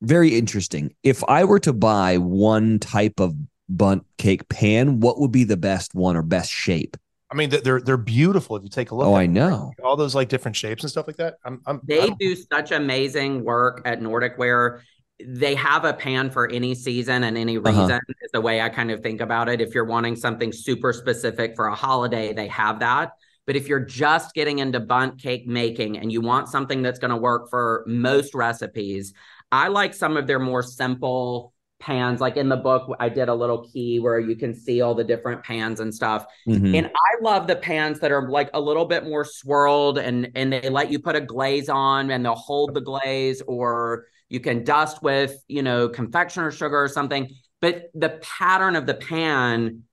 very 0.00 0.38
interesting. 0.38 0.94
If 1.02 1.24
I 1.24 1.42
were 1.44 1.58
to 1.60 1.72
buy 1.72 2.18
one 2.18 2.78
type 2.78 3.18
of 3.18 3.34
bundt 3.68 4.04
cake 4.16 4.48
pan, 4.48 5.00
what 5.00 5.18
would 5.18 5.32
be 5.32 5.42
the 5.42 5.56
best 5.56 5.92
one 5.92 6.16
or 6.16 6.22
best 6.22 6.52
shape? 6.52 6.96
I 7.32 7.34
mean, 7.34 7.50
they're 7.50 7.80
they're 7.80 7.96
beautiful 7.96 8.54
if 8.56 8.62
you 8.62 8.68
take 8.68 8.92
a 8.92 8.94
look. 8.94 9.08
Oh, 9.08 9.16
at 9.16 9.20
I 9.22 9.24
them. 9.24 9.32
know. 9.34 9.72
all 9.82 9.96
those 9.96 10.14
like 10.14 10.28
different 10.28 10.54
shapes 10.56 10.84
and 10.84 10.90
stuff 10.90 11.08
like 11.08 11.16
that. 11.16 11.34
I'm, 11.44 11.60
I'm 11.66 11.80
They 11.82 11.96
don't- 12.06 12.18
do 12.20 12.36
such 12.36 12.70
amazing 12.70 13.42
work 13.42 13.82
at 13.84 14.00
Nordic 14.00 14.38
Ware. 14.38 14.82
They 15.24 15.54
have 15.54 15.84
a 15.84 15.92
pan 15.92 16.30
for 16.30 16.50
any 16.50 16.74
season 16.74 17.22
and 17.24 17.38
any 17.38 17.56
Uh-huh. 17.56 17.70
reason, 17.70 18.00
is 18.22 18.30
the 18.32 18.40
way 18.40 18.60
I 18.60 18.68
kind 18.68 18.90
of 18.90 19.00
think 19.00 19.20
about 19.20 19.48
it. 19.48 19.60
If 19.60 19.74
you're 19.74 19.84
wanting 19.84 20.16
something 20.16 20.52
super 20.52 20.92
specific 20.92 21.54
for 21.54 21.66
a 21.66 21.74
holiday, 21.74 22.32
they 22.32 22.48
have 22.48 22.80
that. 22.80 23.12
But 23.46 23.54
if 23.56 23.68
you're 23.68 23.84
just 23.84 24.34
getting 24.34 24.58
into 24.58 24.80
bundt 24.80 25.20
cake 25.22 25.46
making 25.46 25.98
and 25.98 26.10
you 26.10 26.20
want 26.20 26.48
something 26.48 26.82
that's 26.82 26.98
going 26.98 27.10
to 27.10 27.16
work 27.16 27.48
for 27.48 27.84
most 27.86 28.34
recipes, 28.34 29.12
I 29.52 29.68
like 29.68 29.94
some 29.94 30.16
of 30.16 30.26
their 30.26 30.40
more 30.40 30.62
simple 30.62 31.52
pans. 31.78 32.20
Like 32.20 32.36
in 32.36 32.48
the 32.48 32.56
book, 32.56 32.90
I 32.98 33.08
did 33.08 33.28
a 33.28 33.34
little 33.34 33.68
key 33.70 34.00
where 34.00 34.18
you 34.18 34.34
can 34.34 34.52
see 34.54 34.80
all 34.80 34.94
the 34.94 35.04
different 35.04 35.44
pans 35.44 35.78
and 35.78 35.94
stuff. 35.94 36.24
Mhm. 36.48 36.74
And 36.74 36.86
I 36.86 37.22
love 37.22 37.46
the 37.46 37.56
pans 37.56 38.00
that 38.00 38.10
are 38.10 38.28
like 38.28 38.50
a 38.54 38.60
little 38.60 38.86
bit 38.86 39.04
more 39.04 39.24
swirled 39.24 39.98
and 39.98 40.32
and 40.34 40.52
they 40.52 40.70
let 40.70 40.90
you 40.90 40.98
put 40.98 41.14
a 41.14 41.20
glaze 41.20 41.68
on 41.68 42.10
and 42.10 42.24
they'll 42.24 42.34
hold 42.34 42.74
the 42.74 42.80
glaze 42.80 43.42
or 43.46 44.06
you 44.34 44.40
can 44.40 44.64
dust 44.64 45.00
with, 45.00 45.32
you 45.46 45.62
know, 45.62 45.88
confectioner 45.88 46.50
sugar 46.50 46.82
or 46.82 46.88
something. 46.88 47.30
But 47.60 47.84
the 47.94 48.18
pattern 48.20 48.74
of 48.74 48.84
the 48.84 48.94
pan, 48.94 49.84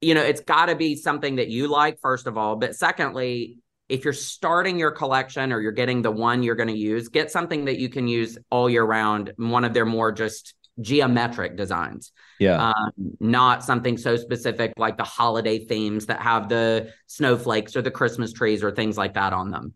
you 0.00 0.14
know, 0.14 0.22
it's 0.22 0.40
got 0.40 0.66
to 0.66 0.74
be 0.74 0.96
something 0.96 1.36
that 1.36 1.48
you 1.48 1.68
like 1.68 1.98
first 2.00 2.26
of 2.26 2.38
all, 2.38 2.56
but 2.56 2.74
secondly, 2.74 3.58
if 3.88 4.04
you're 4.04 4.14
starting 4.14 4.78
your 4.78 4.90
collection 4.90 5.52
or 5.52 5.60
you're 5.60 5.78
getting 5.82 6.00
the 6.00 6.10
one 6.10 6.42
you're 6.42 6.54
going 6.54 6.70
to 6.70 6.76
use, 6.92 7.08
get 7.08 7.30
something 7.30 7.66
that 7.66 7.78
you 7.78 7.90
can 7.90 8.08
use 8.08 8.38
all 8.50 8.70
year 8.70 8.82
round, 8.84 9.32
one 9.36 9.64
of 9.64 9.74
their 9.74 9.84
more 9.84 10.10
just 10.10 10.54
geometric 10.80 11.54
designs 11.54 12.12
Yeah. 12.40 12.72
um, 12.72 12.92
not 13.20 13.62
something 13.62 13.98
so 13.98 14.16
specific 14.16 14.72
like 14.78 14.96
the 14.96 15.04
holiday 15.04 15.66
themes 15.66 16.06
that 16.06 16.22
have 16.22 16.48
the 16.48 16.90
snowflakes 17.08 17.76
or 17.76 17.82
the 17.82 17.90
Christmas 17.90 18.32
trees 18.32 18.62
or 18.64 18.70
things 18.70 18.96
like 18.96 19.12
that 19.14 19.34
on 19.34 19.50
them. 19.50 19.74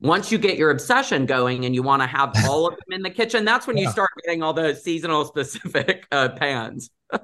Once 0.00 0.30
you 0.30 0.38
get 0.38 0.56
your 0.56 0.70
obsession 0.70 1.26
going 1.26 1.64
and 1.64 1.74
you 1.74 1.82
want 1.82 2.02
to 2.02 2.06
have 2.06 2.32
all 2.48 2.66
of 2.68 2.74
them 2.74 2.92
in 2.92 3.02
the 3.02 3.10
kitchen, 3.10 3.44
that's 3.44 3.66
when 3.66 3.76
you 3.76 3.90
start 3.90 4.10
getting 4.24 4.42
all 4.42 4.52
those 4.52 4.82
seasonal 4.82 5.24
specific 5.24 6.06
uh, 6.12 6.28
pans. 6.30 6.90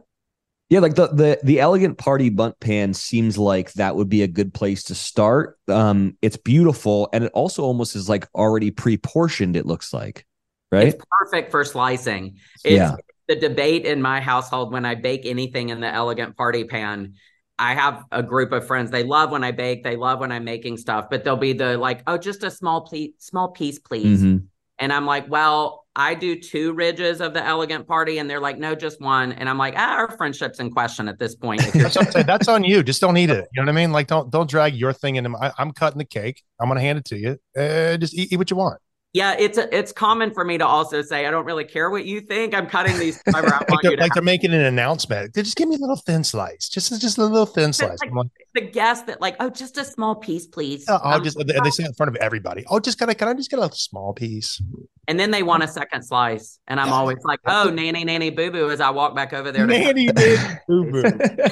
Yeah, 0.71 0.81
like 0.81 0.95
the 0.95 1.09
the 1.09 1.39
the 1.45 1.61
elegant 1.61 1.99
party 1.99 2.31
bundt 2.31 2.59
pan 2.59 2.95
seems 2.95 3.37
like 3.37 3.75
that 3.75 3.95
would 3.97 4.09
be 4.09 4.23
a 4.23 4.27
good 4.27 4.55
place 4.55 4.85
to 4.85 4.95
start. 4.95 5.59
Um, 5.69 6.17
it's 6.23 6.39
beautiful, 6.39 7.11
and 7.13 7.23
it 7.23 7.31
also 7.35 7.63
almost 7.63 7.95
is 7.95 8.09
like 8.09 8.27
already 8.35 8.71
pre-portioned. 8.71 9.57
It 9.57 9.67
looks 9.67 9.93
like, 9.93 10.27
right? 10.73 10.89
It's 10.89 11.05
perfect 11.21 11.51
for 11.51 11.65
slicing. 11.67 12.39
It's 12.65 12.73
Yeah. 12.77 12.97
the 13.29 13.37
debate 13.37 13.85
in 13.85 14.01
my 14.01 14.21
household 14.21 14.73
when 14.73 14.87
I 14.87 14.95
bake 14.95 15.27
anything 15.27 15.69
in 15.69 15.81
the 15.81 15.87
elegant 15.93 16.35
party 16.35 16.65
pan. 16.65 17.15
I 17.59 17.75
have 17.75 18.05
a 18.11 18.23
group 18.23 18.53
of 18.53 18.67
friends. 18.67 18.91
They 18.91 19.05
love 19.05 19.31
when 19.31 19.45
I 19.45 19.53
bake. 19.53 19.85
They 19.85 19.97
love 19.97 20.21
when 20.21 20.33
I'm 20.33 20.45
making 20.45 20.77
stuff, 20.79 21.07
but 21.11 21.25
they'll 21.25 21.37
be 21.37 21.53
the 21.53 21.79
like, 21.79 22.03
oh, 22.07 22.19
just 22.19 22.43
a 22.43 22.51
small 22.51 22.89
piece, 22.89 23.13
small 23.19 23.49
piece, 23.49 23.79
please. 23.79 24.23
Mhm. 24.23 24.47
And 24.79 24.93
I'm 24.93 25.07
like, 25.07 25.31
well, 25.31 25.85
I 25.95 26.15
do 26.15 26.41
two 26.41 26.73
ridges 26.73 27.21
of 27.21 27.33
the 27.33 27.45
elegant 27.45 27.87
party, 27.87 28.19
and 28.19 28.29
they're 28.29 28.41
like, 28.41 28.59
no, 28.59 28.75
just 28.75 29.01
one. 29.01 29.31
And 29.33 29.49
I'm 29.49 29.59
like, 29.59 29.75
ah, 29.77 29.95
our 29.95 30.17
friendship's 30.17 30.59
in 30.59 30.73
question 30.73 31.07
at 31.07 31.21
this 31.21 31.37
point. 31.37 31.61
That's, 31.75 32.13
saying. 32.13 32.27
That's 32.27 32.49
on 32.49 32.65
you. 32.65 32.83
Just 32.83 33.01
don't 33.01 33.17
eat 33.17 33.31
it. 33.31 33.49
You 33.53 33.63
know 33.63 33.67
what 33.67 33.79
I 33.79 33.81
mean? 33.81 33.93
Like, 33.93 34.09
don't 34.09 34.31
don't 34.31 34.51
drag 34.51 34.75
your 34.75 34.93
thing 34.93 35.17
into 35.17 35.31
my. 35.31 35.53
I'm 35.57 35.71
cutting 35.71 35.99
the 35.99 36.05
cake. 36.05 36.43
I'm 36.61 36.67
gonna 36.69 36.81
hand 36.81 36.99
it 36.99 37.05
to 37.07 37.17
you. 37.17 37.39
Uh, 37.57 37.97
just 37.99 38.15
eat, 38.15 38.33
eat 38.33 38.37
what 38.37 38.51
you 38.51 38.57
want. 38.57 38.81
Yeah, 39.15 39.37
it's 39.39 39.57
it's 39.59 39.93
common 39.93 40.35
for 40.35 40.45
me 40.45 40.59
to 40.59 40.67
also 40.67 41.01
say, 41.01 41.25
I 41.25 41.31
don't 41.31 41.45
really 41.45 41.65
care 41.65 41.89
what 41.89 42.05
you 42.05 42.21
think. 42.21 42.53
I'm 42.53 42.67
cutting 42.67 42.99
these 42.99 43.23
I 43.35 43.41
Like 43.41 43.63
they're, 43.83 43.97
like 43.97 44.13
they're 44.13 44.23
making 44.25 44.53
an 44.53 44.61
announcement. 44.61 45.35
They 45.35 45.43
Just 45.43 45.57
give 45.57 45.69
me 45.69 45.77
a 45.77 45.79
little 45.79 45.97
thin 45.97 46.25
slice. 46.25 46.69
Just 46.69 47.01
just 47.01 47.17
a 47.17 47.25
little 47.25 47.47
thin 47.47 47.73
slice. 47.73 47.97
I'm 48.03 48.11
like, 48.11 48.27
the 48.55 48.63
guest 48.63 49.07
that 49.07 49.21
like, 49.21 49.37
oh, 49.39 49.51
just 49.51 49.79
a 49.79 49.85
small 49.85 50.17
piece, 50.17 50.49
please. 50.49 50.85
oh, 50.89 50.99
I'll 51.03 51.19
Um, 51.19 51.25
just. 51.25 51.39
And 51.39 51.65
they 51.65 51.71
say 51.71 51.85
in 51.85 51.95
front 51.95 52.09
of 52.09 52.17
everybody. 52.17 52.65
Oh, 52.69 52.81
just 52.81 52.99
gotta. 52.99 53.15
Can 53.15 53.29
I 53.29 53.35
just 53.35 53.51
get 53.51 53.61
a 53.61 53.71
small 53.73 54.13
piece? 54.13 54.61
and 55.07 55.21
then 55.21 55.31
they 55.31 55.45
want 55.45 55.63
a 55.63 55.69
second 55.69 56.03
slice, 56.03 56.59
and 56.67 56.81
I'm 56.81 56.93
always 56.93 57.19
like, 57.25 57.39
oh, 57.47 57.71
nanny, 57.71 58.05
nanny, 58.05 58.31
boo 58.31 58.51
boo, 58.51 58.71
as 58.71 58.81
I 58.81 58.91
walk 58.91 59.15
back 59.15 59.33
over 59.33 59.53
there. 59.53 59.67
Nanny, 59.67 60.07
nanny, 60.07 60.37
boo 60.67 60.91
boo. 60.91 61.03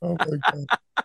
Oh 0.00 0.16
my 0.18 0.36
god. 0.52 1.04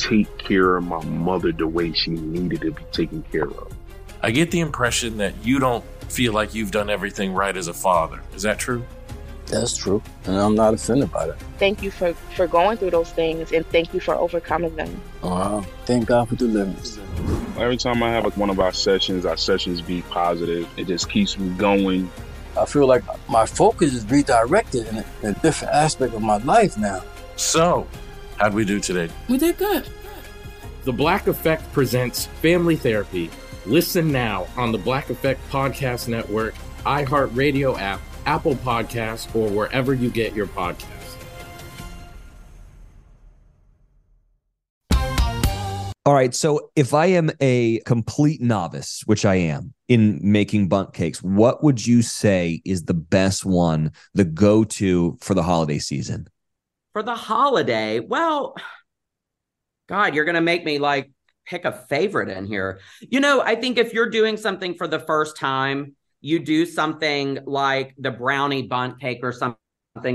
take 0.00 0.38
care 0.38 0.76
of 0.76 0.84
my 0.84 1.02
mother 1.04 1.52
the 1.52 1.66
way 1.66 1.92
she 1.92 2.10
needed 2.10 2.62
to 2.62 2.72
be 2.72 2.82
taken 2.92 3.22
care 3.30 3.48
of. 3.48 3.72
I 4.22 4.30
get 4.30 4.50
the 4.50 4.60
impression 4.60 5.18
that 5.18 5.34
you 5.44 5.58
don't 5.58 5.84
feel 6.08 6.32
like 6.32 6.54
you've 6.54 6.70
done 6.70 6.90
everything 6.90 7.32
right 7.32 7.56
as 7.56 7.68
a 7.68 7.74
father. 7.74 8.20
Is 8.34 8.42
that 8.42 8.58
true? 8.58 8.84
That's 9.46 9.76
true. 9.76 10.02
And 10.24 10.36
I'm 10.36 10.54
not 10.54 10.74
offended 10.74 11.10
by 11.10 11.26
that. 11.26 11.40
Thank 11.58 11.82
you 11.82 11.90
for, 11.90 12.14
for 12.36 12.46
going 12.46 12.78
through 12.78 12.90
those 12.90 13.10
things 13.10 13.52
and 13.52 13.66
thank 13.66 13.92
you 13.92 14.00
for 14.00 14.14
overcoming 14.14 14.74
them. 14.76 15.00
Wow. 15.22 15.64
Thank 15.86 16.06
God 16.06 16.28
for 16.28 16.36
the 16.36 16.46
deliverance. 16.46 16.98
Every 17.58 17.76
time 17.76 18.02
I 18.02 18.10
have 18.10 18.24
like 18.24 18.36
one 18.36 18.48
of 18.50 18.60
our 18.60 18.72
sessions, 18.72 19.26
our 19.26 19.36
sessions 19.36 19.80
be 19.80 20.02
positive. 20.02 20.68
It 20.76 20.86
just 20.86 21.10
keeps 21.10 21.36
me 21.36 21.50
going. 21.56 22.10
I 22.58 22.64
feel 22.64 22.86
like 22.86 23.02
my 23.28 23.44
focus 23.44 23.92
is 23.92 24.08
redirected 24.08 24.86
in 24.86 24.98
a, 24.98 25.04
in 25.22 25.28
a 25.30 25.40
different 25.40 25.74
aspect 25.74 26.14
of 26.14 26.22
my 26.22 26.38
life 26.38 26.78
now. 26.78 27.02
So, 27.36 27.88
how'd 28.40 28.54
we 28.54 28.64
do 28.64 28.80
today? 28.80 29.12
We 29.28 29.38
did 29.38 29.58
good. 29.58 29.86
The 30.84 30.92
Black 30.92 31.26
Effect 31.26 31.70
presents 31.72 32.26
Family 32.26 32.74
Therapy. 32.74 33.30
Listen 33.66 34.10
now 34.10 34.46
on 34.56 34.72
the 34.72 34.78
Black 34.78 35.10
Effect 35.10 35.40
Podcast 35.50 36.08
Network, 36.08 36.54
iHeartRadio 36.86 37.78
app, 37.78 38.00
Apple 38.24 38.54
Podcasts, 38.56 39.32
or 39.36 39.50
wherever 39.50 39.92
you 39.92 40.10
get 40.10 40.34
your 40.34 40.46
podcasts. 40.46 40.86
All 46.06 46.14
right. 46.14 46.34
So 46.34 46.70
if 46.74 46.94
I 46.94 47.06
am 47.06 47.30
a 47.40 47.80
complete 47.80 48.40
novice, 48.40 49.02
which 49.04 49.26
I 49.26 49.34
am 49.34 49.74
in 49.86 50.18
making 50.22 50.68
bundt 50.68 50.94
cakes, 50.94 51.22
what 51.22 51.62
would 51.62 51.86
you 51.86 52.00
say 52.00 52.62
is 52.64 52.84
the 52.84 52.94
best 52.94 53.44
one, 53.44 53.92
the 54.14 54.24
go 54.24 54.64
to 54.64 55.18
for 55.20 55.34
the 55.34 55.42
holiday 55.42 55.78
season? 55.78 56.26
For 56.92 57.02
the 57.02 57.14
holiday, 57.14 58.00
well, 58.00 58.56
God, 59.88 60.14
you're 60.14 60.24
going 60.24 60.34
to 60.34 60.40
make 60.40 60.64
me 60.64 60.78
like 60.78 61.10
pick 61.46 61.64
a 61.64 61.72
favorite 61.72 62.28
in 62.28 62.46
here. 62.46 62.80
You 63.00 63.20
know, 63.20 63.40
I 63.40 63.54
think 63.54 63.78
if 63.78 63.92
you're 63.92 64.10
doing 64.10 64.36
something 64.36 64.74
for 64.74 64.88
the 64.88 64.98
first 64.98 65.36
time, 65.36 65.94
you 66.20 66.38
do 66.38 66.66
something 66.66 67.38
like 67.46 67.94
the 67.98 68.10
brownie 68.10 68.62
bundt 68.62 69.00
cake 69.00 69.20
or 69.22 69.32
something 69.32 69.56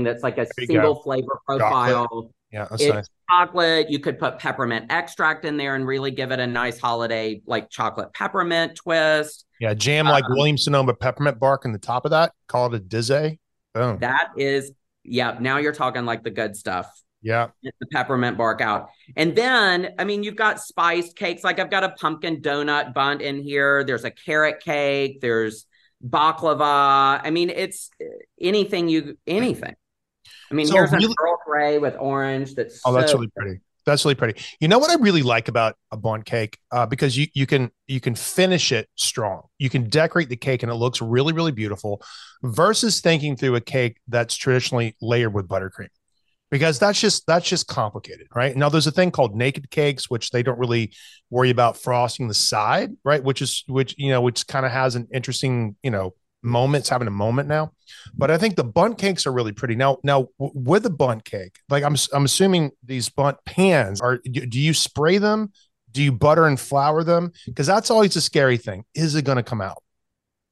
that's 0.02 0.22
like 0.22 0.38
a 0.38 0.46
single 0.58 0.94
go. 0.94 1.00
flavor 1.02 1.40
profile. 1.46 2.04
Chocolate. 2.04 2.30
Yeah, 2.52 2.66
that's 2.70 2.82
it's 2.82 2.94
nice. 2.94 3.08
chocolate. 3.28 3.90
You 3.90 3.98
could 3.98 4.18
put 4.18 4.38
peppermint 4.38 4.86
extract 4.90 5.44
in 5.44 5.56
there 5.56 5.74
and 5.74 5.86
really 5.86 6.10
give 6.10 6.30
it 6.30 6.38
a 6.38 6.46
nice 6.46 6.78
holiday, 6.78 7.42
like 7.44 7.68
chocolate 7.70 8.12
peppermint 8.14 8.76
twist. 8.76 9.46
Yeah, 9.60 9.74
jam 9.74 10.06
like 10.06 10.24
Um, 10.24 10.36
Williams 10.36 10.64
Sonoma 10.64 10.94
peppermint 10.94 11.38
bark 11.40 11.64
in 11.64 11.72
the 11.72 11.78
top 11.78 12.04
of 12.04 12.12
that. 12.12 12.32
Call 12.46 12.66
it 12.72 12.74
a 12.74 12.78
dizzy. 12.78 13.40
Boom. 13.74 13.98
That 13.98 14.30
is, 14.36 14.70
yeah. 15.08 15.36
Now 15.40 15.58
you're 15.58 15.72
talking 15.72 16.04
like 16.04 16.22
the 16.24 16.30
good 16.30 16.56
stuff. 16.56 16.86
yeah. 17.22 17.48
Get 17.62 17.74
the 17.80 17.86
peppermint 17.86 18.36
bark 18.36 18.60
out. 18.60 18.88
And 19.16 19.34
then, 19.34 19.94
I 19.98 20.04
mean, 20.04 20.22
you've 20.22 20.36
got 20.36 20.60
spiced 20.60 21.16
cakes. 21.16 21.42
Like 21.44 21.58
I've 21.58 21.70
got 21.70 21.84
a 21.84 21.90
pumpkin 21.90 22.40
donut 22.42 22.94
bun 22.94 23.20
in 23.20 23.42
here. 23.42 23.84
There's 23.84 24.04
a 24.04 24.10
carrot 24.10 24.60
cake. 24.60 25.20
There's 25.20 25.66
baklava. 26.06 27.20
I 27.22 27.30
mean, 27.30 27.50
it's 27.50 27.90
uh, 28.00 28.04
anything 28.40 28.88
you, 28.88 29.16
anything. 29.26 29.74
I 30.50 30.54
mean, 30.54 30.66
So 30.66 30.74
here's 30.74 30.92
really- 30.92 31.06
a 31.06 31.22
Earl 31.22 31.38
Grey 31.46 31.78
with 31.78 31.96
orange. 31.98 32.54
That's 32.54 32.80
Oh, 32.84 32.92
that's 32.92 33.12
really 33.14 33.28
pretty. 33.36 33.60
That's 33.86 34.04
really 34.04 34.16
pretty. 34.16 34.42
You 34.60 34.66
know 34.66 34.78
what 34.78 34.90
I 34.90 34.94
really 34.94 35.22
like 35.22 35.46
about 35.48 35.76
a 35.92 35.96
bundt 35.96 36.24
cake? 36.24 36.58
Uh, 36.72 36.86
because 36.86 37.16
you 37.16 37.28
you 37.34 37.46
can 37.46 37.70
you 37.86 38.00
can 38.00 38.16
finish 38.16 38.72
it 38.72 38.88
strong. 38.96 39.42
You 39.58 39.70
can 39.70 39.88
decorate 39.88 40.28
the 40.28 40.36
cake 40.36 40.64
and 40.64 40.72
it 40.72 40.74
looks 40.74 41.00
really 41.00 41.32
really 41.32 41.52
beautiful. 41.52 42.02
Versus 42.42 43.00
thinking 43.00 43.36
through 43.36 43.54
a 43.54 43.60
cake 43.60 43.98
that's 44.08 44.36
traditionally 44.36 44.96
layered 45.00 45.32
with 45.32 45.46
buttercream, 45.46 45.88
because 46.50 46.80
that's 46.80 47.00
just 47.00 47.24
that's 47.28 47.48
just 47.48 47.68
complicated, 47.68 48.26
right? 48.34 48.56
Now 48.56 48.68
there's 48.68 48.88
a 48.88 48.92
thing 48.92 49.12
called 49.12 49.36
naked 49.36 49.70
cakes, 49.70 50.10
which 50.10 50.30
they 50.30 50.42
don't 50.42 50.58
really 50.58 50.92
worry 51.30 51.50
about 51.50 51.76
frosting 51.76 52.26
the 52.26 52.34
side, 52.34 52.90
right? 53.04 53.22
Which 53.22 53.40
is 53.40 53.62
which 53.68 53.94
you 53.98 54.10
know 54.10 54.20
which 54.20 54.46
kind 54.48 54.66
of 54.66 54.72
has 54.72 54.96
an 54.96 55.06
interesting 55.14 55.76
you 55.84 55.92
know 55.92 56.14
moments 56.42 56.88
having 56.88 57.08
a 57.08 57.12
moment 57.12 57.48
now. 57.48 57.72
But 58.14 58.30
I 58.30 58.38
think 58.38 58.56
the 58.56 58.64
bundt 58.64 58.98
cakes 58.98 59.26
are 59.26 59.32
really 59.32 59.52
pretty. 59.52 59.76
Now, 59.76 59.98
now 60.02 60.28
with 60.38 60.86
a 60.86 60.90
bundt 60.90 61.24
cake, 61.24 61.58
like 61.68 61.84
I'm, 61.84 61.96
I'm 62.12 62.24
assuming 62.24 62.72
these 62.84 63.08
bundt 63.08 63.38
pans 63.44 64.00
are. 64.00 64.18
Do 64.18 64.60
you 64.60 64.74
spray 64.74 65.18
them? 65.18 65.52
Do 65.92 66.02
you 66.02 66.12
butter 66.12 66.46
and 66.46 66.60
flour 66.60 67.02
them? 67.04 67.32
Because 67.46 67.66
that's 67.66 67.90
always 67.90 68.16
a 68.16 68.20
scary 68.20 68.58
thing. 68.58 68.84
Is 68.94 69.14
it 69.14 69.24
going 69.24 69.36
to 69.36 69.42
come 69.42 69.60
out? 69.60 69.82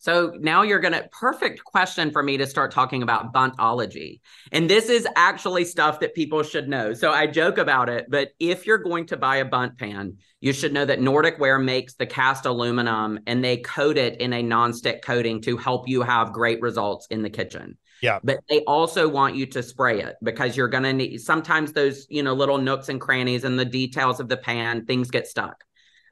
So 0.05 0.35
now 0.39 0.61
you're 0.61 0.81
going 0.81 0.93
to 0.93 1.09
perfect 1.13 1.65
question 1.65 2.11
for 2.11 2.23
me 2.23 2.37
to 2.37 2.47
start 2.47 2.73
talking 2.73 3.03
about 3.03 3.33
buntology. 3.33 4.21
And 4.53 4.69
this 4.69 4.91
is 4.91 5.09
actually 5.17 5.65
stuff 5.65 6.01
that 6.01 6.15
people 6.15 6.43
should 6.43 6.69
know. 6.69 6.93
So 6.93 7.11
I 7.11 7.27
joke 7.27 7.57
about 7.57 7.89
it, 7.89 8.05
but 8.11 8.33
if 8.39 8.67
you're 8.67 8.77
going 8.77 9.07
to 9.07 9.17
buy 9.17 9.37
a 9.37 9.47
bundt 9.47 9.79
pan, 9.79 10.19
you 10.43 10.53
should 10.53 10.75
know 10.75 10.85
that 10.85 11.01
Nordic 11.01 11.39
Ware 11.39 11.59
makes 11.59 11.95
the 11.95 12.05
cast 12.05 12.45
aluminum 12.45 13.21
and 13.27 13.43
they 13.43 13.57
coat 13.57 13.97
it 13.97 14.21
in 14.21 14.35
a 14.35 14.43
nonstick 14.43 15.01
coating 15.01 15.41
to 15.41 15.57
help 15.57 15.89
you 15.89 16.03
have 16.03 16.35
great 16.35 16.61
results 16.61 17.07
in 17.07 17.23
the 17.23 17.31
kitchen. 17.31 17.79
Yeah. 18.03 18.19
But 18.23 18.41
they 18.51 18.61
also 18.65 19.09
want 19.09 19.37
you 19.37 19.47
to 19.47 19.63
spray 19.63 20.03
it 20.03 20.17
because 20.23 20.55
you're 20.55 20.69
going 20.69 20.85
to 20.85 20.93
need 20.93 21.23
sometimes 21.23 21.73
those, 21.73 22.07
you 22.11 22.23
know, 22.23 22.35
little 22.35 22.59
nooks 22.59 22.91
and 22.91 23.01
crannies 23.01 23.45
and 23.45 23.59
the 23.59 23.65
details 23.65 24.21
of 24.21 24.29
the 24.29 24.37
pan, 24.37 24.85
things 24.85 25.11
get 25.11 25.27
stuck. 25.27 25.65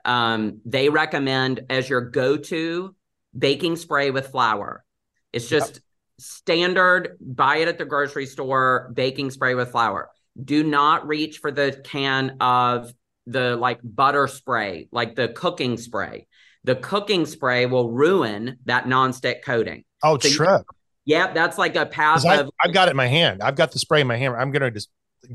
Um, 0.06 0.62
they 0.64 0.88
recommend 0.88 1.60
as 1.68 1.90
your 1.90 2.00
go-to 2.00 2.94
baking 3.36 3.76
spray 3.76 4.10
with 4.10 4.28
flour. 4.28 4.84
It's 5.32 5.48
just 5.48 5.80
standard, 6.18 7.16
buy 7.20 7.58
it 7.58 7.68
at 7.68 7.78
the 7.78 7.84
grocery 7.84 8.26
store, 8.26 8.90
baking 8.94 9.30
spray 9.30 9.54
with 9.54 9.70
flour. 9.70 10.10
Do 10.42 10.62
not 10.62 11.06
reach 11.06 11.38
for 11.38 11.50
the 11.50 11.80
can 11.84 12.36
of 12.40 12.92
the 13.26 13.56
like 13.56 13.80
butter 13.82 14.26
spray, 14.26 14.88
like 14.92 15.14
the 15.14 15.28
cooking 15.28 15.76
spray. 15.76 16.26
The 16.64 16.76
cooking 16.76 17.26
spray 17.26 17.66
will 17.66 17.90
ruin 17.90 18.58
that 18.66 18.84
nonstick 18.84 19.42
coating. 19.42 19.84
Oh, 20.02 20.18
So 20.18 20.28
trip. 20.28 20.62
Yep, 21.04 21.34
that's 21.34 21.58
like 21.58 21.74
a 21.74 21.86
path 21.86 22.24
I, 22.24 22.36
of 22.36 22.50
I've 22.62 22.72
got 22.72 22.88
it 22.88 22.92
in 22.92 22.96
my 22.96 23.08
hand. 23.08 23.42
I've 23.42 23.56
got 23.56 23.72
the 23.72 23.78
spray 23.78 24.02
in 24.02 24.06
my 24.06 24.16
hand. 24.16 24.36
I'm 24.36 24.52
going 24.52 24.62
to 24.62 24.70
just 24.70 24.88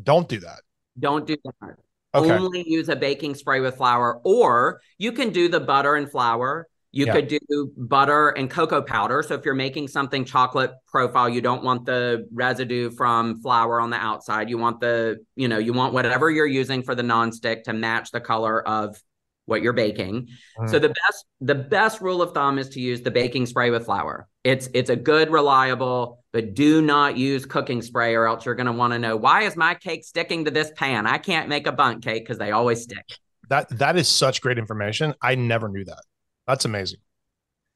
don't 0.03 0.27
do 0.27 0.39
that. 0.39 0.61
Don't 0.97 1.27
do 1.27 1.35
that. 1.43 1.75
Okay. 2.15 2.31
Only 2.31 2.63
use 2.67 2.87
a 2.89 2.95
baking 2.95 3.35
spray 3.35 3.59
with 3.59 3.75
flour, 3.75 4.21
or 4.23 4.81
you 4.97 5.11
can 5.11 5.31
do 5.31 5.49
the 5.49 5.59
butter 5.59 5.95
and 5.95 6.09
flour. 6.09 6.67
You 6.97 7.05
Yeah. 7.05 7.13
could 7.13 7.27
do 7.27 7.71
butter 7.77 8.29
and 8.29 8.49
cocoa 8.49 8.81
powder. 8.81 9.21
So 9.21 9.35
if 9.35 9.45
you're 9.45 9.53
making 9.53 9.87
something 9.87 10.25
chocolate 10.25 10.71
profile, 10.87 11.29
you 11.29 11.41
don't 11.41 11.63
want 11.63 11.85
the 11.85 12.27
residue 12.33 12.89
from 12.89 13.39
flour 13.43 13.79
on 13.79 13.91
the 13.91 13.97
outside. 13.97 14.49
You 14.49 14.57
want 14.57 14.79
the, 14.79 15.17
you 15.35 15.47
know, 15.47 15.59
you 15.59 15.73
want 15.73 15.93
whatever 15.93 16.31
you're 16.31 16.47
using 16.47 16.81
for 16.81 16.95
the 16.95 17.03
nonstick 17.03 17.65
to 17.65 17.73
match 17.73 18.09
the 18.09 18.19
color 18.19 18.67
of 18.67 18.99
what 19.45 19.61
you're 19.61 19.73
baking. 19.73 20.27
So 20.65 20.79
Mm. 20.79 20.81
the 20.81 20.89
best 20.89 21.25
the 21.39 21.55
best 21.55 22.01
rule 22.01 22.23
of 22.23 22.33
thumb 22.33 22.57
is 22.57 22.69
to 22.69 22.79
use 22.79 23.01
the 23.03 23.11
baking 23.11 23.45
spray 23.45 23.69
with 23.69 23.85
flour. 23.85 24.27
It's 24.43 24.67
it's 24.73 24.89
a 24.89 24.95
good 24.95 25.29
reliable, 25.29 26.23
but 26.33 26.55
do 26.55 26.81
not 26.81 27.15
use 27.15 27.45
cooking 27.45 27.83
spray 27.83 28.15
or 28.15 28.25
else 28.25 28.43
you're 28.43 28.55
going 28.55 28.65
to 28.65 28.73
want 28.73 28.93
to 28.93 28.99
know 28.99 29.15
why 29.15 29.43
is 29.43 29.55
my 29.55 29.75
cake 29.75 30.03
sticking 30.03 30.45
to 30.45 30.51
this 30.51 30.71
pan? 30.75 31.05
I 31.05 31.19
can't 31.19 31.47
make 31.47 31.67
a 31.67 31.71
bundt 31.71 32.03
cake 32.03 32.23
because 32.23 32.39
they 32.39 32.51
always 32.51 32.81
stick. 32.81 33.05
That 33.49 33.69
that 33.77 33.97
is 33.97 34.07
such 34.07 34.41
great 34.41 34.57
information. 34.57 35.13
I 35.21 35.35
never 35.35 35.69
knew 35.69 35.85
that. 35.85 36.03
That's 36.47 36.65
amazing. 36.65 36.99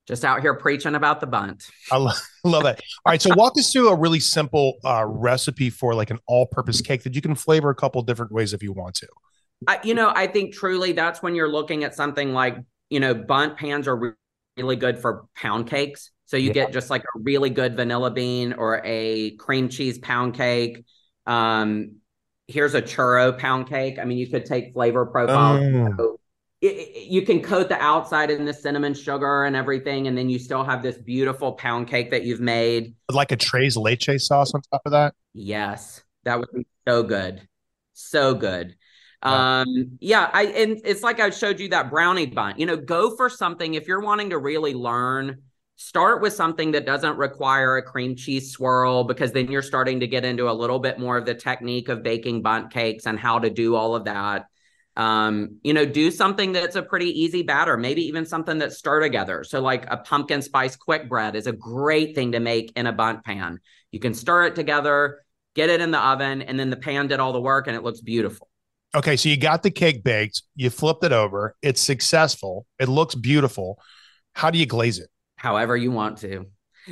Just 0.07 0.25
out 0.25 0.41
here 0.41 0.55
preaching 0.55 0.95
about 0.95 1.19
the 1.21 1.27
bundt. 1.27 1.67
I 1.91 1.97
lo- 1.97 2.11
love 2.43 2.63
that. 2.63 2.81
All 3.05 3.11
right, 3.11 3.21
so 3.21 3.29
walk 3.35 3.57
us 3.57 3.71
through 3.71 3.89
a 3.89 3.95
really 3.95 4.19
simple 4.19 4.75
uh, 4.83 5.05
recipe 5.05 5.69
for 5.69 5.93
like 5.93 6.09
an 6.09 6.19
all-purpose 6.27 6.81
cake 6.81 7.03
that 7.03 7.15
you 7.15 7.21
can 7.21 7.35
flavor 7.35 7.69
a 7.69 7.75
couple 7.75 8.01
different 8.01 8.31
ways 8.31 8.53
if 8.53 8.63
you 8.63 8.71
want 8.73 8.95
to. 8.95 9.07
I, 9.67 9.79
you 9.83 9.93
know, 9.93 10.11
I 10.15 10.25
think 10.27 10.53
truly 10.55 10.93
that's 10.93 11.21
when 11.21 11.35
you're 11.35 11.51
looking 11.51 11.83
at 11.83 11.93
something 11.93 12.33
like, 12.33 12.57
you 12.89 12.99
know, 12.99 13.13
bundt 13.13 13.57
pans 13.57 13.87
are 13.87 13.95
re- 13.95 14.11
really 14.57 14.75
good 14.75 14.97
for 14.99 15.25
pound 15.35 15.67
cakes. 15.67 16.09
So 16.25 16.35
you 16.37 16.47
Yeah. 16.47 16.53
get 16.53 16.73
just 16.73 16.89
like 16.89 17.01
a 17.03 17.19
really 17.21 17.49
good 17.51 17.75
vanilla 17.75 18.09
bean 18.09 18.53
or 18.53 18.81
a 18.83 19.31
cream 19.35 19.69
cheese 19.69 19.99
pound 19.99 20.33
cake. 20.33 20.83
Um, 21.27 21.97
here's 22.47 22.73
a 22.73 22.81
churro 22.81 23.37
pound 23.37 23.67
cake. 23.67 23.99
I 23.99 24.05
mean, 24.05 24.17
you 24.17 24.27
could 24.27 24.45
take 24.45 24.73
flavor 24.73 25.05
profile. 25.05 25.59
Mm. 25.59 26.15
It- 26.61 27.09
you 27.09 27.23
can 27.23 27.41
coat 27.41 27.69
the 27.69 27.81
outside 27.81 28.29
in 28.29 28.45
the 28.45 28.53
cinnamon 28.53 28.93
sugar 28.93 29.45
and 29.45 29.55
everything, 29.55 30.07
and 30.07 30.17
then 30.17 30.29
you 30.29 30.37
still 30.37 30.63
have 30.63 30.83
this 30.83 30.97
beautiful 30.97 31.53
pound 31.53 31.87
cake 31.87 32.11
that 32.11 32.23
you've 32.23 32.39
made. 32.39 32.93
Like 33.11 33.31
a 33.31 33.35
tres 33.35 33.75
leche 33.75 34.09
sauce 34.17 34.53
on 34.53 34.61
top 34.71 34.81
of 34.85 34.91
that. 34.91 35.15
Yes, 35.33 36.03
that 36.23 36.39
would 36.39 36.49
be 36.53 36.67
so 36.87 37.03
good. 37.03 37.47
So 37.93 38.33
good. 38.35 38.75
Um, 39.23 39.97
yeah, 39.99 40.29
I 40.33 40.45
and 40.45 40.81
it's 40.83 41.03
like 41.03 41.19
I 41.19 41.29
showed 41.29 41.59
you 41.59 41.69
that 41.69 41.89
brownie 41.91 42.25
bun. 42.25 42.55
You 42.57 42.65
know, 42.65 42.77
go 42.77 43.15
for 43.15 43.29
something 43.29 43.75
if 43.75 43.87
you're 43.87 44.01
wanting 44.01 44.31
to 44.31 44.39
really 44.39 44.73
learn, 44.73 45.43
start 45.75 46.21
with 46.21 46.33
something 46.33 46.71
that 46.71 46.85
doesn't 46.85 47.17
require 47.17 47.77
a 47.77 47.83
cream 47.83 48.15
cheese 48.15 48.51
swirl 48.51 49.03
because 49.03 49.31
then 49.31 49.51
you're 49.51 49.61
starting 49.61 49.99
to 49.99 50.07
get 50.07 50.25
into 50.25 50.49
a 50.49 50.53
little 50.53 50.79
bit 50.79 50.99
more 50.99 51.17
of 51.17 51.25
the 51.25 51.35
technique 51.35 51.89
of 51.89 52.01
baking 52.01 52.41
bundt 52.41 52.71
cakes 52.71 53.05
and 53.05 53.19
how 53.19 53.39
to 53.39 53.49
do 53.49 53.75
all 53.75 53.95
of 53.95 54.05
that. 54.05 54.45
Um, 55.01 55.57
you 55.63 55.73
know, 55.73 55.83
do 55.83 56.11
something 56.11 56.51
that's 56.51 56.75
a 56.75 56.83
pretty 56.83 57.09
easy 57.19 57.41
batter, 57.41 57.75
maybe 57.75 58.03
even 58.03 58.23
something 58.23 58.59
that's 58.59 58.77
stir 58.77 58.99
together. 58.99 59.43
So, 59.43 59.59
like 59.59 59.87
a 59.89 59.97
pumpkin 59.97 60.43
spice 60.43 60.75
quick 60.75 61.09
bread 61.09 61.35
is 61.35 61.47
a 61.47 61.51
great 61.51 62.13
thing 62.13 62.33
to 62.33 62.39
make 62.39 62.71
in 62.75 62.85
a 62.85 62.93
bundt 62.93 63.25
pan. 63.25 63.59
You 63.89 63.99
can 63.99 64.13
stir 64.13 64.45
it 64.45 64.55
together, 64.55 65.23
get 65.55 65.71
it 65.71 65.81
in 65.81 65.89
the 65.89 65.97
oven, 65.99 66.43
and 66.43 66.59
then 66.59 66.69
the 66.69 66.77
pan 66.77 67.07
did 67.07 67.19
all 67.19 67.33
the 67.33 67.41
work 67.41 67.65
and 67.65 67.75
it 67.75 67.81
looks 67.81 67.99
beautiful. 67.99 68.47
Okay, 68.93 69.17
so 69.17 69.29
you 69.29 69.37
got 69.37 69.63
the 69.63 69.71
cake 69.71 70.03
baked, 70.03 70.43
you 70.55 70.69
flipped 70.69 71.03
it 71.03 71.13
over, 71.13 71.55
it's 71.63 71.81
successful, 71.81 72.67
it 72.77 72.87
looks 72.87 73.15
beautiful. 73.15 73.81
How 74.33 74.51
do 74.51 74.59
you 74.59 74.67
glaze 74.67 74.99
it? 74.99 75.09
However, 75.35 75.75
you 75.75 75.91
want 75.91 76.19
to. 76.19 76.45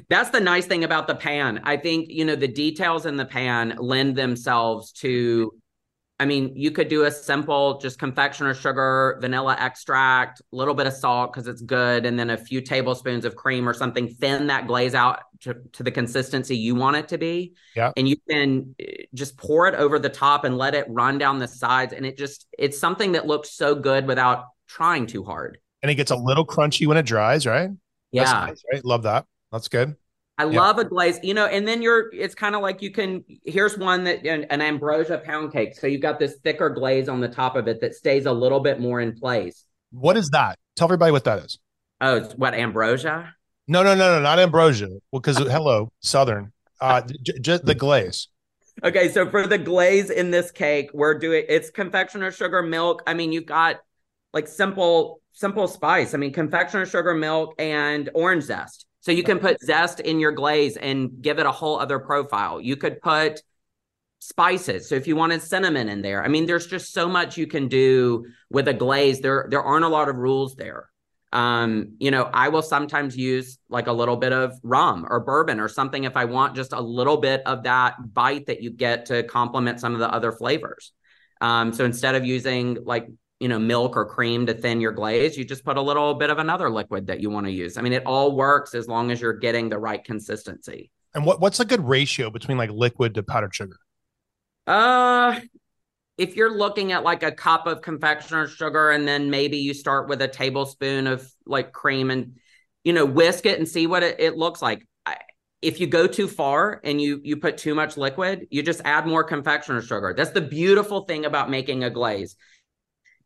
That's 0.10 0.32
the 0.32 0.40
nice 0.40 0.66
thing 0.66 0.84
about 0.84 1.08
the 1.08 1.16
pan. 1.16 1.62
I 1.64 1.78
think, 1.78 2.10
you 2.10 2.26
know, 2.26 2.36
the 2.36 2.48
details 2.48 3.06
in 3.06 3.18
the 3.18 3.26
pan 3.26 3.76
lend 3.78 4.16
themselves 4.16 4.94
to 4.94 5.54
I 6.20 6.26
mean, 6.26 6.52
you 6.56 6.72
could 6.72 6.90
do 6.90 7.06
a 7.06 7.12
simple 7.12 7.80
just 7.80 7.98
confectioner 7.98 8.54
sugar, 8.54 9.18
vanilla 9.22 9.56
extract, 9.58 10.42
a 10.42 10.56
little 10.56 10.74
bit 10.74 10.86
of 10.86 10.94
salt 10.94 11.32
because 11.32 11.48
it's 11.48 11.62
good, 11.62 12.06
and 12.06 12.20
then 12.20 12.30
a 12.30 12.38
few 12.38 12.60
tablespoons 12.60 13.24
of 13.24 13.38
cream 13.38 13.68
or 13.68 13.74
something. 13.74 14.10
Thin 14.10 14.48
that 14.48 14.68
glaze 14.68 14.94
out 14.94 15.22
to, 15.42 15.56
to 15.74 15.84
the 15.84 15.92
consistency 15.92 16.58
you 16.58 16.76
want 16.76 16.98
it 16.98 17.08
to 17.10 17.18
be. 17.18 17.54
Yeah. 17.76 17.94
And 17.96 18.08
you 18.08 18.18
can 18.30 18.76
eh, 18.80 19.06
just 19.14 19.38
pour 19.38 19.68
it 19.68 19.76
over 19.76 19.98
the 19.98 20.10
top 20.10 20.44
and 20.44 20.58
let 20.58 20.76
it 20.76 20.86
run 20.90 21.18
down 21.18 21.40
the 21.40 21.48
sides. 21.48 21.94
And 21.94 22.06
it 22.06 22.18
just, 22.18 22.48
it's 22.58 22.78
something 22.78 23.14
that 23.14 23.26
looks 23.26 23.52
so 23.52 23.74
good 23.74 24.06
without 24.06 24.46
trying 24.68 25.08
too 25.08 25.24
hard. 25.24 25.58
And 25.82 25.90
it 25.90 25.96
gets 25.96 26.12
a 26.12 26.18
little 26.18 26.46
crunchy 26.46 26.86
when 26.86 26.98
it 26.98 27.06
dries, 27.06 27.48
right? 27.48 27.70
Yeah. 28.12 28.24
nice, 28.24 28.62
right? 28.74 28.84
Love 28.84 29.04
that. 29.04 29.26
That's 29.52 29.70
good. 29.70 29.96
I 30.40 30.46
Yeah. 30.46 30.60
love 30.62 30.78
a 30.80 30.86
glaze, 30.86 31.20
you 31.22 31.34
know, 31.34 31.46
and 31.46 31.68
then 31.68 31.82
you're, 31.82 32.10
it's 32.14 32.34
kind 32.34 32.56
of 32.56 32.62
like 32.62 32.82
you 32.82 32.92
can, 32.92 33.24
here's 33.44 33.78
one 33.78 34.06
that, 34.06 34.26
an, 34.26 34.46
an 34.46 34.62
ambrosia 34.62 35.18
pound 35.20 35.52
cake. 35.52 35.76
So 35.78 35.86
you've 35.86 36.02
got 36.02 36.18
this 36.18 36.38
thicker 36.44 36.70
glaze 36.70 37.10
on 37.10 37.20
the 37.20 37.28
top 37.28 37.58
of 37.58 37.68
it 37.68 37.82
that 37.82 37.94
stays 37.94 38.26
a 38.26 38.32
little 38.32 38.62
bit 38.62 38.80
more 38.80 39.02
in 39.02 39.14
place. 39.20 39.66
What 39.92 40.16
is 40.16 40.30
that? 40.30 40.58
Tell 40.78 40.86
everybody 40.88 41.12
what 41.12 41.26
that 41.26 41.40
is. 41.40 41.60
Oh, 42.00 42.16
it's 42.16 42.34
what, 42.36 42.54
ambrosia? 42.54 43.36
No, 43.68 43.84
no, 43.84 43.94
no, 43.94 44.16
no, 44.16 44.22
not 44.22 44.40
ambrosia. 44.40 44.88
Well, 45.12 45.20
because 45.20 45.38
hello, 45.38 45.92
Southern. 46.00 46.54
Uh, 46.80 47.02
j- 47.22 47.40
j- 47.40 47.60
the 47.62 47.76
glaze. 47.76 48.30
Okay, 48.82 49.10
so 49.10 49.30
for 49.30 49.46
the 49.46 49.58
glaze 49.58 50.10
in 50.10 50.32
this 50.32 50.52
cake, 50.52 50.90
we're 50.94 51.20
doing 51.20 51.44
it's 51.50 51.70
confectioner 51.70 52.32
sugar, 52.32 52.64
milk. 52.64 53.04
I 53.06 53.14
mean, 53.14 53.34
you've 53.34 53.46
got 53.46 53.76
like 54.34 54.48
simple, 54.48 55.22
simple 55.34 55.68
spice. 55.68 56.14
I 56.14 56.18
mean, 56.18 56.32
confectioner 56.32 56.86
sugar, 56.86 57.14
milk, 57.14 57.56
and 57.60 58.10
orange 58.14 58.44
zest. 58.46 58.86
So 59.02 59.12
you 59.12 59.24
can 59.24 59.40
put 59.40 59.62
zest 59.62 60.00
in 60.00 60.20
your 60.20 60.32
glaze 60.32 60.76
and 60.78 61.22
give 61.22 61.40
it 61.40 61.46
a 61.46 61.52
whole 61.52 61.80
other 61.80 62.00
profile. 62.00 62.60
You 62.60 62.76
could 62.76 63.02
put 63.02 63.42
spices. 64.20 64.90
So 64.90 64.96
if 64.96 65.08
you 65.08 65.16
wanted 65.16 65.42
cinnamon 65.42 65.88
in 65.88 66.02
there, 66.02 66.24
I 66.24 66.28
mean, 66.28 66.46
there's 66.46 66.68
just 66.68 66.92
so 66.92 67.08
much 67.08 67.38
you 67.38 67.48
can 67.48 67.70
do 67.70 68.26
with 68.50 68.68
a 68.68 68.74
glaze. 68.74 69.22
There, 69.22 69.48
there 69.50 69.64
aren't 69.64 69.86
a 69.86 69.90
lot 69.90 70.10
of 70.10 70.18
rules 70.18 70.56
there. 70.56 70.90
Um, 71.32 71.96
you 72.00 72.12
know, 72.12 72.24
I 72.24 72.50
will 72.50 72.64
sometimes 72.64 73.16
use 73.16 73.60
like 73.70 73.88
a 73.88 73.94
little 73.94 74.18
bit 74.18 74.34
of 74.34 74.60
rum 74.64 75.06
or 75.08 75.20
bourbon 75.20 75.60
or 75.60 75.70
something 75.70 76.04
if 76.04 76.18
I 76.18 76.26
want 76.26 76.56
just 76.56 76.74
a 76.74 76.82
little 76.82 77.18
bit 77.18 77.44
of 77.46 77.64
that 77.64 77.96
bite 78.14 78.48
that 78.48 78.62
you 78.62 78.72
get 78.72 79.06
to 79.08 79.24
complement 79.24 79.80
some 79.80 79.94
of 79.94 80.00
the 80.00 80.12
other 80.12 80.32
flavors. 80.32 80.92
Um, 81.40 81.72
so 81.72 81.86
instead 81.86 82.16
of 82.16 82.26
using 82.26 82.80
like, 82.84 83.08
you 83.40 83.48
know, 83.48 83.60
milk 83.60 83.96
or 83.96 84.06
cream 84.06 84.46
to 84.46 84.54
thin 84.54 84.82
your 84.82 84.92
glaze, 84.92 85.38
you 85.38 85.46
just 85.46 85.64
put 85.64 85.78
a 85.78 85.82
little 85.82 86.14
bit 86.14 86.30
of 86.30 86.40
another 86.40 86.70
liquid 86.70 87.08
that 87.08 87.22
you 87.22 87.30
want 87.30 87.46
to 87.46 87.52
use. 87.52 87.78
I 87.78 87.82
mean, 87.82 87.94
it 87.94 88.06
all 88.06 88.36
works 88.36 88.76
as 88.76 88.88
long 88.88 89.12
as 89.12 89.22
you're 89.22 89.34
getting 89.34 89.70
the 89.70 89.78
right 89.78 90.04
consistency. 90.04 90.92
And 91.14 91.26
what, 91.26 91.40
what's 91.40 91.60
a 91.60 91.66
good 91.66 91.88
ratio 91.88 92.30
between 92.30 92.58
like 92.58 92.70
liquid 92.72 93.16
to 93.16 93.24
powdered 93.24 93.56
sugar? 93.56 93.78
Uh, 94.68 95.40
if 96.18 96.36
you're 96.36 96.56
looking 96.56 96.92
at 96.92 97.04
like 97.04 97.24
a 97.24 97.32
cup 97.32 97.66
of 97.66 97.82
confectioner's 97.82 98.52
sugar 98.52 98.92
and 98.92 99.08
then 99.08 99.30
maybe 99.30 99.58
you 99.58 99.74
start 99.74 100.10
with 100.10 100.22
a 100.22 100.28
tablespoon 100.28 101.08
of 101.08 101.32
like 101.46 101.72
cream 101.72 102.12
and 102.12 102.38
you 102.84 102.94
know 102.94 103.06
whisk 103.06 103.46
it 103.46 103.58
and 103.58 103.68
see 103.68 103.88
what 103.88 104.04
it, 104.04 104.20
it 104.20 104.38
looks 104.38 104.62
like 104.62 104.86
if 105.62 105.80
you 105.80 105.88
go 105.88 106.08
too 106.08 106.28
far 106.28 106.80
and 106.84 107.02
you 107.02 107.20
you 107.24 107.38
put 107.38 107.58
too 107.58 107.76
much 107.76 107.98
liquid 107.98 108.48
you 108.50 108.64
just 108.64 108.82
add 108.86 109.08
more 109.08 109.24
confectioner's 109.24 109.86
sugar 109.86 110.14
that's 110.16 110.32
the 110.32 110.42
beautiful 110.42 111.06
thing 111.06 111.26
about 111.26 111.50
making 111.50 111.84
a 111.84 111.90
glaze 111.90 112.36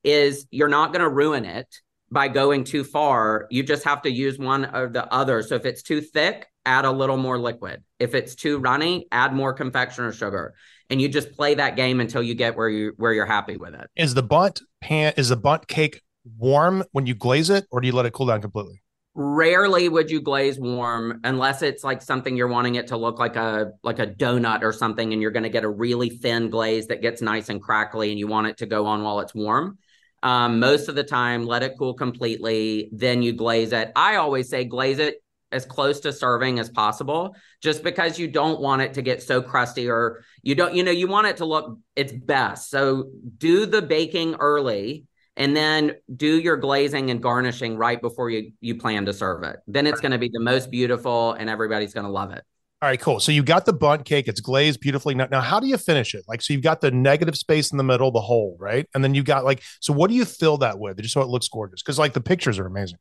is 0.03 0.47
you're 0.51 0.67
not 0.67 0.91
going 0.91 1.01
to 1.01 1.09
ruin 1.09 1.45
it 1.45 1.67
by 2.11 2.27
going 2.27 2.63
too 2.63 2.83
far 2.83 3.47
you 3.49 3.63
just 3.63 3.83
have 3.83 4.01
to 4.01 4.11
use 4.11 4.37
one 4.37 4.65
or 4.75 4.89
the 4.89 5.11
other 5.11 5.41
so 5.41 5.55
if 5.55 5.65
it's 5.65 5.81
too 5.81 6.01
thick 6.01 6.47
add 6.65 6.85
a 6.85 6.91
little 6.91 7.17
more 7.17 7.39
liquid 7.39 7.83
if 7.99 8.13
it's 8.13 8.35
too 8.35 8.59
runny 8.59 9.07
add 9.11 9.33
more 9.33 9.53
confectioner 9.53 10.11
sugar 10.11 10.53
and 10.89 11.01
you 11.01 11.09
just 11.09 11.31
play 11.31 11.55
that 11.55 11.75
game 11.75 11.99
until 11.99 12.21
you 12.21 12.35
get 12.35 12.55
where 12.55 12.69
you 12.69 12.93
where 12.97 13.13
you're 13.13 13.25
happy 13.25 13.57
with 13.57 13.73
it. 13.73 13.89
Is 13.95 14.13
the 14.13 14.23
bundt 14.23 14.61
pan 14.79 15.13
is 15.17 15.29
the 15.29 15.35
bundt 15.35 15.67
cake 15.67 16.01
warm 16.37 16.83
when 16.91 17.05
you 17.05 17.15
glaze 17.15 17.49
it, 17.49 17.65
or 17.71 17.81
do 17.81 17.87
you 17.87 17.93
let 17.93 18.05
it 18.05 18.13
cool 18.13 18.27
down 18.27 18.41
completely? 18.41 18.81
Rarely 19.15 19.89
would 19.89 20.09
you 20.09 20.21
glaze 20.21 20.59
warm 20.59 21.19
unless 21.23 21.61
it's 21.61 21.83
like 21.83 22.01
something 22.01 22.35
you're 22.35 22.47
wanting 22.47 22.75
it 22.75 22.87
to 22.87 22.97
look 22.97 23.19
like 23.19 23.35
a 23.35 23.71
like 23.83 23.99
a 23.99 24.07
donut 24.07 24.63
or 24.63 24.71
something 24.71 25.13
and 25.13 25.21
you're 25.21 25.31
going 25.31 25.43
to 25.43 25.49
get 25.49 25.63
a 25.63 25.69
really 25.69 26.09
thin 26.09 26.49
glaze 26.49 26.87
that 26.87 27.01
gets 27.01 27.21
nice 27.21 27.49
and 27.49 27.61
crackly 27.61 28.09
and 28.09 28.17
you 28.17 28.27
want 28.27 28.47
it 28.47 28.57
to 28.57 28.65
go 28.65 28.85
on 28.85 29.03
while 29.03 29.19
it's 29.19 29.35
warm. 29.35 29.77
Um, 30.23 30.59
most 30.59 30.87
of 30.87 30.95
the 30.95 31.03
time, 31.03 31.45
let 31.45 31.63
it 31.63 31.75
cool 31.77 31.93
completely, 31.93 32.89
then 32.93 33.21
you 33.21 33.33
glaze 33.33 33.73
it. 33.73 33.91
I 33.93 34.15
always 34.15 34.49
say 34.49 34.63
glaze 34.63 34.99
it 34.99 35.17
as 35.51 35.65
close 35.65 35.99
to 35.99 36.13
serving 36.13 36.59
as 36.59 36.69
possible 36.69 37.35
just 37.61 37.83
because 37.83 38.17
you 38.17 38.27
don't 38.27 38.59
want 38.59 38.81
it 38.81 38.93
to 38.95 39.01
get 39.01 39.21
so 39.21 39.41
crusty 39.41 39.87
or 39.87 40.23
you 40.41 40.55
don't 40.55 40.73
you 40.73 40.83
know 40.83 40.91
you 40.91 41.07
want 41.07 41.27
it 41.27 41.37
to 41.37 41.45
look 41.45 41.77
its 41.95 42.11
best. 42.11 42.71
So 42.71 43.11
do 43.37 43.65
the 43.65 43.81
baking 43.81 44.35
early 44.35 45.05
and 45.35 45.55
then 45.55 45.93
do 46.15 46.39
your 46.39 46.57
glazing 46.57 47.11
and 47.11 47.21
garnishing 47.21 47.77
right 47.77 48.01
before 48.01 48.29
you 48.29 48.53
you 48.61 48.77
plan 48.79 49.05
to 49.05 49.13
serve 49.13 49.43
it. 49.43 49.57
Then 49.67 49.87
it's 49.87 49.99
going 49.99 50.13
to 50.13 50.17
be 50.17 50.29
the 50.33 50.39
most 50.39 50.71
beautiful 50.71 51.33
and 51.33 51.49
everybody's 51.49 51.93
going 51.93 52.05
to 52.05 52.11
love 52.11 52.31
it 52.31 52.43
All 52.83 52.89
right, 52.89 52.99
cool. 52.99 53.21
So 53.21 53.31
you 53.31 53.43
got 53.43 53.65
the 53.65 53.71
bundt 53.71 54.03
cake; 54.03 54.27
it's 54.27 54.41
glazed 54.41 54.81
beautifully. 54.81 55.15
Now, 55.15 55.29
now, 55.31 55.39
how 55.39 55.61
do 55.61 55.67
you 55.67 55.77
finish 55.77 56.13
it? 56.13 56.25
Like, 56.27 56.41
so 56.41 56.51
you've 56.51 56.63
got 56.63 56.81
the 56.81 56.91
negative 56.91 57.37
space 57.37 57.71
in 57.71 57.77
the 57.77 57.83
middle, 57.83 58.11
the 58.11 58.19
hole, 58.19 58.57
right? 58.59 58.85
And 58.93 59.01
then 59.01 59.13
you've 59.13 59.23
got 59.23 59.45
like, 59.45 59.63
so 59.79 59.93
what 59.93 60.09
do 60.09 60.17
you 60.17 60.25
fill 60.25 60.57
that 60.57 60.77
with, 60.77 61.01
just 61.01 61.13
so 61.13 61.21
it 61.21 61.29
looks 61.29 61.47
gorgeous? 61.47 61.81
Because 61.81 61.97
like 61.97 62.11
the 62.11 62.19
pictures 62.19 62.59
are 62.59 62.65
amazing. 62.65 62.97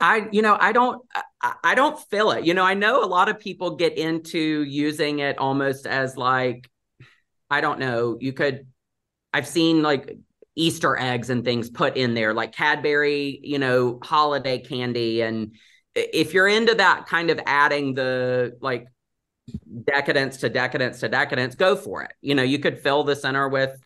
I, 0.00 0.26
you 0.32 0.42
know, 0.42 0.56
I 0.58 0.72
don't, 0.72 1.00
I 1.62 1.76
don't 1.76 1.96
fill 2.10 2.32
it. 2.32 2.44
You 2.44 2.54
know, 2.54 2.64
I 2.64 2.74
know 2.74 3.04
a 3.04 3.06
lot 3.06 3.28
of 3.28 3.38
people 3.38 3.76
get 3.76 3.96
into 3.96 4.64
using 4.64 5.20
it 5.20 5.38
almost 5.38 5.86
as 5.86 6.16
like, 6.16 6.68
I 7.50 7.60
don't 7.60 7.78
know, 7.78 8.18
you 8.20 8.32
could, 8.32 8.66
I've 9.32 9.46
seen 9.46 9.80
like 9.80 10.16
Easter 10.56 10.96
eggs 10.96 11.30
and 11.30 11.44
things 11.44 11.70
put 11.70 11.96
in 11.96 12.14
there, 12.14 12.34
like 12.34 12.50
Cadbury, 12.50 13.38
you 13.44 13.60
know, 13.60 14.00
holiday 14.02 14.58
candy. 14.58 15.20
And 15.20 15.54
if 15.94 16.34
you're 16.34 16.48
into 16.48 16.74
that 16.74 17.06
kind 17.06 17.30
of 17.30 17.38
adding 17.46 17.94
the 17.94 18.58
like 18.60 18.88
decadence 19.84 20.38
to 20.38 20.48
decadence 20.48 21.00
to 21.00 21.08
decadence, 21.08 21.54
go 21.54 21.76
for 21.76 22.02
it. 22.02 22.12
You 22.20 22.34
know, 22.34 22.42
you 22.42 22.58
could 22.58 22.80
fill 22.80 23.04
the 23.04 23.16
center 23.16 23.48
with, 23.48 23.78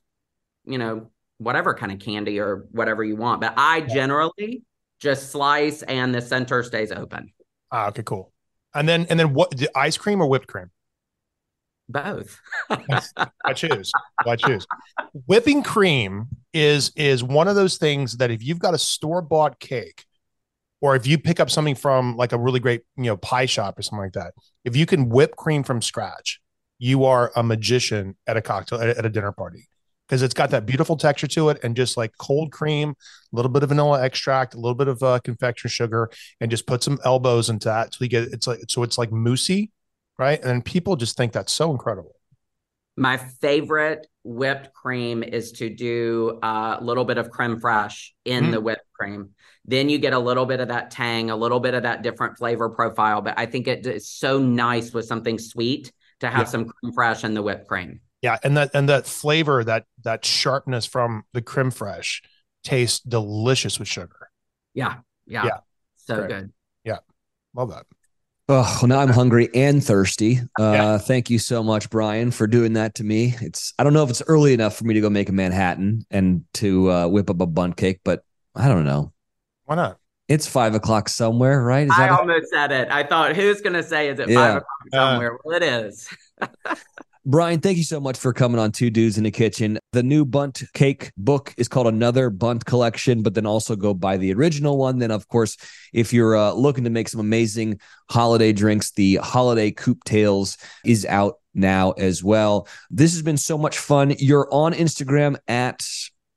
you 0.65 0.79
know, 0.79 1.11
whatever 1.39 1.75
kind 1.75 1.93
of 1.93 1.99
candy 1.99 2.41
or 2.41 2.67
whatever 2.71 3.03
you 3.05 3.17
want. 3.17 3.41
But 3.41 3.55
I 3.57 3.81
generally, 3.83 4.63
just 5.05 5.31
slice 5.31 5.83
and 5.83 6.15
the 6.15 6.21
center 6.23 6.63
stays 6.63 6.91
open. 6.91 7.33
Ah, 7.71 7.89
okay, 7.89 8.03
cool. 8.03 8.33
And 8.75 8.89
then 8.89 9.07
and 9.11 9.21
then 9.21 9.35
what? 9.35 9.51
The 9.51 9.69
ice 9.77 9.97
cream 9.97 10.21
or 10.21 10.27
whipped 10.27 10.47
cream? 10.49 10.71
Both. 11.89 12.41
I 12.71 13.53
choose. 13.53 13.93
I 14.27 14.37
choose. 14.37 14.67
Whipping 15.27 15.63
cream 15.63 16.29
is 16.55 16.91
is 16.97 17.23
one 17.23 17.49
of 17.49 17.55
those 17.55 17.77
things 17.77 18.17
that 18.17 18.31
if 18.31 18.43
you've 18.43 18.59
got 18.59 18.75
a 18.75 18.79
store 18.79 19.21
bought 19.21 19.61
cake, 19.61 20.07
or 20.81 20.97
if 20.97 21.07
you 21.07 21.19
pick 21.19 21.41
up 21.41 21.51
something 21.51 21.75
from 21.75 22.17
like 22.17 22.33
a 22.33 22.39
really 22.39 22.61
great 22.61 22.83
you 22.97 23.05
know 23.05 23.17
pie 23.17 23.47
shop 23.47 23.79
or 23.79 23.83
something 23.83 24.05
like 24.05 24.13
that, 24.13 24.35
if 24.65 24.77
you 24.77 24.87
can 24.87 25.09
whip 25.09 25.37
cream 25.37 25.63
from 25.63 25.81
scratch, 25.83 26.41
you 26.79 27.05
are 27.05 27.33
a 27.37 27.43
magician 27.43 28.17
at 28.27 28.37
a 28.37 28.43
cocktail 28.43 28.81
at, 28.81 29.05
a 29.05 29.09
dinner 29.09 29.33
party 29.33 29.69
because 30.07 30.21
it's 30.23 30.35
got 30.35 30.51
that 30.51 30.67
beautiful 30.67 30.97
texture 30.97 31.27
to 31.27 31.49
it 31.49 31.59
and 31.63 31.77
just 31.77 31.97
like 31.97 32.13
cold 32.19 32.53
cream, 32.53 32.91
a 32.91 33.37
little 33.37 33.51
bit 33.51 33.63
of 33.63 33.71
vanilla 33.71 34.03
extract, 34.03 34.55
a 34.55 34.59
little 34.59 34.75
bit 34.75 34.89
of 34.89 35.03
uh, 35.03 35.19
confection 35.21 35.71
sugar, 35.71 36.11
and 36.41 36.51
just 36.51 36.67
put 36.67 36.83
some 36.83 36.99
elbows 37.05 37.49
into 37.49 37.69
that 37.69 37.95
so 37.95 38.05
you 38.05 38.11
get 38.11 38.25
it's 38.25 38.47
like 38.47 38.59
so 38.69 38.83
it's 38.83 38.99
like 38.99 39.11
moussey, 39.11 39.71
right? 40.19 40.39
And 40.41 40.51
then 40.51 40.63
people 40.63 40.97
just 40.97 41.17
think 41.17 41.33
that's 41.33 41.53
so 41.53 41.71
incredible. 41.71 42.15
My 42.97 43.17
favorite 43.17 44.07
whipped 44.23 44.73
cream 44.73 45.23
is 45.23 45.53
to 45.53 45.69
do 45.69 46.39
a 46.43 46.79
little 46.81 47.05
bit 47.05 47.19
of 47.19 47.31
creme 47.31 47.61
fraiche 47.61 48.11
in 48.25 48.45
Mm. 48.45 48.51
the 48.53 48.61
whipped 48.61 48.84
cream. 48.95 49.31
Then 49.65 49.89
you 49.89 49.99
get 49.99 50.13
a 50.13 50.19
little 50.19 50.47
bit 50.47 50.61
of 50.61 50.69
that 50.69 50.91
tang, 50.91 51.31
a 51.31 51.37
little 51.37 51.61
bit 51.61 51.75
of 51.75 51.83
that 51.83 52.03
different 52.03 52.39
flavor 52.39 52.69
profile. 52.71 53.21
But 53.21 53.39
I 53.39 53.47
think 53.47 53.67
it 53.69 53.87
is 53.87 54.09
so 54.09 54.39
nice 54.39 54.93
with 54.93 55.07
something 55.07 55.39
sweet 55.39 55.93
to 56.21 56.29
have 56.31 56.41
Yeah. 56.41 56.45
some 56.45 56.65
creme 56.67 56.93
fraiche 56.93 57.25
and 57.25 57.37
the 57.37 57.43
whipped 57.43 57.69
cream. 57.69 58.01
Yeah, 58.23 58.39
and 58.43 58.57
that 58.57 58.71
and 58.73 58.89
that 58.89 59.07
flavor, 59.07 59.63
that 59.65 59.85
that 60.05 60.25
sharpness 60.25 60.87
from 60.87 61.25
the 61.35 61.43
creme 61.43 61.71
fraiche 61.71 62.23
tastes 62.63 63.01
delicious 63.01 63.79
with 63.79 63.89
sugar. 63.89 64.31
Yeah. 64.73 64.97
Yeah. 65.27 65.45
Yeah. 65.45 65.59
So 65.97 66.17
Great. 66.17 66.29
good. 66.29 66.53
Yeah. 66.85 66.99
Love 67.55 67.71
that. 67.71 67.85
Oh, 68.47 68.83
now 68.87 69.01
I'm 69.01 69.09
hungry 69.09 69.49
and 69.55 69.83
thirsty. 69.83 70.41
Uh, 70.59 70.99
Thank 70.99 71.31
you 71.31 71.39
so 71.39 71.63
much, 71.63 71.89
Brian, 71.89 72.31
for 72.31 72.47
doing 72.47 72.75
that 72.75 72.95
to 72.97 73.05
me. 73.05 73.35
It's 73.41 73.73
I 73.79 73.85
don't 73.85 73.95
know 73.95 74.05
if 74.05 74.11
it's 74.11 74.23
early 74.27 74.53
enough 74.53 74.77
for 74.77 74.85
me 74.85 74.93
to 74.95 75.01
go 75.01 75.09
make 75.09 75.31
a 75.31 75.33
Manhattan 75.33 76.05
and 76.11 76.45
to 76.55 76.91
uh, 76.91 77.09
whip 77.09 77.31
up 77.31 77.41
a 77.41 77.47
bunt 77.47 77.77
cake, 77.79 78.01
but 78.05 78.23
I 78.55 78.69
don't 78.69 78.85
know. 78.85 79.13
Why 79.65 79.77
not? 79.77 79.99
It's 80.29 80.47
five 80.47 80.75
o'clock 80.75 81.09
somewhere, 81.09 81.63
right? 81.63 81.87
Is 81.87 81.93
I 81.95 82.09
that 82.09 82.19
almost 82.19 82.51
said 82.51 82.73
it. 82.73 82.89
I 82.91 83.03
thought, 83.03 83.37
who's 83.37 83.61
going 83.61 83.75
to 83.75 83.83
say, 83.83 84.09
is 84.09 84.19
it 84.19 84.29
Yeah. 84.29 84.37
five 84.37 84.57
o'clock 84.57 84.67
Uh, 84.93 84.97
somewhere? 84.97 85.39
well, 85.45 85.57
it 85.57 85.63
is. 85.63 86.09
Brian, 87.27 87.61
thank 87.61 87.79
you 87.79 87.85
so 87.85 88.01
much 88.01 88.19
for 88.19 88.35
coming 88.35 88.59
on 88.59 88.71
Two 88.71 88.91
Dudes 88.91 89.17
in 89.17 89.25
the 89.25 89.31
Kitchen. 89.31 89.79
The 89.93 90.03
new 90.03 90.27
Bundt 90.27 90.63
Cake 90.75 91.11
book 91.17 91.55
is 91.57 91.69
called 91.69 91.87
Another 91.87 92.29
Bundt 92.29 92.67
Collection, 92.67 93.23
but 93.23 93.33
then 93.33 93.47
also 93.47 93.77
go 93.77 93.95
buy 93.95 94.19
the 94.19 94.33
original 94.35 94.77
one. 94.77 94.99
Then, 94.99 95.11
of 95.11 95.27
course, 95.29 95.57
if 95.95 96.13
you're 96.13 96.37
uh, 96.37 96.53
looking 96.53 96.85
to 96.85 96.91
make 96.91 97.09
some 97.09 97.21
amazing 97.21 97.81
holiday 98.11 98.53
drinks, 98.53 98.91
the 98.93 99.17
Holiday 99.17 99.71
Coop 99.71 100.05
Tales 100.05 100.59
is 100.85 101.07
out 101.07 101.37
now 101.55 101.93
as 101.93 102.23
well. 102.23 102.69
This 102.91 103.13
has 103.15 103.23
been 103.23 103.39
so 103.39 103.57
much 103.57 103.79
fun. 103.79 104.15
You're 104.19 104.49
on 104.53 104.75
Instagram 104.75 105.37
at 105.49 105.87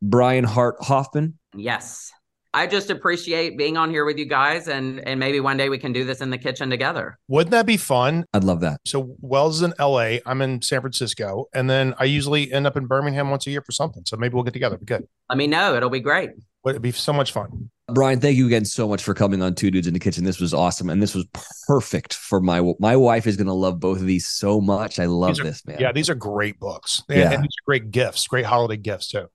Brian 0.01 0.45
Hart 0.45 0.77
Hoffman. 0.79 1.37
Yes. 1.55 2.11
I 2.53 2.65
just 2.65 2.89
appreciate 2.89 3.57
being 3.57 3.77
on 3.77 3.89
here 3.89 4.05
with 4.05 4.17
you 4.17 4.25
guys 4.25 4.67
and 4.67 5.05
and 5.07 5.19
maybe 5.19 5.39
one 5.39 5.57
day 5.57 5.69
we 5.69 5.77
can 5.77 5.93
do 5.93 6.05
this 6.05 6.21
in 6.21 6.29
the 6.29 6.37
kitchen 6.37 6.69
together. 6.69 7.19
Wouldn't 7.27 7.51
that 7.51 7.65
be 7.65 7.77
fun? 7.77 8.25
I'd 8.33 8.43
love 8.43 8.61
that. 8.61 8.79
So 8.85 9.15
Wells 9.19 9.57
is 9.57 9.61
in 9.61 9.73
LA, 9.79 10.17
I'm 10.25 10.41
in 10.41 10.61
San 10.61 10.81
Francisco, 10.81 11.45
and 11.53 11.69
then 11.69 11.93
I 11.99 12.05
usually 12.05 12.51
end 12.51 12.65
up 12.65 12.75
in 12.75 12.87
Birmingham 12.87 13.29
once 13.29 13.45
a 13.47 13.51
year 13.51 13.61
for 13.61 13.73
something. 13.73 14.03
So 14.05 14.17
maybe 14.17 14.33
we'll 14.33 14.43
get 14.43 14.53
together. 14.53 14.77
Be 14.77 14.85
good. 14.85 15.07
Let 15.29 15.37
me 15.37 15.45
know. 15.45 15.75
It'll 15.75 15.89
be 15.89 15.99
great. 15.99 16.31
But 16.63 16.71
it'd 16.71 16.81
be 16.81 16.91
so 16.91 17.13
much 17.13 17.31
fun. 17.31 17.69
Brian, 17.89 18.19
thank 18.19 18.35
you 18.35 18.47
again 18.47 18.65
so 18.65 18.87
much 18.87 19.03
for 19.03 19.13
coming 19.13 19.41
on 19.41 19.55
Two 19.55 19.71
Dudes 19.71 19.87
in 19.87 19.93
the 19.93 19.99
Kitchen. 19.99 20.25
This 20.25 20.41
was 20.41 20.53
awesome, 20.53 20.89
and 20.89 21.01
this 21.01 21.15
was 21.15 21.25
perfect 21.67 22.15
for 22.15 22.41
my 22.41 22.73
my 22.79 22.95
wife 22.95 23.27
is 23.27 23.37
going 23.37 23.47
to 23.47 23.53
love 23.53 23.79
both 23.79 23.99
of 23.99 24.05
these 24.05 24.27
so 24.27 24.59
much. 24.59 24.99
I 24.99 25.05
love 25.05 25.39
Are, 25.39 25.43
this, 25.43 25.65
man. 25.65 25.77
Yeah, 25.79 25.91
these 25.93 26.09
are 26.09 26.15
great 26.15 26.59
books. 26.59 27.03
Yeah. 27.07 27.17
And, 27.17 27.33
and 27.35 27.43
these 27.43 27.55
are 27.61 27.65
great 27.65 27.91
gifts, 27.91 28.27
great 28.27 28.45
holiday 28.45 28.75
gifts 28.77 29.09
too. 29.09 29.27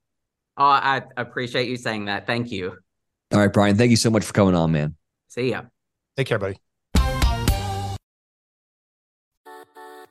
Oh, 0.57 0.64
I 0.64 1.03
appreciate 1.16 1.68
you 1.68 1.76
saying 1.76 2.07
that. 2.07 2.26
Thank 2.26 2.50
you. 2.50 2.76
All 3.32 3.38
right, 3.38 3.53
Brian, 3.53 3.76
thank 3.76 3.90
you 3.90 3.96
so 3.96 4.11
much 4.11 4.24
for 4.24 4.32
coming 4.32 4.55
on, 4.55 4.72
man. 4.72 4.96
See 5.28 5.50
ya. 5.50 5.62
Take 6.16 6.26
care, 6.26 6.38
buddy. 6.38 6.57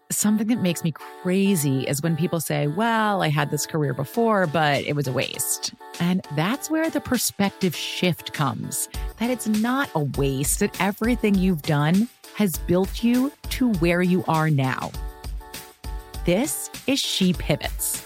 Something 0.09 0.47
that 0.47 0.61
makes 0.61 0.83
me 0.83 0.91
crazy 0.91 1.83
is 1.83 2.01
when 2.01 2.17
people 2.17 2.41
say, 2.41 2.67
Well, 2.67 3.21
I 3.21 3.29
had 3.29 3.49
this 3.49 3.65
career 3.65 3.93
before, 3.93 4.45
but 4.47 4.83
it 4.83 4.93
was 4.93 5.07
a 5.07 5.13
waste. 5.13 5.73
And 5.99 6.25
that's 6.35 6.69
where 6.69 6.89
the 6.89 6.99
perspective 6.99 7.75
shift 7.75 8.33
comes 8.33 8.89
that 9.19 9.29
it's 9.29 9.47
not 9.47 9.89
a 9.95 10.03
waste, 10.17 10.59
that 10.59 10.81
everything 10.81 11.35
you've 11.35 11.61
done 11.61 12.09
has 12.35 12.57
built 12.57 13.03
you 13.03 13.31
to 13.51 13.71
where 13.73 14.01
you 14.01 14.23
are 14.27 14.49
now. 14.49 14.91
This 16.25 16.69
is 16.87 16.99
She 16.99 17.33
Pivots, 17.33 18.05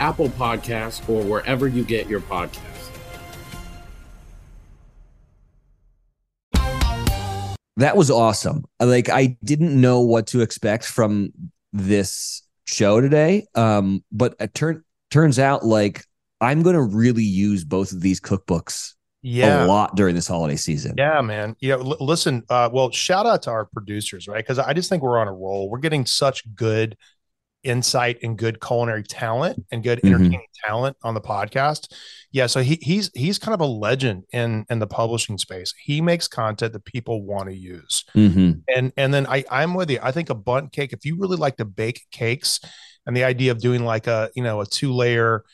Apple 0.00 0.28
Podcasts, 0.30 1.06
or 1.08 1.22
wherever 1.22 1.68
you 1.68 1.84
get 1.84 2.08
your 2.08 2.20
podcasts. 2.20 2.58
That 7.78 7.96
was 7.96 8.10
awesome. 8.10 8.64
Like 8.80 9.08
I 9.08 9.38
didn't 9.42 9.78
know 9.80 10.00
what 10.00 10.26
to 10.28 10.42
expect 10.42 10.84
from 10.84 11.32
this 11.72 12.42
show 12.66 13.00
today. 13.00 13.46
Um, 13.54 14.04
but 14.12 14.34
it 14.38 14.54
turn 14.54 14.84
turns 15.10 15.38
out 15.38 15.64
like 15.64 16.04
I'm 16.40 16.62
gonna 16.62 16.82
really 16.82 17.24
use 17.24 17.64
both 17.64 17.92
of 17.92 18.00
these 18.02 18.20
cookbooks 18.20 18.92
Yeah. 19.22 19.64
a 19.64 19.66
lot 19.66 19.96
during 19.96 20.14
this 20.14 20.28
holiday 20.28 20.56
season. 20.56 20.94
Yeah, 20.98 21.20
man. 21.22 21.56
You 21.60 21.70
know, 21.70 21.78
l- 21.92 21.96
listen, 22.06 22.42
uh, 22.50 22.68
well, 22.72 22.90
shout 22.90 23.24
out 23.26 23.42
to 23.44 23.50
our 23.50 23.64
producers, 23.64 24.28
right? 24.28 24.44
Because 24.44 24.58
I 24.58 24.74
just 24.74 24.88
think 24.90 25.02
we're 25.02 25.18
on 25.18 25.28
a 25.28 25.32
roll. 25.32 25.70
We're 25.70 25.78
getting 25.78 26.04
such 26.04 26.42
good 26.54 26.96
insight 27.64 28.18
and 28.22 28.36
good 28.36 28.60
culinary 28.60 29.02
talent 29.02 29.64
and 29.70 29.82
good 29.82 30.00
Mhm. 30.00 30.08
entertaining 30.14 30.46
talent 30.66 30.96
on 31.02 31.14
the 31.14 31.20
podcast. 31.20 31.92
Yeah, 32.32 32.46
so 32.46 32.60
he 32.62 32.78
he's 32.82 33.10
he's 33.14 33.38
kind 33.38 33.54
of 33.54 33.60
a 33.60 33.66
legend 33.66 34.24
in 34.32 34.64
in 34.70 34.78
the 34.78 34.86
publishing 34.86 35.38
space. 35.38 35.72
He 35.82 36.00
makes 36.00 36.26
content 36.28 36.72
that 36.72 36.84
people 36.84 37.22
want 37.24 37.48
to 37.48 37.54
use. 37.54 38.04
Mhm. 38.14 38.62
And 38.74 38.92
and 38.96 39.12
then 39.14 39.26
I 39.26 39.44
I'm 39.50 39.74
with 39.74 39.90
you. 39.90 39.98
I 40.02 40.12
think 40.12 40.30
a 40.30 40.34
bundt 40.34 40.72
cake, 40.72 40.92
if 40.92 41.04
you 41.04 41.16
really 41.18 41.36
like 41.36 41.56
to 41.58 41.64
bake 41.64 42.02
cakes 42.10 42.58
and 43.06 43.16
the 43.16 43.24
idea 43.24 43.52
of 43.52 43.60
doing 43.60 43.84
like 43.84 44.06
a, 44.06 44.30
you 44.34 44.42
know, 44.42 44.60
a 44.60 44.66
two 44.66 44.92
layer 44.92 45.44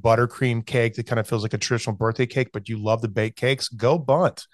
buttercream 0.00 0.64
cake 0.64 0.94
that 0.94 1.06
kind 1.06 1.18
of 1.18 1.26
feels 1.28 1.42
like 1.42 1.54
a 1.54 1.58
traditional 1.58 1.96
birthday 1.96 2.26
cake, 2.26 2.50
but 2.52 2.68
you 2.68 2.78
love 2.82 3.02
the 3.02 3.08
bake 3.08 3.34
cakes, 3.36 3.68
go 3.68 3.98
bundt. 3.98 4.46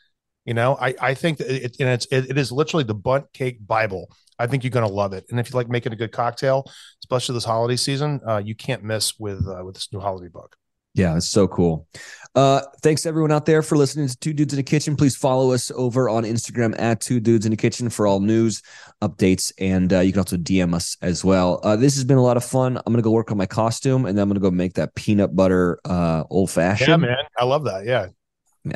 You 0.45 0.55
know, 0.55 0.77
I, 0.79 0.95
I 1.01 1.15
think 1.15 1.39
that 1.39 1.51
it, 1.51 1.77
and 1.81 1.89
it's, 1.89 2.07
it, 2.07 2.31
it 2.31 2.39
is 2.39 2.53
literally 2.53 2.85
the 2.85 2.95
Bundt 2.95 3.33
Cake 3.33 3.67
Bible. 3.67 4.11
I 4.39 4.47
think 4.47 4.63
you're 4.63 4.71
going 4.71 4.87
to 4.87 4.93
love 4.93 5.13
it. 5.13 5.25
And 5.31 5.41
if 5.41 5.51
you 5.51 5.57
like 5.57 5.69
making 5.69 5.93
a 5.93 5.97
good 5.97 6.13
cocktail, 6.13 6.65
especially 7.03 7.35
this 7.35 7.45
holiday 7.45 7.77
season, 7.77 8.21
uh, 8.27 8.43
you 8.45 8.55
can't 8.55 8.83
miss 8.83 9.19
with, 9.19 9.47
uh, 9.47 9.65
with 9.65 9.75
this 9.75 9.89
new 9.93 10.01
holiday 10.01 10.29
book. 10.29 10.57
Yeah, 10.95 11.17
it's 11.17 11.29
so 11.29 11.49
cool. 11.49 11.89
Uh, 12.37 12.61
thanks 12.83 13.05
everyone 13.05 13.33
out 13.33 13.47
there 13.47 13.63
for 13.63 13.77
listening 13.77 14.07
to 14.07 14.17
Two 14.17 14.33
Dudes 14.33 14.53
in 14.53 14.59
the 14.59 14.63
Kitchen. 14.63 14.95
Please 14.95 15.17
follow 15.17 15.51
us 15.51 15.73
over 15.75 16.09
on 16.09 16.23
Instagram 16.23 16.79
at 16.81 17.01
Two 17.01 17.19
Dudes 17.19 17.47
in 17.47 17.51
the 17.51 17.57
Kitchen 17.57 17.91
for 17.91 18.07
all 18.07 18.21
news, 18.21 18.63
updates, 19.03 19.53
and 19.59 19.93
uh, 19.93 20.01
you 20.01 20.13
can 20.13 20.21
also 20.21 20.37
DM 20.37 20.73
us 20.73 20.97
as 21.03 21.25
well. 21.25 21.61
Uh, 21.65 21.75
this 21.75 21.95
has 21.97 22.05
been 22.05 22.17
a 22.17 22.23
lot 22.23 22.37
of 22.37 22.45
fun. 22.45 22.77
I'm 22.77 22.93
gonna 22.93 23.03
go 23.03 23.11
work 23.11 23.33
on 23.33 23.37
my 23.37 23.47
costume, 23.47 24.07
and 24.07 24.17
then 24.17 24.23
I'm 24.23 24.29
gonna 24.29 24.41
go 24.41 24.53
make 24.53 24.75
that 24.75 24.95
peanut 24.95 25.35
butter 25.35 25.81
uh, 25.85 26.25
old 26.31 26.51
fashioned. 26.51 26.89
Yeah, 26.89 26.97
man, 26.97 27.17
I 27.39 27.45
love 27.45 27.65
that. 27.65 27.87
Yeah, 27.87 28.07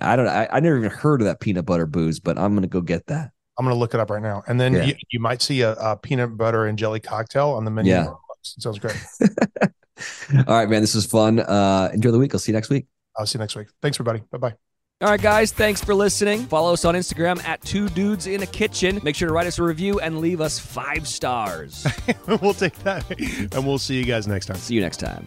I 0.02 0.16
don't. 0.16 0.28
I, 0.28 0.48
I 0.52 0.60
never 0.60 0.76
even 0.78 0.90
heard 0.90 1.20
of 1.22 1.26
that 1.26 1.40
peanut 1.40 1.64
butter 1.66 1.86
booze, 1.86 2.20
but 2.20 2.38
I'm 2.38 2.54
gonna 2.54 2.66
go 2.66 2.80
get 2.80 3.06
that. 3.06 3.30
I'm 3.58 3.64
gonna 3.64 3.74
look 3.76 3.94
it 3.94 4.00
up 4.00 4.10
right 4.10 4.22
now, 4.22 4.42
and 4.46 4.60
then 4.60 4.72
Yeah. 4.74 4.84
you, 4.84 4.94
you 5.10 5.20
might 5.20 5.42
see 5.42 5.62
a, 5.62 5.72
a 5.72 5.96
peanut 5.96 6.36
butter 6.36 6.66
and 6.66 6.78
jelly 6.78 7.00
cocktail 7.00 7.50
on 7.50 7.64
the 7.64 7.70
menu. 7.70 7.92
Yeah. 7.92 8.08
It 8.56 8.62
sounds 8.62 8.78
great. 8.78 8.96
All 10.46 10.54
right, 10.54 10.68
man. 10.68 10.80
This 10.80 10.94
was 10.94 11.06
fun. 11.06 11.40
Uh, 11.40 11.90
enjoy 11.92 12.10
the 12.12 12.18
week. 12.18 12.34
I'll 12.34 12.38
see 12.38 12.52
you 12.52 12.56
next 12.56 12.70
week. 12.70 12.86
I'll 13.16 13.26
see 13.26 13.38
you 13.38 13.40
next 13.42 13.56
week. 13.56 13.66
Thanks, 13.82 13.96
everybody. 13.96 14.22
Bye 14.30 14.38
bye. 14.38 14.54
All 15.00 15.08
right, 15.10 15.20
guys, 15.22 15.52
thanks 15.52 15.82
for 15.82 15.94
listening. 15.94 16.42
Follow 16.46 16.72
us 16.72 16.84
on 16.84 16.94
Instagram 16.96 17.42
at 17.44 17.60
Two 17.62 17.88
Dudes 17.90 18.26
in 18.26 18.42
a 18.42 18.46
Kitchen. 18.46 19.00
Make 19.04 19.14
sure 19.14 19.28
to 19.28 19.34
write 19.34 19.46
us 19.46 19.58
a 19.58 19.62
review 19.62 20.00
and 20.00 20.18
leave 20.20 20.40
us 20.40 20.58
five 20.58 21.06
stars. 21.06 21.86
we'll 22.26 22.52
take 22.54 22.76
that, 22.80 23.04
and 23.54 23.66
we'll 23.66 23.78
see 23.78 23.96
you 23.96 24.04
guys 24.04 24.26
next 24.26 24.46
time. 24.46 24.56
See 24.56 24.74
you 24.74 24.80
next 24.80 24.98
time. 24.98 25.26